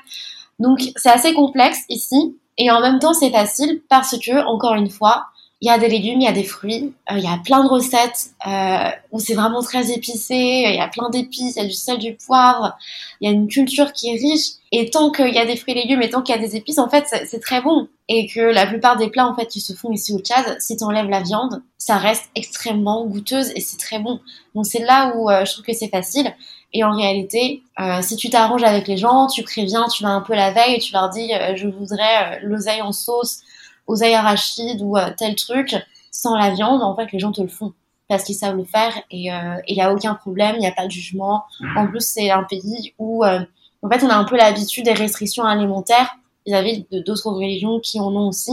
Donc 0.59 0.79
c'est 0.97 1.09
assez 1.09 1.33
complexe 1.33 1.79
ici, 1.87 2.37
et 2.57 2.69
en 2.69 2.81
même 2.81 2.99
temps 2.99 3.13
c'est 3.13 3.31
facile 3.31 3.81
parce 3.89 4.17
que, 4.19 4.45
encore 4.45 4.75
une 4.75 4.89
fois, 4.89 5.27
il 5.63 5.67
y 5.67 5.69
a 5.69 5.77
des 5.77 5.87
légumes, 5.87 6.19
il 6.19 6.25
y 6.25 6.27
a 6.27 6.33
des 6.33 6.43
fruits, 6.43 6.93
euh, 7.09 7.17
il 7.17 7.23
y 7.23 7.27
a 7.27 7.39
plein 7.41 7.63
de 7.63 7.69
recettes 7.69 8.31
euh, 8.45 8.89
où 9.13 9.19
c'est 9.21 9.33
vraiment 9.33 9.63
très 9.63 9.93
épicé, 9.93 10.35
il 10.35 10.75
y 10.75 10.81
a 10.81 10.89
plein 10.89 11.09
d'épices, 11.09 11.55
il 11.55 11.61
y 11.61 11.65
a 11.65 11.65
du 11.65 11.71
sel, 11.71 11.99
du 11.99 12.15
poivre, 12.15 12.75
il 13.21 13.29
y 13.29 13.31
a 13.31 13.33
une 13.33 13.47
culture 13.47 13.93
qui 13.93 14.09
est 14.09 14.19
riche. 14.19 14.57
Et 14.73 14.89
tant 14.89 15.09
qu'il 15.09 15.33
y 15.33 15.37
a 15.37 15.45
des 15.45 15.55
fruits 15.55 15.73
et 15.73 15.83
légumes 15.83 16.01
et 16.01 16.09
tant 16.09 16.21
qu'il 16.21 16.35
y 16.35 16.37
a 16.37 16.41
des 16.41 16.57
épices, 16.57 16.79
en 16.79 16.89
fait, 16.89 17.05
c'est 17.07 17.39
très 17.39 17.61
bon. 17.61 17.87
Et 18.09 18.27
que 18.27 18.41
la 18.41 18.65
plupart 18.65 18.97
des 18.97 19.09
plats, 19.09 19.25
en 19.25 19.35
fait, 19.35 19.45
qui 19.45 19.61
se 19.61 19.71
font 19.71 19.89
ici 19.93 20.11
au 20.11 20.19
Tchad, 20.19 20.57
si 20.59 20.75
tu 20.75 20.83
enlèves 20.83 21.07
la 21.07 21.21
viande, 21.21 21.63
ça 21.77 21.95
reste 21.95 22.25
extrêmement 22.35 23.05
goûteuse 23.05 23.53
et 23.55 23.61
c'est 23.61 23.77
très 23.77 23.99
bon. 23.99 24.19
Donc 24.55 24.65
c'est 24.65 24.83
là 24.83 25.13
où 25.15 25.29
euh, 25.29 25.45
je 25.45 25.53
trouve 25.53 25.63
que 25.63 25.73
c'est 25.73 25.87
facile. 25.87 26.35
Et 26.73 26.83
en 26.83 26.91
réalité, 26.93 27.63
euh, 27.79 28.01
si 28.01 28.17
tu 28.17 28.29
t'arranges 28.29 28.63
avec 28.63 28.89
les 28.89 28.97
gens, 28.97 29.27
tu 29.27 29.43
préviens, 29.43 29.85
tu 29.87 30.03
vas 30.03 30.09
un 30.09 30.21
peu 30.21 30.33
la 30.33 30.51
veille 30.51 30.79
tu 30.79 30.91
leur 30.91 31.07
dis, 31.09 31.31
je 31.55 31.67
voudrais 31.69 32.41
l'oseille 32.41 32.81
en 32.81 32.91
sauce 32.91 33.43
aux 33.87 34.03
arachides 34.03 34.81
ou 34.81 34.97
euh, 34.97 35.09
tel 35.17 35.35
truc 35.35 35.75
sans 36.11 36.35
la 36.35 36.51
viande, 36.51 36.81
en 36.81 36.95
fait, 36.95 37.11
les 37.11 37.19
gens 37.19 37.31
te 37.31 37.41
le 37.41 37.47
font 37.47 37.73
parce 38.07 38.23
qu'ils 38.23 38.35
savent 38.35 38.57
le 38.57 38.65
faire 38.65 38.95
et 39.09 39.25
il 39.25 39.31
euh, 39.31 39.73
n'y 39.73 39.81
a 39.81 39.91
aucun 39.91 40.13
problème, 40.13 40.55
il 40.55 40.59
n'y 40.59 40.67
a 40.67 40.71
pas 40.71 40.85
de 40.85 40.91
jugement. 40.91 41.43
En 41.75 41.87
plus, 41.87 42.01
c'est 42.05 42.29
un 42.29 42.43
pays 42.43 42.93
où, 42.99 43.23
euh, 43.23 43.39
en 43.81 43.89
fait, 43.89 44.03
on 44.03 44.09
a 44.09 44.15
un 44.15 44.23
peu 44.25 44.37
l'habitude 44.37 44.85
des 44.85 44.93
restrictions 44.93 45.43
alimentaires 45.43 46.15
vis-à-vis 46.45 46.85
d'autres 46.91 47.31
religions 47.31 47.79
qui 47.79 47.99
en 47.99 48.13
ont 48.13 48.27
aussi. 48.27 48.51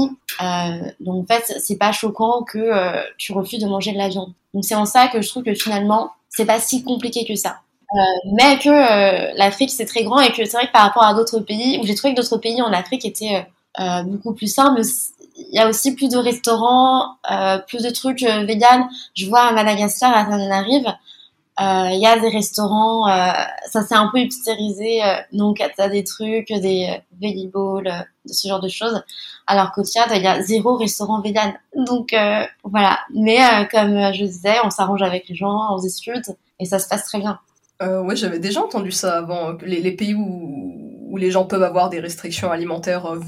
donc, 1.01 1.25
en 1.25 1.27
fait, 1.27 1.61
c'est 1.61 1.77
pas 1.77 1.93
choquant 1.93 2.45
que 2.45 2.71
tu 3.19 3.33
refuses 3.33 3.59
de 3.59 3.67
manger 3.67 3.93
de 3.93 3.99
la 3.99 4.09
viande. 4.09 4.33
Donc, 4.55 4.65
c'est 4.65 4.77
en 4.77 4.87
ça 4.87 5.09
que 5.09 5.21
je 5.21 5.29
trouve 5.29 5.43
que 5.43 5.55
finalement, 5.55 6.13
c'est 6.29 6.47
pas 6.47 6.61
si 6.61 6.85
compliqué 6.85 7.27
que 7.27 7.35
ça. 7.35 7.59
mais 8.39 8.59
que 8.61 9.37
l'Afrique 9.37 9.71
c'est 9.71 9.87
très 9.87 10.05
grand 10.05 10.21
et 10.21 10.31
que 10.31 10.45
c'est 10.45 10.57
vrai 10.57 10.69
que 10.69 10.73
par 10.73 10.83
rapport 10.83 11.03
à 11.03 11.13
d'autres 11.15 11.41
pays, 11.41 11.81
où 11.83 11.87
j'ai 11.87 11.97
trouvé 11.97 12.15
que 12.15 12.21
d'autres 12.21 12.39
pays 12.39 12.63
en 12.63 12.73
Afrique 12.73 13.05
étaient 13.05 13.45
beaucoup 13.79 14.35
plus 14.35 14.53
simples, 14.53 14.83
il 15.49 15.55
y 15.55 15.59
a 15.59 15.69
aussi 15.69 15.95
plus 15.95 16.09
de 16.09 16.17
restaurants, 16.17 17.17
euh, 17.31 17.59
plus 17.59 17.83
de 17.83 17.91
trucs 17.91 18.23
euh, 18.23 18.45
véganes. 18.45 18.89
Je 19.15 19.27
vois 19.27 19.41
à 19.41 19.53
Madagascar, 19.53 20.15
à 20.15 20.25
Tananarive, 20.25 20.87
euh, 21.61 21.91
il 21.93 22.01
y 22.01 22.07
a 22.07 22.19
des 22.19 22.29
restaurants, 22.29 23.07
ça 23.71 23.83
s'est 23.83 23.95
un 23.95 24.09
peu 24.11 24.21
hipstérisé, 24.21 25.03
donc 25.33 25.63
t'as 25.77 25.91
des 25.91 26.05
trucs, 26.05 26.49
des 26.49 27.03
veggie 27.21 27.51
ce 28.25 28.49
genre 28.49 28.61
de 28.61 28.69
choses. 28.69 29.03
Alors 29.47 29.73
qu'au 29.73 29.85
Tchad, 29.85 30.09
il 30.15 30.23
y 30.23 30.27
a 30.27 30.41
zéro 30.41 30.77
restaurant 30.77 31.21
vegan. 31.21 31.53
Donc 31.77 32.15
voilà. 32.65 32.99
Mais 33.15 33.41
comme 33.71 33.95
je 34.15 34.25
disais, 34.25 34.57
on 34.65 34.71
s'arrange 34.71 35.03
avec 35.03 35.29
les 35.29 35.35
gens, 35.35 35.75
on 35.75 35.77
discute 35.77 36.31
et 36.61 36.65
ça 36.65 36.79
se 36.79 36.89
passe 36.89 37.05
très 37.05 37.19
bien. 37.19 37.39
Euh, 37.83 38.03
ouais, 38.03 38.15
j'avais 38.15 38.39
déjà 38.39 38.63
entendu 38.63 38.93
ça 38.93 39.19
avant. 39.19 39.53
Les 39.63 39.93
pays 39.93 40.15
où, 40.15 40.90
où, 41.11 41.17
les 41.17 41.31
gens 41.31 41.45
peuvent 41.45 41.63
avoir 41.63 41.91
des 41.91 42.01
restrictions 42.01 42.51
alimentaires 42.51 43.07
euh, 43.07 43.21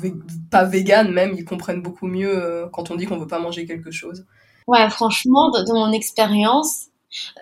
pas 0.50 0.64
véganes 0.64 1.10
même, 1.10 1.34
ils 1.36 1.44
comprennent 1.44 1.82
beaucoup 1.82 2.06
mieux 2.06 2.32
euh, 2.32 2.66
quand 2.72 2.90
on 2.90 2.96
dit 2.96 3.06
qu'on 3.06 3.18
veut 3.18 3.26
pas 3.26 3.38
manger 3.38 3.66
quelque 3.66 3.90
chose. 3.90 4.24
Ouais, 4.66 4.88
franchement, 4.90 5.50
de, 5.50 5.72
mon 5.72 5.92
expérience, 5.92 6.86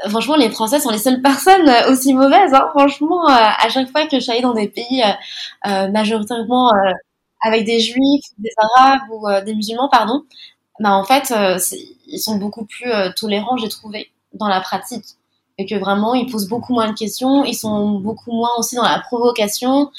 euh, 0.04 0.08
franchement, 0.08 0.36
les 0.36 0.50
Français 0.50 0.80
sont 0.80 0.90
les 0.90 0.98
seules 0.98 1.22
personnes 1.22 1.70
aussi 1.88 2.14
mauvaises. 2.14 2.54
Hein. 2.54 2.68
Franchement, 2.70 3.26
à 3.26 3.68
chaque 3.68 3.90
fois 3.90 4.06
que 4.06 4.16
je 4.16 4.20
suis 4.20 4.32
allée 4.32 4.42
dans 4.42 4.54
des 4.54 4.68
pays 4.68 5.02
majoritairement 5.62 6.72
avec 7.42 7.64
des 7.64 7.80
Juifs, 7.80 8.24
des 8.38 8.50
Arabes 8.76 9.02
ou 9.10 9.26
des 9.44 9.54
musulmans, 9.54 9.88
pardon, 9.90 10.24
bah 10.80 10.92
en 10.92 11.04
fait, 11.04 11.32
ils 12.06 12.18
sont 12.18 12.36
beaucoup 12.36 12.64
plus 12.64 12.90
tolérants, 13.16 13.56
j'ai 13.58 13.68
trouvé, 13.68 14.10
dans 14.32 14.48
la 14.48 14.60
pratique 14.60 15.04
et 15.60 15.66
que 15.66 15.74
vraiment 15.74 16.14
ils 16.14 16.30
posent 16.30 16.48
beaucoup 16.48 16.72
moins 16.72 16.88
de 16.88 16.96
questions, 16.96 17.44
ils 17.44 17.54
sont 17.54 17.98
beaucoup 17.98 18.32
moins 18.32 18.50
aussi 18.56 18.76
dans 18.76 18.82
la 18.82 18.98
provocation, 18.98 19.90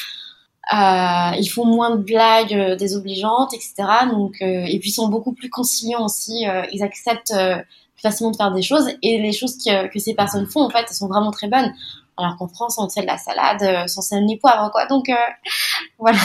euh, 0.74 1.36
ils 1.38 1.50
font 1.52 1.66
moins 1.66 1.96
de 1.96 2.04
blagues 2.04 2.54
euh, 2.54 2.76
désobligeantes, 2.76 3.54
etc. 3.54 3.74
Donc 4.12 4.36
euh, 4.42 4.66
et 4.66 4.80
puis 4.80 4.90
ils 4.90 4.94
sont 4.94 5.08
beaucoup 5.08 5.34
plus 5.34 5.50
conciliants 5.50 6.06
aussi, 6.06 6.48
euh, 6.48 6.64
ils 6.72 6.84
acceptent 6.84 7.34
euh, 7.36 7.58
facilement 7.96 8.32
de 8.32 8.38
faire 8.38 8.52
des 8.52 8.62
choses 8.62 8.90
et 9.02 9.20
les 9.20 9.32
choses 9.32 9.58
que, 9.58 9.88
que 9.88 10.00
ces 10.00 10.14
personnes 10.14 10.48
font 10.48 10.62
en 10.62 10.70
fait 10.70 10.86
elles 10.88 10.96
sont 10.96 11.08
vraiment 11.08 11.32
très 11.32 11.48
bonnes. 11.48 11.74
Alors 12.18 12.38
qu'en 12.38 12.48
France 12.48 12.76
on 12.78 12.90
fait 12.90 13.02
de 13.02 13.08
la 13.08 13.18
salade 13.18 13.88
sans 13.88 14.02
sel 14.02 14.26
ni 14.26 14.38
poivre 14.38 14.70
quoi. 14.72 14.86
Donc 14.86 15.10
voilà. 16.00 16.20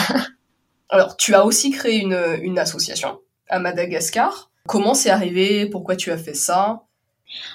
Alors 0.91 1.17
tu 1.17 1.35
as 1.35 1.45
aussi 1.45 1.71
créé 1.71 2.01
une, 2.01 2.19
une 2.43 2.59
association 2.59 3.19
à 3.49 3.59
Madagascar. 3.59 4.51
Comment 4.67 4.95
c'est 4.95 5.11
arrivé? 5.11 5.67
Pourquoi 5.67 5.97
tu 5.97 6.11
as 6.11 6.19
fait 6.19 6.35
ça? 6.35 6.83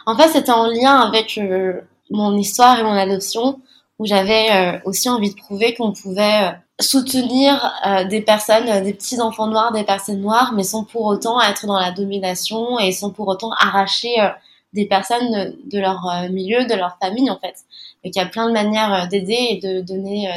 En 0.06 0.16
fait, 0.16 0.30
c'était 0.30 0.52
en 0.52 0.68
lien 0.68 1.00
avec 1.00 1.38
euh, 1.38 1.82
mon 2.10 2.38
histoire 2.38 2.80
et 2.80 2.84
mon 2.84 2.94
adoption, 2.94 3.62
où 4.00 4.06
j'avais 4.06 4.52
euh, 4.52 4.80
aussi 4.86 5.10
envie 5.10 5.34
de 5.34 5.40
prouver 5.40 5.74
qu'on 5.74 5.94
pouvait 5.94 6.54
euh, 6.82 6.84
soutenir 6.84 7.74
des 8.10 8.22
personnes, 8.22 8.84
des 8.84 8.94
petits 8.94 9.22
enfants 9.22 9.48
noirs, 9.48 9.72
des 9.72 9.84
personnes 9.84 10.22
noires, 10.22 10.54
mais 10.54 10.64
sans 10.64 10.84
pour 10.84 11.06
autant 11.06 11.42
être 11.42 11.66
dans 11.66 11.80
la 11.80 11.92
domination 11.92 12.80
et 12.80 12.92
sans 12.92 13.12
pour 13.12 13.28
autant 13.28 13.52
arracher 13.60 14.16
des 14.74 14.86
personnes 14.86 15.56
de 15.66 15.80
leur 15.80 16.28
milieu, 16.30 16.66
de 16.66 16.74
leur 16.74 16.98
famille 17.02 17.30
en 17.30 17.38
fait. 17.38 17.56
Et 18.04 18.12
qu'il 18.12 18.22
y 18.22 18.26
a 18.26 18.28
plein 18.28 18.48
de 18.48 18.54
manières 18.54 19.08
d'aider 19.10 19.38
et 19.50 19.60
de 19.60 19.82
donner 19.82 20.30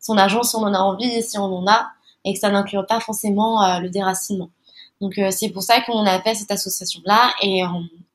son 0.00 0.16
argent 0.16 0.42
si 0.42 0.56
on 0.56 0.62
en 0.62 0.74
a 0.74 0.78
envie, 0.78 1.22
si 1.22 1.38
on 1.38 1.44
en 1.44 1.66
a, 1.66 1.88
et 2.24 2.32
que 2.32 2.38
ça 2.38 2.50
n'inclut 2.50 2.78
pas 2.88 3.00
forcément 3.00 3.78
le 3.78 3.88
déracinement. 3.88 4.50
Donc 5.00 5.20
c'est 5.30 5.50
pour 5.50 5.62
ça 5.62 5.80
qu'on 5.82 6.06
a 6.06 6.20
fait 6.20 6.34
cette 6.34 6.50
association 6.50 7.00
là 7.04 7.30
et 7.42 7.62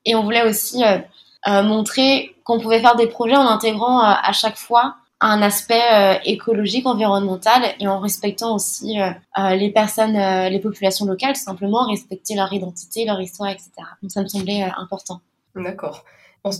et 0.08 0.14
on 0.14 0.22
voulait 0.22 0.48
aussi 0.48 0.82
euh, 0.82 0.98
euh, 1.48 1.62
montrer 1.62 2.34
qu'on 2.44 2.58
pouvait 2.58 2.80
faire 2.80 2.96
des 2.96 3.06
projets 3.06 3.36
en 3.36 3.46
intégrant 3.46 4.00
euh, 4.00 4.14
à 4.22 4.32
chaque 4.32 4.56
fois 4.56 4.96
un 5.20 5.42
aspect 5.42 6.20
écologique, 6.24 6.86
environnemental 6.86 7.62
et 7.80 7.88
en 7.88 7.98
respectant 8.00 8.54
aussi 8.54 8.96
les 9.36 9.70
personnes, 9.70 10.16
les 10.48 10.60
populations 10.60 11.06
locales, 11.06 11.36
simplement, 11.36 11.86
respecter 11.86 12.34
leur 12.34 12.52
identité, 12.52 13.04
leur 13.04 13.20
histoire, 13.20 13.50
etc. 13.50 13.70
Donc 14.02 14.12
ça 14.12 14.22
me 14.22 14.28
semblait 14.28 14.62
important. 14.76 15.20
D'accord. 15.56 16.04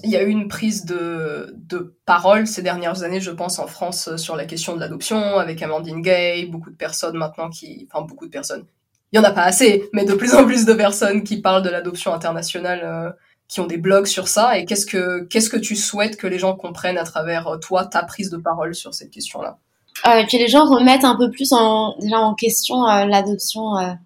Il 0.03 0.11
y 0.11 0.17
a 0.17 0.23
eu 0.23 0.29
une 0.29 0.49
prise 0.49 0.85
de, 0.85 1.55
de 1.57 1.95
parole 2.05 2.47
ces 2.47 2.63
dernières 2.63 3.05
années, 3.05 3.21
je 3.21 3.31
pense, 3.31 3.59
en 3.59 3.67
France 3.67 4.17
sur 4.17 4.37
la 4.37 4.45
question 4.45 4.75
de 4.75 4.81
l'adoption, 4.81 5.39
avec 5.39 5.63
Amandine 5.63 6.03
Gay, 6.03 6.47
beaucoup 6.47 6.71
de 6.71 6.77
personnes 6.77 7.17
maintenant 7.17 7.49
qui... 7.49 7.89
Enfin, 7.91 8.05
beaucoup 8.05 8.27
de 8.27 8.31
personnes. 8.31 8.65
Il 9.13 9.17
y 9.17 9.19
en 9.19 9.25
a 9.25 9.31
pas 9.31 9.45
assez, 9.45 9.89
mais 9.95 10.05
de 10.05 10.13
plus 10.13 10.35
en 10.35 10.45
plus 10.45 10.67
de 10.67 10.75
personnes 10.75 11.23
qui 11.25 11.41
parlent 11.41 11.63
de 11.63 11.71
l'adoption 11.71 12.13
internationale 12.13 13.15
qui 13.49 13.61
ont 13.61 13.67
des 13.67 13.79
blogs 13.79 14.07
sur 14.07 14.29
ça 14.29 14.59
et 14.59 14.67
qu'est-ce 14.67 14.87
que 14.87 15.25
qu'est-ce 15.25 15.49
que 15.49 15.57
tu 15.57 15.75
souhaites 15.75 16.17
que 16.17 16.27
les 16.27 16.39
gens 16.39 16.55
comprennent 16.55 16.99
à 16.99 17.05
travers 17.05 17.49
euh, 17.49 17.57
toi 17.57 17.87
ta 17.87 18.03
prise 18.03 18.31
de 18.31 18.37
parole 18.37 18.75
sur 18.75 18.93
cette 18.95 19.11
question-là? 19.11 19.59
Euh, 20.07 20.25
Que 20.25 20.37
les 20.37 20.49
gens 20.49 20.67
remettent 20.67 21.05
un 21.05 21.17
peu 21.17 21.31
plus 21.31 21.53
en 21.53 21.97
déjà 21.99 22.19
en 22.19 22.35
question 22.35 22.87
euh, 22.87 23.07
l'adoption 23.07 23.97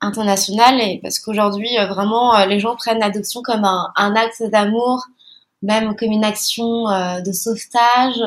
internationale 0.00 0.80
et 0.80 1.00
parce 1.02 1.18
qu'aujourd'hui 1.18 1.70
vraiment 1.88 2.44
les 2.44 2.60
gens 2.60 2.76
prennent 2.76 3.00
l'adoption 3.00 3.42
comme 3.42 3.64
un, 3.64 3.90
un 3.96 4.14
acte 4.14 4.44
d'amour, 4.44 5.06
même 5.62 5.96
comme 5.96 6.12
une 6.12 6.24
action 6.24 6.84
de 7.20 7.32
sauvetage 7.32 8.20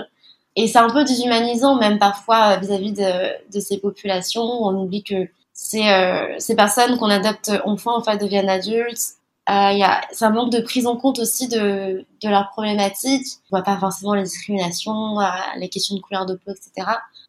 et 0.58 0.68
c'est 0.68 0.80
un 0.80 0.90
peu 0.90 1.06
déshumanisant 1.06 1.76
même 1.76 1.98
parfois 1.98 2.58
vis-à-vis 2.58 2.92
de, 2.92 3.60
ces 3.62 3.78
populations. 3.78 4.42
On 4.42 4.76
oublie 4.84 5.02
que 5.04 5.30
ces, 5.54 5.86
ces 6.40 6.56
personnes 6.58 6.98
qu'on 6.98 7.10
adopte 7.10 7.54
enfants 7.64 8.04
en 8.06 8.18
deviennent 8.18 8.50
adultes 8.50 9.21
euh, 9.50 9.72
y 9.72 9.84
a, 9.84 10.02
ça 10.12 10.30
manque 10.30 10.52
de 10.52 10.60
prise 10.60 10.86
en 10.86 10.98
compte 10.98 11.20
aussi 11.20 11.48
de, 11.48 12.06
de 12.22 12.30
leurs 12.30 12.50
problématiques. 12.50 13.26
On 13.52 13.58
voit 13.58 13.64
pas 13.64 13.78
forcément 13.78 14.14
les 14.14 14.24
discriminations, 14.24 15.20
euh, 15.20 15.26
les 15.58 15.68
questions 15.68 15.96
de 15.96 16.02
couleur 16.02 16.26
de 16.26 16.36
peau, 16.36 16.52
etc. 16.52 16.88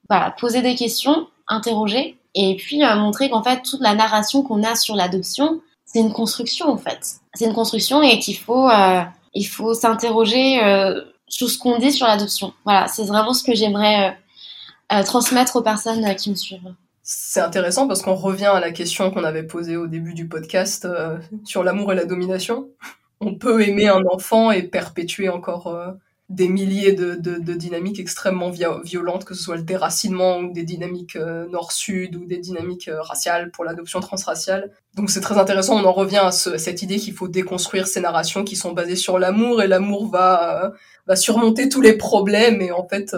Voilà, 0.08 0.30
poser 0.32 0.60
des 0.60 0.74
questions, 0.74 1.28
interroger, 1.48 2.18
et 2.34 2.56
puis 2.56 2.84
euh, 2.84 2.96
montrer 2.96 3.30
qu'en 3.30 3.42
fait 3.42 3.62
toute 3.62 3.80
la 3.80 3.94
narration 3.94 4.42
qu'on 4.42 4.62
a 4.62 4.74
sur 4.74 4.94
l'adoption, 4.94 5.60
c'est 5.86 6.00
une 6.00 6.12
construction 6.12 6.68
en 6.68 6.76
fait. 6.76 7.16
C'est 7.34 7.46
une 7.46 7.54
construction 7.54 8.02
et 8.02 8.18
qu'il 8.18 8.36
faut 8.36 8.68
euh, 8.68 9.02
il 9.34 9.44
faut 9.44 9.72
s'interroger 9.72 10.60
sur 11.26 11.48
ce 11.48 11.56
qu'on 11.56 11.78
dit 11.78 11.92
sur 11.92 12.06
l'adoption. 12.06 12.52
Voilà, 12.64 12.86
c'est 12.88 13.04
vraiment 13.04 13.32
ce 13.32 13.42
que 13.42 13.54
j'aimerais 13.54 14.18
transmettre 15.06 15.56
aux 15.56 15.62
personnes 15.62 16.14
qui 16.16 16.28
me 16.28 16.34
suivent. 16.34 16.74
C'est 17.02 17.40
intéressant 17.40 17.88
parce 17.88 18.02
qu'on 18.02 18.14
revient 18.14 18.46
à 18.46 18.60
la 18.60 18.70
question 18.70 19.10
qu'on 19.10 19.24
avait 19.24 19.42
posée 19.42 19.76
au 19.76 19.86
début 19.86 20.14
du 20.14 20.28
podcast 20.28 20.84
euh, 20.84 21.18
sur 21.44 21.64
l'amour 21.64 21.92
et 21.92 21.96
la 21.96 22.04
domination. 22.04 22.70
On 23.20 23.34
peut 23.34 23.60
aimer 23.62 23.88
un 23.88 24.04
enfant 24.06 24.50
et 24.52 24.62
perpétuer 24.62 25.28
encore 25.28 25.68
euh, 25.68 25.92
des 26.32 26.48
milliers 26.48 26.92
de, 26.92 27.14
de, 27.14 27.52
dynamiques 27.52 28.00
extrêmement 28.00 28.50
violentes, 28.50 29.24
que 29.24 29.34
ce 29.34 29.42
soit 29.42 29.56
le 29.56 29.62
déracinement 29.62 30.38
ou 30.38 30.52
des 30.52 30.62
dynamiques 30.62 31.16
euh, 31.16 31.46
nord-sud 31.48 32.16
ou 32.16 32.24
des 32.24 32.38
dynamiques 32.38 32.88
euh, 32.88 33.02
raciales 33.02 33.50
pour 33.50 33.64
l'adoption 33.64 34.00
transraciale. 34.00 34.70
Donc 34.94 35.10
c'est 35.10 35.20
très 35.20 35.36
intéressant, 35.36 35.78
on 35.78 35.84
en 35.84 35.92
revient 35.92 36.22
à, 36.24 36.30
cette 36.30 36.82
idée 36.82 36.96
qu'il 36.96 37.12
faut 37.12 37.28
déconstruire 37.28 37.86
ces 37.86 38.00
narrations 38.00 38.44
qui 38.44 38.56
sont 38.56 38.72
basées 38.72 38.96
sur 38.96 39.18
l'amour 39.18 39.62
et 39.62 39.66
l'amour 39.66 40.08
va, 40.08 40.64
euh, 40.64 40.70
va 41.06 41.16
surmonter 41.16 41.68
tous 41.68 41.82
les 41.82 41.98
problèmes 41.98 42.62
et 42.62 42.72
en 42.72 42.88
fait 42.88 43.14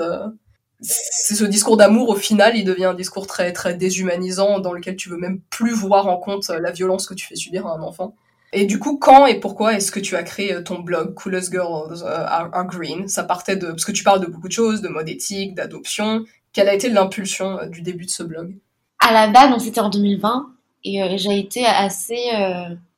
c'est 0.85 1.35
ce 1.35 1.45
discours 1.45 1.77
d'amour 1.77 2.11
au 2.11 2.15
final 2.15 2.57
il 2.57 2.65
devient 2.65 2.85
un 2.85 2.95
discours 2.95 3.27
très 3.27 3.53
très 3.53 3.75
déshumanisant 3.75 4.61
dans 4.61 4.73
lequel 4.73 4.97
tu 4.97 5.09
veux 5.09 5.17
même 5.17 5.41
plus 5.51 5.73
voir 5.73 6.09
en 6.09 6.19
compte 6.19 6.49
la 6.49 6.71
violence 6.71 7.07
que 7.07 7.15
tu 7.15 7.27
fais 7.27 7.37
subir 7.37 7.67
à 7.67 7.75
un 7.75 7.83
enfant. 7.83 8.15
Et 8.57 8.67
du 8.67 8.79
coup, 8.79 8.99
quand 8.99 9.27
et 9.27 9.41
pourquoi 9.41 9.75
est-ce 9.75 9.91
que 9.91 9.99
tu 9.99 10.15
as 10.15 10.23
créé 10.23 10.55
euh, 10.55 10.63
ton 10.63 10.79
blog 10.79 11.15
Coolest 11.15 11.51
Girls 11.51 12.03
euh, 12.05 12.27
are, 12.27 12.67
Green? 12.67 13.09
Ça 13.09 13.25
partait 13.25 13.57
de 13.57 13.67
parce 13.67 13.85
que 13.85 13.91
tu 13.91 14.05
parles 14.05 14.21
de 14.21 14.27
beaucoup 14.27 14.47
de 14.47 14.53
choses, 14.53 14.81
de 14.81 14.89
mode 14.89 15.09
éthique, 15.09 15.57
d'adoption. 15.57 16.25
Quelle 16.53 16.69
a 16.69 16.75
été 16.75 16.89
l'impulsion 16.89 17.59
euh, 17.59 17.67
du 17.67 17.83
début 17.83 18.05
de 18.05 18.11
ce 18.11 18.23
blog? 18.23 18.57
À 19.01 19.13
la 19.13 19.27
base, 19.27 19.61
c'était 19.63 19.81
en 19.81 19.91
2020 19.91 20.47
et 20.85 21.19
j'ai 21.19 21.39
été 21.39 21.65
assez 21.65 22.31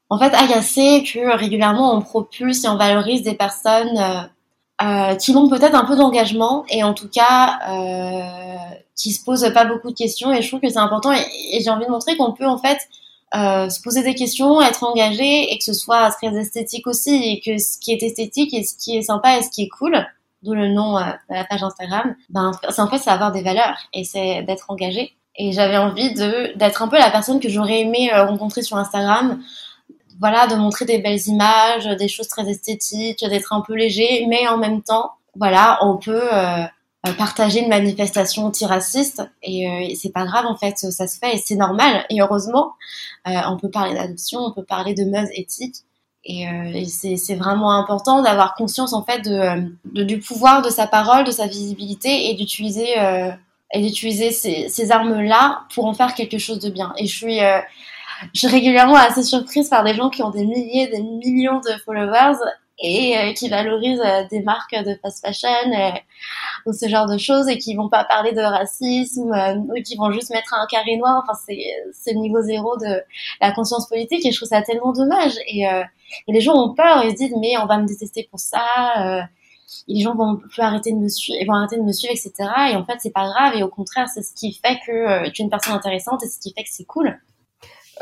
en 0.08 0.18
fait 0.18 0.34
agacée 0.34 1.04
que 1.04 1.36
régulièrement 1.36 1.96
on 1.96 2.02
propulse 2.02 2.64
et 2.64 2.68
on 2.68 2.76
valorise 2.76 3.22
des 3.22 3.34
personnes 3.34 4.28
qui 5.18 5.34
ont 5.34 5.48
peut-être 5.48 5.74
un 5.74 5.84
peu 5.84 5.96
d'engagement 5.96 6.64
et 6.68 6.84
en 6.84 6.92
tout 6.92 7.08
cas 7.08 7.60
qui 8.94 9.12
se 9.12 9.24
posent 9.24 9.50
pas 9.54 9.64
beaucoup 9.64 9.90
de 9.90 9.96
questions 9.96 10.32
et 10.32 10.42
je 10.42 10.48
trouve 10.48 10.60
que 10.60 10.68
c'est 10.68 10.78
important 10.78 11.12
et 11.12 11.60
j'ai 11.60 11.70
envie 11.70 11.86
de 11.86 11.90
montrer 11.90 12.16
qu'on 12.16 12.32
peut 12.32 12.46
en 12.46 12.58
fait 12.58 12.78
euh, 13.34 13.68
se 13.68 13.82
poser 13.82 14.04
des 14.04 14.14
questions, 14.14 14.62
être 14.62 14.84
engagé 14.84 15.52
et 15.52 15.58
que 15.58 15.64
ce 15.64 15.72
soit 15.72 16.10
très 16.12 16.34
esthétique 16.36 16.86
aussi 16.86 17.10
et 17.10 17.40
que 17.40 17.58
ce 17.58 17.78
qui 17.78 17.92
est 17.92 18.02
esthétique 18.02 18.54
et 18.54 18.62
ce 18.62 18.76
qui 18.78 18.96
est 18.96 19.02
sympa 19.02 19.36
et 19.36 19.42
ce 19.42 19.50
qui 19.50 19.64
est 19.64 19.68
cool, 19.68 20.06
d'où 20.42 20.54
le 20.54 20.68
nom 20.68 20.96
euh, 20.96 21.02
de 21.28 21.34
la 21.34 21.44
page 21.44 21.62
Instagram, 21.62 22.14
ben 22.30 22.52
c'est 22.70 22.80
en 22.80 22.88
fait 22.88 22.98
c'est 22.98 23.10
avoir 23.10 23.32
des 23.32 23.42
valeurs 23.42 23.76
et 23.92 24.04
c'est 24.04 24.42
d'être 24.44 24.70
engagé. 24.70 25.16
Et 25.38 25.52
j'avais 25.52 25.76
envie 25.76 26.14
de 26.14 26.56
d'être 26.56 26.82
un 26.82 26.88
peu 26.88 26.98
la 26.98 27.10
personne 27.10 27.40
que 27.40 27.48
j'aurais 27.48 27.80
aimé 27.80 28.10
euh, 28.14 28.24
rencontrer 28.24 28.62
sur 28.62 28.76
Instagram. 28.76 29.42
Voilà, 30.18 30.46
de 30.46 30.54
montrer 30.54 30.84
des 30.84 30.98
belles 30.98 31.26
images, 31.26 31.86
des 31.98 32.08
choses 32.08 32.28
très 32.28 32.48
esthétiques, 32.48 33.24
d'être 33.28 33.52
un 33.52 33.60
peu 33.60 33.74
léger, 33.74 34.26
mais 34.28 34.48
en 34.48 34.56
même 34.56 34.82
temps, 34.82 35.12
voilà, 35.38 35.78
on 35.82 35.96
peut 35.96 36.22
euh, 37.06 37.12
partager 37.12 37.60
une 37.60 37.68
manifestation 37.68 38.46
antiraciste 38.46 39.22
et, 39.42 39.68
euh, 39.68 39.80
et 39.80 39.94
c'est 39.94 40.10
pas 40.10 40.24
grave 40.24 40.46
en 40.46 40.56
fait 40.56 40.78
ça 40.78 41.06
se 41.06 41.18
fait 41.18 41.34
et 41.34 41.38
c'est 41.38 41.54
normal. 41.54 42.04
Et 42.10 42.20
heureusement 42.20 42.72
euh, 43.28 43.32
on 43.48 43.56
peut 43.58 43.70
parler 43.70 43.94
d'adoption 43.94 44.40
on 44.40 44.52
peut 44.52 44.64
parler 44.64 44.94
de 44.94 45.04
meuse 45.04 45.28
éthique 45.32 45.76
et, 46.24 46.46
c'est 46.86 47.36
vraiment 47.36 47.70
important 47.70 48.22
d'avoir 48.22 48.54
conscience 48.54 48.92
en 48.92 49.04
fait 49.04 49.20
de, 49.20 49.70
de, 49.84 50.02
du 50.02 50.18
pouvoir 50.18 50.62
de 50.62 50.70
sa 50.70 50.88
parole 50.88 51.24
de 51.24 51.30
sa 51.30 51.46
visibilité 51.46 52.30
et 52.30 52.34
d'utiliser 52.34 52.94
et 53.72 53.80
d'utiliser 53.80 54.32
ces, 54.32 54.68
ces 54.68 54.90
armes 54.90 55.20
là 55.20 55.60
pour 55.72 55.84
en 55.84 55.94
faire 55.94 56.14
quelque 56.14 56.38
chose 56.38 56.58
de 56.58 56.70
bien. 56.70 56.92
Et 56.98 57.06
je 57.06 57.16
suis 57.16 57.38
je 58.32 58.40
suis 58.40 58.48
régulièrement 58.48 58.96
assez 58.96 59.22
surprise 59.22 59.68
par 59.68 59.84
des 59.84 59.94
gens 59.94 60.10
qui 60.10 60.22
ont 60.22 60.30
des 60.30 60.44
milliers 60.44 60.88
des 60.88 61.02
millions 61.02 61.60
de 61.60 61.72
followers 61.84 62.38
et 62.78 63.16
euh, 63.16 63.32
qui 63.32 63.48
valorisent 63.48 64.02
euh, 64.04 64.24
des 64.30 64.42
marques 64.42 64.74
de 64.74 64.98
fast 65.00 65.24
fashion 65.24 65.48
euh, 65.48 65.90
ou 66.66 66.72
ce 66.72 66.88
genre 66.88 67.06
de 67.06 67.16
choses 67.16 67.48
et 67.48 67.58
qui 67.58 67.74
vont 67.74 67.88
pas 67.88 68.04
parler 68.04 68.32
de 68.32 68.40
racisme 68.40 69.32
ou 69.68 69.82
qui 69.82 69.96
vont 69.96 70.10
juste 70.10 70.30
mettre 70.30 70.54
un 70.54 70.66
carré 70.66 70.96
noir. 70.96 71.22
Enfin, 71.22 71.38
c'est 71.92 72.12
le 72.12 72.20
niveau 72.20 72.42
zéro 72.42 72.76
de 72.76 73.02
la 73.40 73.52
conscience 73.52 73.88
politique 73.88 74.26
et 74.26 74.30
je 74.30 74.36
trouve 74.36 74.48
ça 74.48 74.62
tellement 74.62 74.92
dommage. 74.92 75.32
Et, 75.48 75.64
les 76.28 76.40
gens 76.40 76.54
ont 76.54 76.74
peur, 76.74 77.04
ils 77.04 77.12
se 77.12 77.16
disent 77.16 77.34
mais 77.40 77.56
on 77.58 77.66
va 77.66 77.78
me 77.78 77.86
détester 77.86 78.28
pour 78.30 78.40
ça. 78.40 79.26
les 79.88 80.00
gens 80.00 80.14
vont 80.14 80.36
plus 80.36 80.60
arrêter 80.60 80.92
de 80.92 80.98
me 80.98 81.08
suivre, 81.08 81.38
vont 81.46 81.54
arrêter 81.54 81.76
de 81.76 81.82
me 81.82 81.92
suivre, 81.92 82.12
etc. 82.12 82.32
Et 82.72 82.76
en 82.76 82.84
fait, 82.84 82.96
c'est 82.98 83.12
pas 83.12 83.28
grave. 83.28 83.54
Et 83.54 83.62
au 83.62 83.68
contraire, 83.68 84.08
c'est 84.08 84.22
ce 84.22 84.34
qui 84.34 84.52
fait 84.52 84.78
que 84.86 85.28
tu 85.30 85.42
es 85.42 85.44
une 85.44 85.50
personne 85.50 85.74
intéressante 85.74 86.24
et 86.24 86.28
ce 86.28 86.38
qui 86.40 86.52
fait 86.52 86.64
que 86.64 86.70
c'est 86.70 86.84
cool. 86.84 87.16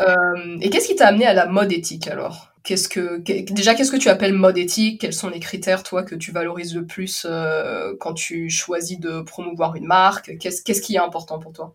Euh, 0.01 0.59
et 0.61 0.71
qu'est-ce 0.71 0.89
qui 0.89 0.97
t'a 0.97 1.09
amené 1.09 1.27
à 1.27 1.35
la 1.35 1.47
mode 1.47 1.73
éthique 1.73 2.09
alors? 2.09 2.49
Qu'est-ce 2.63 2.89
que 2.89 3.19
déjà 3.53 3.75
qu'est-ce 3.75 3.93
que 3.93 3.97
tu 3.97 4.09
appelles 4.09 4.33
mode 4.33 4.57
éthique? 4.57 5.01
Quels 5.01 5.13
sont 5.13 5.29
les 5.29 5.41
critères 5.41 5.83
toi 5.83 6.03
que 6.03 6.15
tu 6.15 6.33
valorises 6.33 6.75
le 6.75 6.87
plus 6.87 7.27
euh, 7.29 7.95
quand 8.01 8.15
tu 8.15 8.49
choisis 8.49 8.99
de 8.99 9.21
promouvoir 9.21 9.77
une 9.77 9.85
marque? 9.85 10.39
Qu'est-ce 10.39 10.81
qui 10.81 10.95
est 10.95 10.99
important 10.99 11.39
pour 11.39 11.53
toi? 11.53 11.75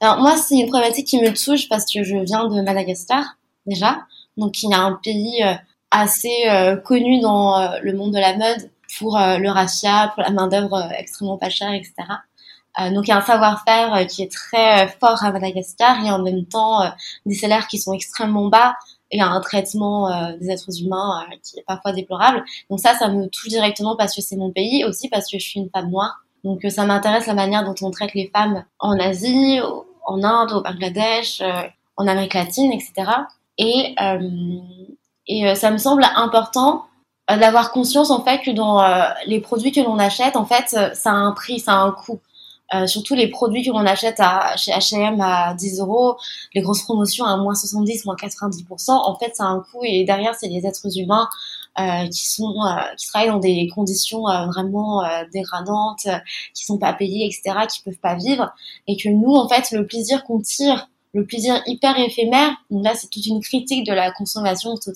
Alors 0.00 0.18
moi 0.18 0.36
c'est 0.36 0.56
une 0.56 0.68
problématique 0.68 1.06
qui 1.06 1.20
me 1.20 1.32
touche 1.32 1.68
parce 1.68 1.84
que 1.84 2.02
je 2.02 2.16
viens 2.16 2.48
de 2.48 2.60
Madagascar 2.60 3.36
déjà, 3.66 4.00
donc 4.36 4.62
il 4.62 4.70
y 4.70 4.74
a 4.74 4.80
un 4.80 4.98
pays 5.02 5.44
euh, 5.44 5.54
assez 5.92 6.44
connu 6.84 7.20
dans 7.20 7.78
le 7.80 7.92
monde 7.92 8.12
de 8.12 8.18
la 8.18 8.36
mode 8.36 8.70
pour 8.98 9.16
le 9.16 9.48
raffia, 9.48 10.10
pour 10.14 10.24
la 10.24 10.30
main 10.30 10.48
d'œuvre 10.48 10.90
extrêmement 10.98 11.38
pas 11.38 11.48
chère, 11.48 11.72
etc. 11.72 11.94
Euh, 12.78 12.90
donc 12.90 13.06
il 13.06 13.10
y 13.10 13.12
a 13.12 13.18
un 13.18 13.22
savoir-faire 13.22 13.94
euh, 13.94 14.04
qui 14.04 14.22
est 14.22 14.30
très 14.30 14.84
euh, 14.84 14.88
fort 15.00 15.24
à 15.24 15.32
Madagascar 15.32 16.04
et 16.04 16.10
en 16.10 16.18
même 16.18 16.44
temps 16.44 16.82
des 17.24 17.34
salaires 17.34 17.68
qui 17.68 17.78
sont 17.78 17.92
extrêmement 17.92 18.48
bas 18.48 18.76
et 19.10 19.20
un 19.20 19.40
traitement 19.40 20.10
des 20.40 20.50
êtres 20.50 20.82
humains 20.82 21.24
qui 21.42 21.60
est 21.60 21.64
parfois 21.64 21.92
déplorable. 21.92 22.44
Donc 22.68 22.80
ça, 22.80 22.94
ça 22.94 23.08
me 23.08 23.28
touche 23.28 23.48
directement 23.48 23.94
parce 23.94 24.14
que 24.14 24.20
c'est 24.20 24.34
mon 24.36 24.50
pays, 24.50 24.84
aussi 24.84 25.08
parce 25.08 25.30
que 25.30 25.38
je 25.38 25.44
suis 25.44 25.60
une 25.60 25.70
femme 25.70 25.90
noire. 25.90 26.24
Donc 26.42 26.66
ça 26.68 26.84
m'intéresse 26.84 27.26
la 27.26 27.34
manière 27.34 27.64
dont 27.64 27.74
on 27.82 27.92
traite 27.92 28.14
les 28.14 28.28
femmes 28.34 28.64
en 28.80 28.98
Asie, 28.98 29.60
en 30.04 30.24
Inde, 30.24 30.52
au 30.52 30.60
Bangladesh, 30.60 31.40
en 31.96 32.08
Amérique 32.08 32.34
latine, 32.34 32.72
etc. 32.72 33.12
Et, 33.58 33.94
et 35.28 35.54
ça 35.54 35.70
me 35.70 35.78
semble 35.78 36.04
important 36.16 36.86
d'avoir 37.28 37.70
conscience 37.70 38.10
en 38.10 38.24
fait 38.24 38.40
que 38.40 38.50
dans 38.50 38.84
les 39.26 39.38
produits 39.38 39.70
que 39.70 39.80
l'on 39.80 40.00
achète, 40.00 40.34
en 40.34 40.46
fait, 40.46 40.76
ça 40.94 41.10
a 41.10 41.14
un 41.14 41.30
prix, 41.30 41.60
ça 41.60 41.74
a 41.74 41.76
un 41.76 41.92
coût. 41.92 42.18
Euh, 42.74 42.86
surtout 42.86 43.14
les 43.14 43.28
produits 43.28 43.62
que 43.62 43.70
l'on 43.70 43.86
achète 43.86 44.16
à, 44.18 44.56
chez 44.56 44.72
H&M 44.72 45.20
à 45.20 45.54
10 45.54 45.80
euros, 45.80 46.16
les 46.54 46.62
grosses 46.62 46.82
promotions 46.82 47.24
à 47.24 47.36
moins 47.36 47.54
70, 47.54 48.04
moins 48.04 48.16
90%, 48.16 48.90
en 48.90 49.18
fait, 49.18 49.36
ça 49.36 49.44
a 49.44 49.46
un 49.46 49.60
coût 49.60 49.82
et 49.84 50.04
derrière, 50.04 50.34
c'est 50.34 50.48
les 50.48 50.66
êtres 50.66 50.98
humains 50.98 51.28
euh, 51.78 52.08
qui 52.08 52.28
sont 52.28 52.54
euh, 52.66 52.80
qui 52.96 53.06
travaillent 53.06 53.28
dans 53.28 53.38
des 53.38 53.68
conditions 53.74 54.28
euh, 54.28 54.46
vraiment 54.46 55.02
dégradantes, 55.32 56.06
qui 56.54 56.64
sont 56.64 56.78
pas 56.78 56.92
payés, 56.92 57.26
etc., 57.26 57.66
qui 57.72 57.82
peuvent 57.82 58.00
pas 58.00 58.16
vivre, 58.16 58.52
et 58.88 58.96
que 58.96 59.08
nous, 59.08 59.34
en 59.34 59.48
fait, 59.48 59.70
le 59.70 59.86
plaisir 59.86 60.24
qu'on 60.24 60.40
tire, 60.40 60.88
le 61.14 61.24
plaisir 61.24 61.62
hyper 61.66 61.98
éphémère, 61.98 62.56
là, 62.70 62.94
c'est 62.94 63.08
toute 63.08 63.26
une 63.26 63.40
critique 63.40 63.86
de 63.86 63.92
la 63.92 64.10
consommation 64.10 64.74
tout 64.76 64.92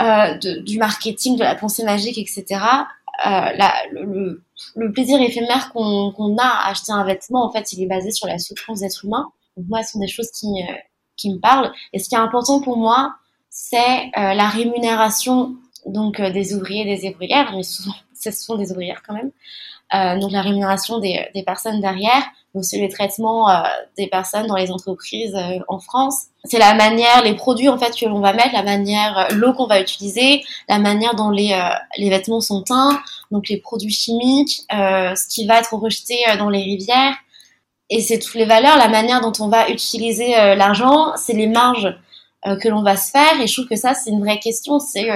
euh, 0.00 0.38
de, 0.38 0.60
du 0.60 0.78
marketing, 0.78 1.36
de 1.36 1.42
la 1.42 1.56
pensée 1.56 1.82
magique, 1.82 2.18
etc. 2.18 2.60
Euh, 3.26 3.30
la, 3.30 3.74
le, 3.92 4.44
le, 4.76 4.92
plaisir 4.92 5.20
éphémère 5.20 5.72
qu'on 5.72 6.36
a 6.38 6.44
à 6.44 6.70
acheter 6.70 6.92
un 6.92 7.04
vêtement, 7.04 7.44
en 7.44 7.50
fait, 7.50 7.72
il 7.72 7.82
est 7.82 7.86
basé 7.86 8.12
sur 8.12 8.28
la 8.28 8.38
souffrance 8.38 8.80
d'être 8.80 9.04
humain. 9.04 9.28
Donc 9.56 9.66
moi, 9.68 9.82
ce 9.82 9.92
sont 9.92 9.98
des 9.98 10.08
choses 10.08 10.30
qui, 10.30 10.46
euh, 10.46 10.74
qui 11.16 11.32
me 11.34 11.40
parlent. 11.40 11.72
Et 11.92 11.98
ce 11.98 12.08
qui 12.08 12.14
est 12.14 12.18
important 12.18 12.60
pour 12.60 12.76
moi, 12.76 13.14
c'est 13.50 14.06
euh, 14.16 14.34
la 14.34 14.48
rémunération 14.48 15.56
donc 15.86 16.20
des 16.20 16.54
ouvriers 16.54 16.84
des 16.84 17.08
ouvrières, 17.08 17.52
mais 17.54 17.62
souvent, 17.62 17.94
ce 18.14 18.30
sont 18.30 18.56
des 18.56 18.70
ouvrières 18.70 19.02
quand 19.06 19.14
même. 19.14 19.32
Euh, 19.94 20.18
donc 20.18 20.32
la 20.32 20.42
rémunération 20.42 20.98
des, 20.98 21.28
des 21.34 21.42
personnes 21.42 21.80
derrière, 21.80 22.22
aussi 22.52 22.78
le 22.80 22.88
traitement 22.88 23.48
euh, 23.48 23.62
des 23.96 24.06
personnes 24.06 24.46
dans 24.46 24.56
les 24.56 24.70
entreprises 24.70 25.34
euh, 25.34 25.60
en 25.66 25.78
France. 25.78 26.26
C'est 26.44 26.58
la 26.58 26.74
manière, 26.74 27.22
les 27.22 27.34
produits 27.34 27.70
en 27.70 27.78
fait 27.78 27.96
que 27.98 28.04
l'on 28.04 28.20
va 28.20 28.34
mettre, 28.34 28.52
la 28.52 28.62
manière, 28.62 29.28
l'eau 29.32 29.54
qu'on 29.54 29.66
va 29.66 29.80
utiliser, 29.80 30.44
la 30.68 30.78
manière 30.78 31.14
dont 31.14 31.30
les, 31.30 31.58
les 31.96 32.10
vêtements 32.10 32.40
sont 32.40 32.62
teints, 32.62 33.00
donc 33.30 33.48
les 33.48 33.58
produits 33.58 33.92
chimiques, 33.92 34.62
ce 34.70 35.28
qui 35.28 35.46
va 35.46 35.58
être 35.58 35.74
rejeté 35.74 36.16
dans 36.38 36.48
les 36.48 36.62
rivières. 36.62 37.14
Et 37.90 38.00
c'est 38.00 38.18
toutes 38.18 38.34
les 38.34 38.46
valeurs, 38.46 38.78
la 38.78 38.88
manière 38.88 39.20
dont 39.20 39.32
on 39.40 39.48
va 39.48 39.68
utiliser 39.68 40.30
l'argent, 40.54 41.12
c'est 41.16 41.34
les 41.34 41.48
marges 41.48 41.94
que 42.44 42.68
l'on 42.68 42.82
va 42.82 42.96
se 42.96 43.10
faire. 43.10 43.38
Et 43.42 43.46
je 43.46 43.52
trouve 43.52 43.68
que 43.68 43.76
ça, 43.76 43.92
c'est 43.92 44.10
une 44.10 44.20
vraie 44.20 44.38
question. 44.38 44.78
C'est 44.78 45.10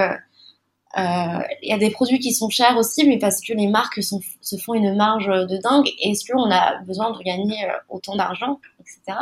il 0.97 1.69
y 1.69 1.73
a 1.73 1.79
des 1.79 1.91
produits 1.91 2.19
qui 2.19 2.33
sont 2.33 2.51
chers 2.51 2.77
aussi, 2.77 3.07
mais 3.07 3.19
parce 3.19 3.41
que 3.41 3.53
les 3.53 3.67
marques 3.67 4.03
se 4.03 4.57
font 4.57 4.75
une 4.75 4.95
marge 4.95 5.27
de 5.27 5.57
dingue. 5.59 5.89
Est-ce 6.03 6.31
qu'on 6.31 6.51
a 6.51 6.79
besoin 6.83 7.11
de 7.11 7.19
gagner 7.23 7.65
euh, 7.65 7.73
autant 7.89 8.17
d'argent, 8.17 8.61
etc. 8.81 9.19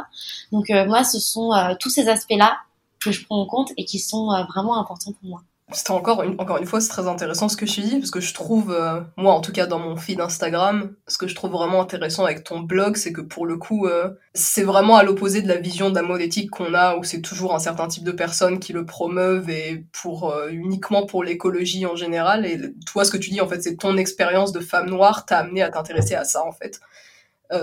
Donc 0.53 0.71
euh, 0.71 0.87
moi, 0.87 1.05
ce 1.05 1.21
sont 1.21 1.53
tous 1.79 1.91
ces 1.91 2.09
aspects-là 2.09 2.59
que 3.01 3.13
je 3.13 3.25
prends 3.25 3.41
en 3.41 3.47
compte 3.47 3.73
et 3.77 3.85
qui 3.85 3.99
sont 3.99 4.29
vraiment 4.49 4.79
importants 4.79 5.13
pour 5.13 5.29
moi. 5.29 5.43
C'était 5.73 5.93
encore 5.93 6.23
une, 6.23 6.35
encore 6.41 6.57
une 6.57 6.67
fois, 6.67 6.81
c'est 6.81 6.89
très 6.89 7.07
intéressant 7.07 7.49
ce 7.49 7.57
que 7.57 7.65
tu 7.65 7.81
dis, 7.81 7.99
parce 7.99 8.11
que 8.11 8.21
je 8.21 8.35
trouve, 8.35 8.73
euh, 8.73 9.01
moi 9.17 9.33
en 9.35 9.41
tout 9.41 9.53
cas 9.53 9.67
dans 9.67 9.79
mon 9.79 9.97
feed 9.97 10.21
Instagram, 10.21 10.95
ce 11.07 11.17
que 11.17 11.29
je 11.29 11.35
trouve 11.35 11.53
vraiment 11.53 11.81
intéressant 11.81 12.25
avec 12.25 12.43
ton 12.43 12.61
blog, 12.61 12.97
c'est 12.97 13.13
que 13.13 13.21
pour 13.21 13.47
le 13.47 13.57
coup, 13.57 13.87
euh, 13.87 14.11
c'est 14.35 14.65
vraiment 14.65 14.97
à 14.97 15.05
l'opposé 15.05 15.43
de 15.43 15.49
la 15.49 15.57
vision 15.57 15.91
de 15.91 15.95
la 15.95 16.03
mode 16.03 16.21
éthique 16.21 16.51
qu'on 16.51 16.75
a, 16.75 16.97
où 16.97 17.05
c'est 17.05 17.21
toujours 17.21 17.55
un 17.55 17.61
certain 17.61 17.87
type 17.87 18.03
de 18.03 18.11
personnes 18.13 18.59
qui 18.59 18.73
le 18.73 18.85
promeuvent 18.85 19.49
et 19.49 19.85
pour 19.93 20.31
euh, 20.31 20.49
uniquement 20.51 21.07
pour 21.07 21.23
l'écologie 21.23 21.87
en 21.87 21.95
général. 21.95 22.47
Et 22.47 22.59
toi, 22.85 23.05
ce 23.05 23.13
que 23.13 23.19
tu 23.19 23.31
dis, 23.31 23.41
en 23.41 23.47
fait, 23.47 23.63
c'est 23.63 23.77
ton 23.77 23.97
expérience 23.97 24.53
de 24.53 24.61
femme 24.61 24.91
noire 24.91 25.25
t'a 25.25 25.39
amené 25.39 25.63
à 25.63 25.71
t'intéresser 25.71 26.15
à 26.15 26.25
ça, 26.25 26.45
en 26.45 26.53
fait. 26.53 26.81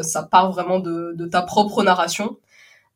ça 0.02 0.24
part 0.24 0.52
vraiment 0.52 0.80
de, 0.80 1.14
de 1.16 1.26
ta 1.26 1.42
propre 1.42 1.84
narration, 1.84 2.38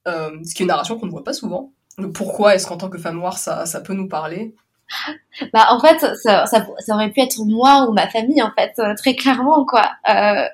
ce 0.05 0.53
qui 0.53 0.64
est 0.64 0.66
une 0.66 0.68
narration 0.68 0.97
qu'on 0.97 1.05
ne 1.05 1.12
voit 1.12 1.24
pas 1.24 1.34
souvent. 1.34 1.72
Pourquoi 2.14 2.55
est-ce 2.55 2.68
qu'en 2.68 2.78
tant 2.78 2.89
que 2.89 2.97
femme 2.97 3.18
noire, 3.18 3.38
ça, 3.38 3.66
ça 3.66 3.82
peut 3.82 3.93
nous 3.93 4.07
parler? 4.07 4.55
bah 5.53 5.67
en 5.71 5.79
fait 5.79 5.99
ça, 6.17 6.45
ça, 6.45 6.65
aurait 6.89 7.09
pu 7.09 7.21
être 7.21 7.39
moi 7.45 7.87
ou 7.87 7.93
ma 7.93 8.07
famille 8.07 8.41
en 8.41 8.51
fait 8.51 8.73
très 8.95 9.15
clairement 9.15 9.65
quoi 9.65 9.91
euh, 10.09 10.45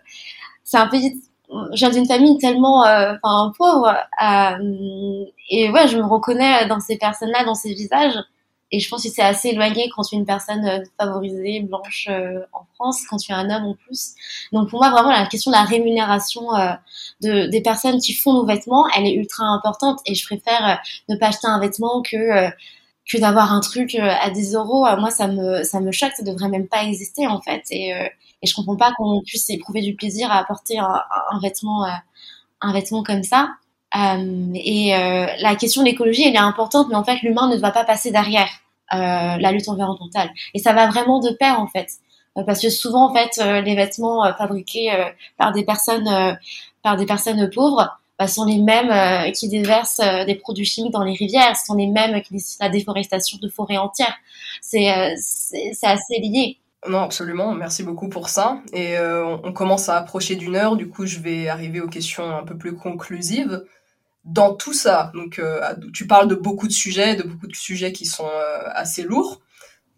c'est 0.64 0.78
un 0.78 0.88
pays 0.88 1.22
je 1.50 1.78
viens 1.78 1.90
d'une 1.90 2.06
famille 2.06 2.38
tellement 2.40 2.82
enfin 2.82 3.54
pauvre 3.58 3.96
et 5.50 5.70
ouais 5.70 5.88
je 5.88 5.98
me 5.98 6.06
reconnais 6.06 6.68
dans 6.68 6.80
ces 6.80 6.98
personnes 6.98 7.32
là 7.32 7.46
dans 7.46 7.56
ces 7.56 7.74
visages 7.74 8.18
et 8.72 8.80
je 8.80 8.90
pense 8.90 9.04
que 9.04 9.10
c'est 9.10 9.22
assez 9.22 9.50
éloigné 9.50 9.90
quand 9.96 10.04
tu 10.04 10.16
es 10.16 10.18
une 10.18 10.26
personne 10.26 10.66
euh, 10.66 10.84
favorisée, 11.00 11.62
blanche 11.62 12.08
euh, 12.10 12.42
en 12.52 12.66
France, 12.76 13.02
quand 13.10 13.18
tu 13.18 13.32
es 13.32 13.36
un 13.36 13.50
homme 13.50 13.66
en 13.66 13.74
plus. 13.76 14.14
Donc 14.52 14.70
pour 14.70 14.80
moi, 14.80 14.92
vraiment, 14.92 15.12
la 15.12 15.26
question 15.26 15.52
de 15.52 15.56
la 15.56 15.64
rémunération 15.64 16.54
euh, 16.54 16.74
de, 17.22 17.48
des 17.48 17.62
personnes 17.62 18.00
qui 18.00 18.14
font 18.14 18.34
nos 18.34 18.46
vêtements, 18.46 18.86
elle 18.96 19.06
est 19.06 19.14
ultra 19.14 19.46
importante. 19.46 20.00
Et 20.06 20.16
je 20.16 20.26
préfère 20.26 20.82
ne 21.08 21.16
pas 21.16 21.28
acheter 21.28 21.48
un 21.48 21.60
vêtement 21.60 22.02
que 22.02 22.50
que 23.12 23.18
d'avoir 23.18 23.54
un 23.54 23.62
truc 23.62 23.96
à 23.96 24.30
10 24.30 24.56
euros. 24.56 24.86
Moi, 24.98 25.12
ça 25.12 25.28
me 25.28 25.64
ça 25.64 25.80
me 25.80 25.92
choque, 25.92 26.12
ça 26.16 26.24
devrait 26.24 26.50
même 26.50 26.68
pas 26.68 26.84
exister 26.84 27.28
en 27.28 27.42
fait. 27.42 27.64
Et, 27.72 27.90
et 27.90 28.48
je 28.48 28.54
comprends 28.54 28.76
pas 28.76 28.92
qu'on 28.98 29.22
puisse 29.26 29.50
éprouver 29.50 29.82
du 29.82 29.96
plaisir 29.96 30.32
à 30.32 30.44
porter 30.44 30.78
un, 30.80 31.02
un 31.32 31.40
vêtement 31.40 31.86
un 32.62 32.74
vêtement 32.74 33.04
comme 33.04 33.24
ça. 33.24 33.50
Euh, 33.96 34.52
et 34.54 34.96
euh, 34.96 35.28
la 35.40 35.56
question 35.56 35.82
de 35.82 35.88
l'écologie, 35.88 36.24
elle 36.28 36.36
est 36.36 36.40
importante, 36.40 36.88
mais 36.90 36.96
en 36.96 37.04
fait, 37.04 37.22
l'humain 37.22 37.50
ne 37.50 37.58
va 37.58 37.72
pas 37.72 37.86
passer 37.86 38.12
derrière 38.12 38.50
euh, 38.94 39.38
la 39.38 39.52
lutte 39.52 39.70
environnementale. 39.70 40.30
Et 40.54 40.60
ça 40.60 40.74
va 40.74 40.88
vraiment 40.88 41.20
de 41.20 41.32
pair, 41.32 41.60
en 41.60 41.68
fait. 41.68 41.88
Parce 42.46 42.62
que 42.62 42.70
souvent, 42.70 43.10
en 43.10 43.14
fait, 43.14 43.44
les 43.64 43.74
vêtements 43.74 44.32
fabriqués 44.38 44.92
par 45.38 45.52
des 45.54 45.64
personnes, 45.64 46.38
par 46.84 46.96
des 46.96 47.08
personnes 47.08 47.50
pauvres, 47.50 47.98
bah, 48.20 48.28
sont 48.28 48.46
les 48.46 48.58
mêmes 48.60 49.32
qui 49.34 49.48
déversent 49.48 50.02
des 50.26 50.36
produits 50.36 50.66
chimiques 50.66 50.94
dans 50.94 51.04
les 51.04 51.14
rivières, 51.14 51.56
sont 51.56 51.76
les 51.76 51.88
mêmes 51.88 52.22
qui 52.22 52.34
décident 52.34 52.66
la 52.66 52.72
déforestation 52.72 53.38
de 53.42 53.50
forêts 53.50 53.78
entières. 53.78 54.16
C'est 54.62 55.16
c'est 55.18 55.88
assez 55.88 56.20
lié. 56.20 56.58
Non, 56.88 57.02
absolument. 57.02 57.54
Merci 57.54 57.84
beaucoup 57.84 58.10
pour 58.10 58.30
ça. 58.30 58.60
Et 58.74 58.96
on 59.00 59.52
commence 59.54 59.90
à 59.90 59.98
approcher 59.98 60.36
d'une 60.36 60.56
heure. 60.56 60.76
Du 60.76 60.90
coup, 60.90 61.06
je 61.06 61.20
vais 61.20 61.48
arriver 61.48 61.80
aux 61.82 61.90
questions 61.90 62.36
un 62.36 62.44
peu 62.44 62.58
plus 62.58 62.76
conclusives 62.76 63.64
dans 64.28 64.54
tout 64.54 64.74
ça, 64.74 65.12
donc 65.16 65.40
euh, 65.40 65.62
tu 65.94 66.06
parles 66.06 66.28
de 66.28 66.36
beaucoup 66.36 66.68
de 66.68 66.74
sujets, 66.74 67.16
de 67.16 67.24
beaucoup 67.24 67.48
de 67.48 67.56
sujets 67.56 67.94
qui 67.94 68.06
sont 68.06 68.28
euh, 68.28 68.60
assez 68.74 69.04
lourds. 69.04 69.40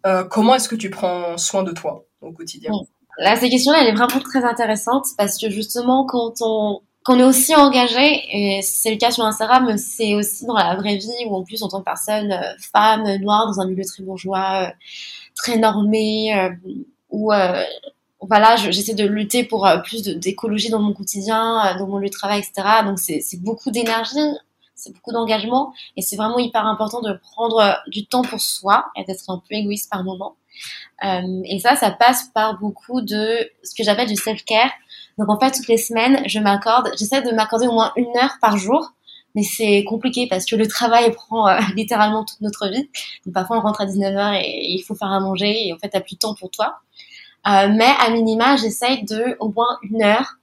Euh, 0.06 0.24
comment 0.24 0.54
est-ce 0.54 0.68
que 0.68 0.76
tu 0.76 0.88
prends 0.88 1.36
soin 1.36 1.64
de 1.64 1.72
toi 1.72 2.04
au 2.20 2.32
quotidien? 2.32 2.70
Là, 3.18 3.36
cette 3.36 3.50
question-là, 3.50 3.80
elle 3.82 3.88
est 3.88 3.94
vraiment 3.94 4.20
très 4.20 4.44
intéressante 4.44 5.06
parce 5.18 5.36
que 5.36 5.50
justement, 5.50 6.06
quand 6.06 6.34
on, 6.40 6.80
quand 7.02 7.16
on 7.16 7.18
est 7.18 7.24
aussi 7.24 7.54
engagé, 7.54 8.22
et 8.30 8.62
c'est 8.62 8.90
le 8.90 8.96
cas 8.96 9.10
sur 9.10 9.24
Instagram, 9.24 9.64
mais 9.66 9.78
c'est 9.78 10.14
aussi 10.14 10.44
dans 10.46 10.54
la 10.54 10.76
vraie 10.76 10.96
vie 10.96 11.08
où 11.26 11.36
en 11.36 11.44
plus, 11.44 11.62
en 11.62 11.68
tant 11.68 11.80
que 11.80 11.84
personne 11.84 12.38
femme, 12.72 13.04
noire, 13.16 13.46
dans 13.46 13.60
un 13.60 13.66
milieu 13.66 13.84
très 13.84 14.02
bourgeois, 14.02 14.72
très 15.34 15.56
normé, 15.56 16.50
où 17.10 17.32
voilà, 18.20 18.56
j'essaie 18.56 18.94
de 18.94 19.06
lutter 19.06 19.44
pour 19.44 19.66
euh, 19.66 19.78
plus 19.78 20.02
d'écologie 20.02 20.68
dans 20.70 20.80
mon 20.80 20.92
quotidien, 20.92 21.66
euh, 21.66 21.78
dans 21.78 21.86
mon 21.86 21.98
lieu 21.98 22.08
de 22.08 22.12
travail, 22.12 22.40
etc. 22.40 22.68
Donc 22.84 22.98
c'est 22.98 23.40
beaucoup 23.40 23.70
d'énergie, 23.70 24.18
c'est 24.74 24.92
beaucoup 24.92 25.12
d'engagement, 25.12 25.72
et 25.96 26.02
c'est 26.02 26.16
vraiment 26.16 26.38
hyper 26.38 26.66
important 26.66 27.00
de 27.00 27.12
prendre 27.14 27.60
euh, 27.60 27.72
du 27.88 28.06
temps 28.06 28.22
pour 28.22 28.40
soi 28.40 28.86
et 28.96 29.04
d'être 29.04 29.30
un 29.30 29.38
peu 29.38 29.54
égoïste 29.54 29.90
par 29.90 30.04
moment. 30.04 30.36
Euh, 31.04 31.42
et 31.44 31.58
ça, 31.60 31.76
ça 31.76 31.90
passe 31.90 32.28
par 32.34 32.58
beaucoup 32.58 33.00
de 33.00 33.50
ce 33.62 33.74
que 33.74 33.82
j'appelle 33.82 34.08
du 34.08 34.16
self-care. 34.16 34.70
Donc 35.18 35.28
en 35.28 35.38
fait, 35.38 35.52
toutes 35.52 35.68
les 35.68 35.76
semaines, 35.76 36.22
je 36.26 36.38
m'accorde, 36.38 36.90
j'essaie 36.98 37.22
de 37.22 37.30
m'accorder 37.32 37.66
au 37.66 37.72
moins 37.72 37.92
une 37.96 38.16
heure 38.16 38.36
par 38.40 38.56
jour, 38.56 38.92
mais 39.34 39.42
c'est 39.42 39.84
compliqué 39.84 40.26
parce 40.28 40.44
que 40.44 40.56
le 40.56 40.66
travail 40.66 41.12
prend 41.14 41.48
littéralement 41.76 42.24
toute 42.24 42.40
notre 42.40 42.68
vie. 42.68 42.88
Donc 43.24 43.34
parfois, 43.34 43.58
on 43.58 43.60
rentre 43.60 43.80
à 43.80 43.86
19h 43.86 44.40
et, 44.40 44.44
et 44.44 44.72
il 44.72 44.82
faut 44.82 44.94
faire 44.94 45.12
à 45.12 45.20
manger, 45.20 45.68
et 45.68 45.72
en 45.72 45.78
fait, 45.78 45.90
t'as 45.90 46.00
plus 46.00 46.14
de 46.14 46.20
temps 46.20 46.34
pour 46.34 46.50
toi. 46.50 46.80
Euh, 47.46 47.68
mais 47.72 47.88
à 47.98 48.10
minima, 48.10 48.56
j'essaye 48.56 49.04
de 49.04 49.36
au 49.40 49.48
moins 49.50 49.78
une 49.82 50.02
heure 50.02 50.36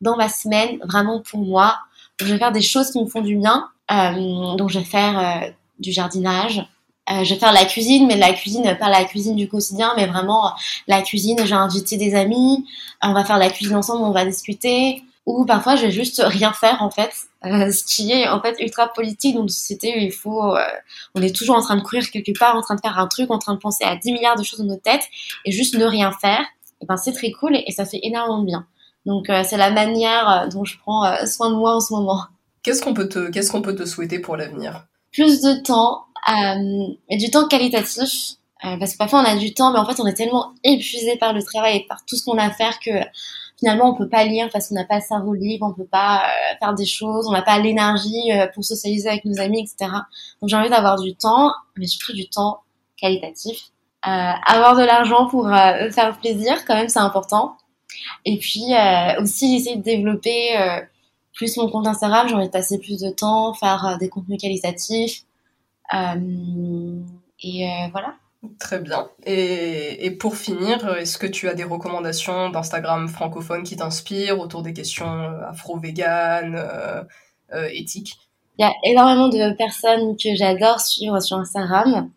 dans 0.00 0.16
ma 0.16 0.28
semaine, 0.28 0.78
vraiment 0.84 1.20
pour 1.20 1.40
moi. 1.40 1.78
Je 2.20 2.26
vais 2.26 2.38
faire 2.38 2.52
des 2.52 2.62
choses 2.62 2.90
qui 2.90 3.00
me 3.02 3.06
font 3.06 3.22
du 3.22 3.36
bien. 3.36 3.68
Euh, 3.90 4.54
donc 4.56 4.70
je 4.70 4.78
vais 4.78 4.84
faire 4.84 5.18
euh, 5.18 5.50
du 5.78 5.92
jardinage. 5.92 6.66
Euh, 7.10 7.22
je 7.22 7.34
vais 7.34 7.40
faire 7.40 7.52
la 7.52 7.64
cuisine, 7.66 8.06
mais 8.06 8.16
la 8.16 8.32
cuisine, 8.32 8.76
pas 8.78 8.88
la 8.88 9.04
cuisine 9.04 9.36
du 9.36 9.48
quotidien, 9.48 9.92
mais 9.96 10.06
vraiment 10.06 10.52
la 10.86 11.02
cuisine. 11.02 11.38
J'ai 11.44 11.54
invité 11.54 11.96
des 11.96 12.14
amis, 12.14 12.66
on 13.02 13.12
va 13.12 13.24
faire 13.24 13.38
la 13.38 13.50
cuisine 13.50 13.76
ensemble, 13.76 14.04
on 14.04 14.12
va 14.12 14.24
discuter. 14.24 15.02
Ou 15.26 15.46
parfois, 15.46 15.76
je 15.76 15.86
vais 15.86 15.90
juste 15.90 16.22
rien 16.24 16.52
faire 16.52 16.82
en 16.82 16.90
fait, 16.90 17.10
euh, 17.46 17.70
ce 17.72 17.82
qui 17.84 18.12
est 18.12 18.28
en 18.28 18.42
fait 18.42 18.56
ultra 18.60 18.92
politique 18.92 19.34
dans 19.34 19.42
une 19.42 19.48
société 19.48 19.94
où 19.96 19.98
il 19.98 20.12
faut, 20.12 20.54
euh, 20.54 20.60
on 21.14 21.22
est 21.22 21.34
toujours 21.34 21.56
en 21.56 21.62
train 21.62 21.76
de 21.76 21.82
courir 21.82 22.10
quelque 22.10 22.38
part, 22.38 22.56
en 22.56 22.60
train 22.60 22.74
de 22.74 22.80
faire 22.80 22.98
un 22.98 23.06
truc, 23.06 23.30
en 23.30 23.38
train 23.38 23.54
de 23.54 23.58
penser 23.58 23.84
à 23.84 23.96
10 23.96 24.12
milliards 24.12 24.36
de 24.36 24.42
choses 24.42 24.60
dans 24.60 24.66
nos 24.66 24.76
têtes 24.76 25.04
et 25.46 25.52
juste 25.52 25.76
ne 25.76 25.84
rien 25.84 26.12
faire. 26.12 26.44
Et 26.82 26.86
ben 26.86 26.98
c'est 26.98 27.12
très 27.12 27.30
cool 27.30 27.56
et, 27.56 27.70
ça 27.72 27.86
fait 27.86 28.00
énormément 28.02 28.40
de 28.40 28.46
bien. 28.46 28.66
Donc 29.06 29.30
euh, 29.30 29.42
c'est 29.44 29.56
la 29.56 29.70
manière 29.70 30.48
dont 30.52 30.64
je 30.64 30.76
prends 30.78 31.26
soin 31.26 31.50
de 31.50 31.56
moi 31.56 31.76
en 31.76 31.80
ce 31.80 31.94
moment. 31.94 32.24
Qu'est-ce 32.62 32.82
qu'on 32.82 32.94
peut 32.94 33.08
te, 33.08 33.30
qu'est-ce 33.30 33.50
qu'on 33.50 33.62
peut 33.62 33.74
te 33.74 33.86
souhaiter 33.86 34.18
pour 34.18 34.36
l'avenir? 34.36 34.86
Plus 35.12 35.40
de 35.40 35.62
temps, 35.62 36.04
et 36.26 37.16
du 37.16 37.30
temps 37.30 37.46
qualitatif. 37.48 38.36
parce 38.62 38.92
que 38.92 38.98
parfois 38.98 39.20
on 39.20 39.24
a 39.24 39.36
du 39.36 39.52
temps, 39.54 39.72
mais 39.72 39.78
en 39.78 39.86
fait 39.86 40.00
on 40.00 40.06
est 40.06 40.14
tellement 40.14 40.52
épuisé 40.64 41.16
par 41.16 41.32
le 41.32 41.42
travail 41.42 41.78
et 41.78 41.86
par 41.86 42.04
tout 42.04 42.16
ce 42.16 42.24
qu'on 42.24 42.38
a 42.38 42.44
à 42.44 42.50
faire 42.50 42.78
que 42.80 42.90
finalement 43.58 43.90
on 43.90 43.94
peut 43.94 44.08
pas 44.08 44.24
lire 44.24 44.48
parce 44.52 44.68
qu'on 44.68 44.74
n'a 44.74 44.84
pas 44.84 44.96
le 44.96 45.02
cerveau 45.02 45.34
libre, 45.34 45.66
on 45.66 45.74
peut 45.74 45.88
pas 45.88 46.18
euh, 46.18 46.56
faire 46.58 46.74
des 46.74 46.86
choses, 46.86 47.26
on 47.28 47.32
n'a 47.32 47.42
pas 47.42 47.58
l'énergie 47.58 48.32
euh, 48.32 48.46
pour 48.54 48.64
socialiser 48.64 49.08
avec 49.08 49.24
nos 49.24 49.40
amis, 49.40 49.60
etc. 49.60 49.90
Donc 50.40 50.50
j'ai 50.50 50.56
envie 50.56 50.70
d'avoir 50.70 51.00
du 51.00 51.14
temps, 51.14 51.52
mais 51.76 51.86
surtout 51.86 52.12
du 52.12 52.28
temps 52.28 52.60
qualitatif. 52.96 53.70
Euh, 54.06 54.32
avoir 54.46 54.76
de 54.76 54.82
l'argent 54.82 55.26
pour 55.28 55.48
euh, 55.48 55.90
faire 55.90 56.18
plaisir, 56.18 56.64
quand 56.66 56.74
même, 56.74 56.88
c'est 56.88 56.98
important. 56.98 57.56
Et 58.26 58.38
puis 58.38 58.64
aussi 59.20 59.56
essayer 59.56 59.76
de 59.76 59.82
développer 59.82 60.56
plus 61.32 61.56
mon 61.56 61.70
compte 61.70 61.86
Instagram. 61.86 62.28
J'ai 62.28 62.34
envie 62.34 62.46
de 62.46 62.52
passer 62.52 62.78
plus 62.78 63.00
de 63.00 63.08
temps, 63.10 63.54
faire 63.54 63.96
des 63.98 64.08
contenus 64.08 64.38
qualitatifs. 64.38 65.22
Et 65.92 67.88
voilà. 67.92 68.14
Très 68.58 68.78
bien. 68.78 69.08
Et, 69.26 70.10
pour 70.12 70.36
finir, 70.36 70.96
est-ce 70.96 71.18
que 71.18 71.26
tu 71.26 71.48
as 71.48 71.54
des 71.54 71.64
recommandations 71.64 72.50
d'Instagram 72.50 73.08
francophone 73.08 73.62
qui 73.62 73.76
t'inspirent 73.76 74.38
autour 74.38 74.62
des 74.62 74.72
questions 74.72 75.06
euh, 75.06 75.48
afro-véganes, 75.48 76.56
euh, 76.56 77.02
euh, 77.54 77.68
éthiques? 77.72 78.18
Il 78.58 78.62
y 78.62 78.68
a 78.68 78.72
énormément 78.84 79.28
de 79.28 79.56
personnes 79.56 80.16
que 80.16 80.34
j'adore 80.34 80.80
suivre 80.80 81.20
sur 81.20 81.38
Instagram. 81.38 82.10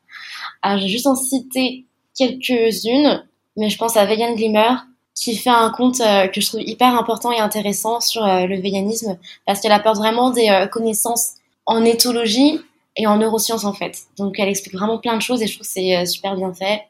Alors, 0.61 0.77
je 0.77 0.83
vais 0.83 0.89
juste 0.89 1.07
en 1.07 1.15
citer 1.15 1.85
quelques-unes, 2.15 3.23
mais 3.55 3.69
je 3.69 3.77
pense 3.77 3.97
à 3.97 4.05
Vegan 4.05 4.35
Glimmer, 4.35 4.75
qui 5.15 5.35
fait 5.35 5.49
un 5.49 5.71
compte 5.71 5.97
que 5.97 6.41
je 6.41 6.47
trouve 6.47 6.61
hyper 6.61 6.93
important 6.93 7.31
et 7.31 7.39
intéressant 7.39 7.99
sur 8.01 8.23
le 8.23 8.61
véganisme, 8.61 9.17
parce 9.47 9.61
qu'elle 9.61 9.71
apporte 9.71 9.97
vraiment 9.97 10.29
des 10.29 10.67
connaissances 10.71 11.31
en 11.65 11.83
éthologie 11.83 12.61
et 12.97 13.07
en 13.07 13.17
neurosciences 13.17 13.63
en 13.63 13.73
fait. 13.73 13.99
Donc 14.17 14.39
elle 14.39 14.49
explique 14.49 14.73
vraiment 14.73 14.97
plein 14.97 15.15
de 15.15 15.21
choses 15.21 15.41
et 15.41 15.47
je 15.47 15.53
trouve 15.53 15.65
que 15.65 15.71
c'est 15.71 15.95
euh, 15.95 16.05
super 16.05 16.35
bien 16.35 16.53
fait. 16.53 16.83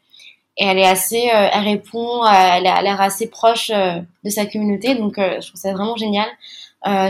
Et 0.57 0.65
elle 0.65 0.79
est 0.79 0.87
assez, 0.87 1.29
euh, 1.29 1.49
elle 1.53 1.63
répond, 1.63 2.23
euh, 2.23 2.29
elle 2.31 2.65
a 2.65 2.81
l'air 2.81 2.99
assez 2.99 3.29
proche 3.29 3.69
de 3.69 4.29
sa 4.29 4.47
communauté, 4.47 4.95
donc 4.95 5.15
je 5.17 5.47
trouve 5.47 5.61
ça 5.61 5.71
vraiment 5.73 5.95
génial. 5.95 6.27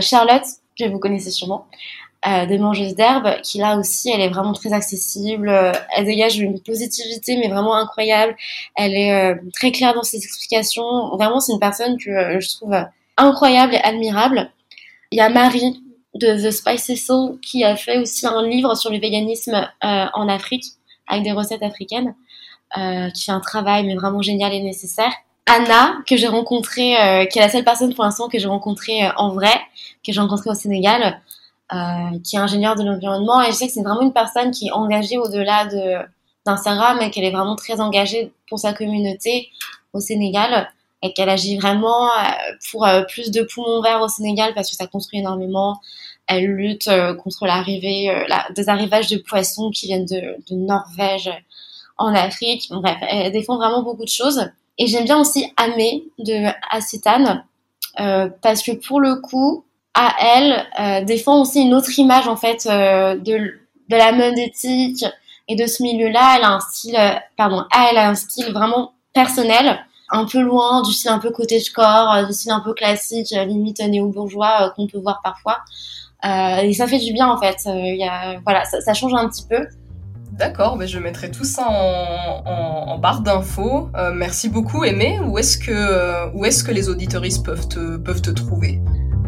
Charlotte, 0.02 0.44
que 0.78 0.86
vous 0.86 0.98
connaissez 0.98 1.30
sûrement, 1.30 1.66
des 2.26 2.58
mangeuses 2.58 2.94
d'herbe, 2.94 3.40
qui 3.42 3.58
là 3.58 3.78
aussi, 3.78 4.10
elle 4.10 4.20
est 4.20 4.28
vraiment 4.28 4.52
très 4.52 4.74
accessible. 4.74 5.48
elle 5.96 6.04
dégage 6.04 6.38
une 6.38 6.60
positivité, 6.60 7.38
mais 7.38 7.48
vraiment 7.48 7.74
incroyable. 7.74 8.36
Elle 8.74 8.94
est 8.94 9.40
très 9.54 9.72
claire 9.72 9.94
dans 9.94 10.02
ses 10.02 10.18
explications. 10.18 11.16
Vraiment, 11.16 11.40
c'est 11.40 11.52
une 11.52 11.60
personne 11.60 11.96
que 11.96 12.38
je 12.40 12.48
trouve 12.56 12.76
incroyable 13.16 13.74
et 13.76 13.80
admirable. 13.80 14.50
Il 15.10 15.18
y 15.18 15.22
a 15.22 15.30
Marie, 15.30 15.80
de 16.18 16.48
The 16.48 16.50
Spicy 16.50 16.96
Soul 16.96 17.38
qui 17.40 17.64
a 17.64 17.76
fait 17.76 17.98
aussi 17.98 18.26
un 18.26 18.46
livre 18.46 18.74
sur 18.74 18.90
le 18.90 18.98
véganisme 18.98 19.54
euh, 19.54 20.06
en 20.12 20.28
Afrique 20.28 20.64
avec 21.06 21.24
des 21.24 21.32
recettes 21.32 21.62
africaines, 21.62 22.14
euh, 22.76 23.10
qui 23.10 23.24
fait 23.24 23.32
un 23.32 23.40
travail 23.40 23.86
mais 23.86 23.94
vraiment 23.94 24.20
génial 24.20 24.52
et 24.52 24.60
nécessaire. 24.60 25.12
Anna, 25.46 25.96
que 26.06 26.16
j'ai 26.16 26.28
rencontrée, 26.28 27.00
euh, 27.00 27.24
qui 27.24 27.38
est 27.38 27.42
la 27.42 27.48
seule 27.48 27.64
personne 27.64 27.94
pour 27.94 28.04
l'instant 28.04 28.28
que 28.28 28.38
j'ai 28.38 28.48
rencontrée 28.48 29.06
euh, 29.06 29.10
en 29.16 29.32
vrai, 29.32 29.54
que 30.06 30.12
j'ai 30.12 30.20
rencontrée 30.20 30.50
au 30.50 30.54
Sénégal, 30.54 31.20
euh, 31.72 32.18
qui 32.22 32.36
est 32.36 32.38
ingénieure 32.38 32.76
de 32.76 32.84
l'environnement. 32.84 33.40
Et 33.42 33.46
je 33.46 33.52
sais 33.52 33.66
que 33.66 33.72
c'est 33.72 33.82
vraiment 33.82 34.02
une 34.02 34.12
personne 34.12 34.50
qui 34.50 34.68
est 34.68 34.72
engagée 34.72 35.16
au-delà 35.16 35.66
de 35.66 36.06
d'Instagram 36.46 36.98
et 37.02 37.10
qu'elle 37.10 37.24
est 37.24 37.30
vraiment 37.30 37.56
très 37.56 37.80
engagée 37.80 38.32
pour 38.48 38.58
sa 38.58 38.72
communauté 38.72 39.48
au 39.92 40.00
Sénégal 40.00 40.68
et 41.02 41.12
qu'elle 41.12 41.28
agit 41.28 41.56
vraiment 41.56 42.06
euh, 42.06 42.30
pour 42.70 42.86
euh, 42.86 43.02
plus 43.02 43.30
de 43.30 43.42
poumons 43.42 43.80
verts 43.82 44.00
au 44.00 44.08
Sénégal 44.08 44.52
parce 44.54 44.70
que 44.70 44.76
ça 44.76 44.86
construit 44.86 45.20
énormément. 45.20 45.80
Elle 46.26 46.46
lutte 46.46 46.88
euh, 46.88 47.14
contre 47.14 47.46
l'arrivée, 47.46 48.12
la, 48.28 48.46
des 48.54 48.68
arrivages 48.68 49.08
de 49.08 49.16
poissons 49.18 49.70
qui 49.70 49.86
viennent 49.86 50.06
de, 50.06 50.36
de 50.50 50.56
Norvège 50.56 51.30
en 51.96 52.14
Afrique. 52.14 52.68
Bref, 52.70 52.96
elle 53.08 53.32
défend 53.32 53.56
vraiment 53.56 53.82
beaucoup 53.82 54.04
de 54.04 54.10
choses. 54.10 54.50
Et 54.78 54.86
j'aime 54.86 55.04
bien 55.04 55.18
aussi 55.18 55.52
Amé 55.56 56.04
de 56.18 56.46
Acetane 56.70 57.44
euh, 58.00 58.28
parce 58.42 58.62
que 58.62 58.72
pour 58.72 59.00
le 59.00 59.16
coup, 59.16 59.64
à 59.94 60.14
elle 60.20 60.66
euh, 60.78 61.04
défend 61.04 61.40
aussi 61.40 61.62
une 61.62 61.74
autre 61.74 61.98
image 61.98 62.28
en 62.28 62.36
fait 62.36 62.66
euh, 62.66 63.16
de, 63.16 63.38
de 63.88 63.96
la 63.96 64.12
mode 64.12 64.38
éthique, 64.38 65.04
Et 65.48 65.56
de 65.56 65.66
ce 65.66 65.82
milieu-là, 65.82 66.36
elle 66.36 66.44
a 66.44 66.52
un 66.52 66.60
style, 66.60 66.98
pardon, 67.36 67.64
elle 67.74 67.96
a 67.96 68.08
un 68.08 68.14
style 68.14 68.52
vraiment 68.52 68.92
personnel, 69.14 69.84
un 70.10 70.24
peu 70.24 70.40
loin 70.40 70.82
du 70.82 70.92
style 70.92 71.10
un 71.10 71.18
peu 71.18 71.30
cottagecore, 71.30 72.12
euh, 72.12 72.24
du 72.24 72.32
style 72.32 72.52
un 72.52 72.60
peu 72.60 72.74
classique, 72.74 73.32
euh, 73.32 73.44
limite 73.44 73.80
néo-bourgeois 73.80 74.72
qu'on 74.76 74.86
peut 74.86 74.98
voir 74.98 75.20
parfois. 75.22 75.58
et 76.24 76.72
ça 76.72 76.86
fait 76.86 76.98
du 76.98 77.12
bien 77.12 77.28
en 77.28 77.38
fait. 77.38 77.58
Il 77.66 77.96
y 77.96 78.04
a, 78.04 78.40
voilà, 78.44 78.64
ça, 78.64 78.80
ça, 78.80 78.94
change 78.94 79.14
un 79.14 79.28
petit 79.28 79.44
peu. 79.48 79.66
D'accord, 80.32 80.76
mais 80.76 80.86
je 80.86 80.98
mettrai 80.98 81.30
tout 81.30 81.44
ça 81.44 81.66
en, 81.68 82.42
en, 82.46 82.92
en 82.92 82.98
barre 82.98 83.22
d'infos. 83.22 83.90
merci 84.14 84.48
beaucoup, 84.48 84.84
Aimé. 84.84 85.18
Où 85.26 85.38
est-ce 85.38 85.58
que, 85.58 86.32
où 86.34 86.44
est-ce 86.44 86.62
que 86.62 86.70
les 86.70 86.88
auditoristes 86.88 87.44
peuvent 87.44 87.68
te, 87.68 87.96
peuvent 87.96 88.22
te 88.22 88.30
trouver? 88.30 88.80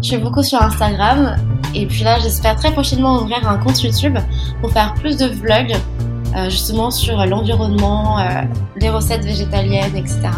Je 0.03 0.09
suis 0.09 0.19
beaucoup 0.19 0.43
sur 0.43 0.63
Instagram. 0.63 1.37
Et 1.75 1.87
puis 1.87 2.05
là, 2.05 2.19
j'espère 2.21 2.57
très 2.57 2.73
prochainement 2.73 3.21
ouvrir 3.21 3.47
un 3.49 3.59
compte 3.59 3.83
YouTube 3.83 4.19
pour 4.61 4.73
faire 4.73 4.95
plus 4.95 5.17
de 5.17 5.27
vlogs 5.27 5.77
euh, 6.37 6.49
justement 6.49 6.91
sur 6.91 7.25
l'environnement, 7.27 8.19
euh, 8.21 8.43
les 8.77 8.89
recettes 8.89 9.25
végétaliennes, 9.25 9.97
etc. 9.97 10.29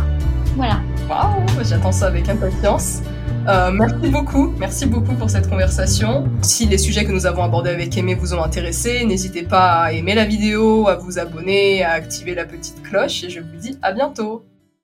Voilà. 0.56 0.80
Waouh, 1.08 1.64
j'attends 1.64 1.92
ça 1.92 2.06
avec 2.06 2.28
impatience. 2.28 3.00
Euh, 3.48 3.72
merci 3.72 4.08
beaucoup, 4.08 4.54
merci 4.58 4.86
beaucoup 4.86 5.14
pour 5.14 5.28
cette 5.28 5.48
conversation. 5.48 6.28
Si 6.42 6.66
les 6.66 6.78
sujets 6.78 7.04
que 7.04 7.10
nous 7.10 7.26
avons 7.26 7.42
abordés 7.42 7.70
avec 7.70 7.96
Aimé 7.96 8.14
vous 8.14 8.34
ont 8.34 8.42
intéressé, 8.42 9.04
n'hésitez 9.04 9.42
pas 9.42 9.82
à 9.82 9.92
aimer 9.92 10.14
la 10.14 10.24
vidéo, 10.24 10.88
à 10.88 10.94
vous 10.94 11.18
abonner, 11.18 11.82
à 11.82 11.92
activer 11.92 12.34
la 12.34 12.44
petite 12.44 12.82
cloche 12.82 13.24
et 13.24 13.30
je 13.30 13.40
vous 13.40 13.56
dis 13.58 13.78
à 13.82 13.92
bientôt. 13.92 14.44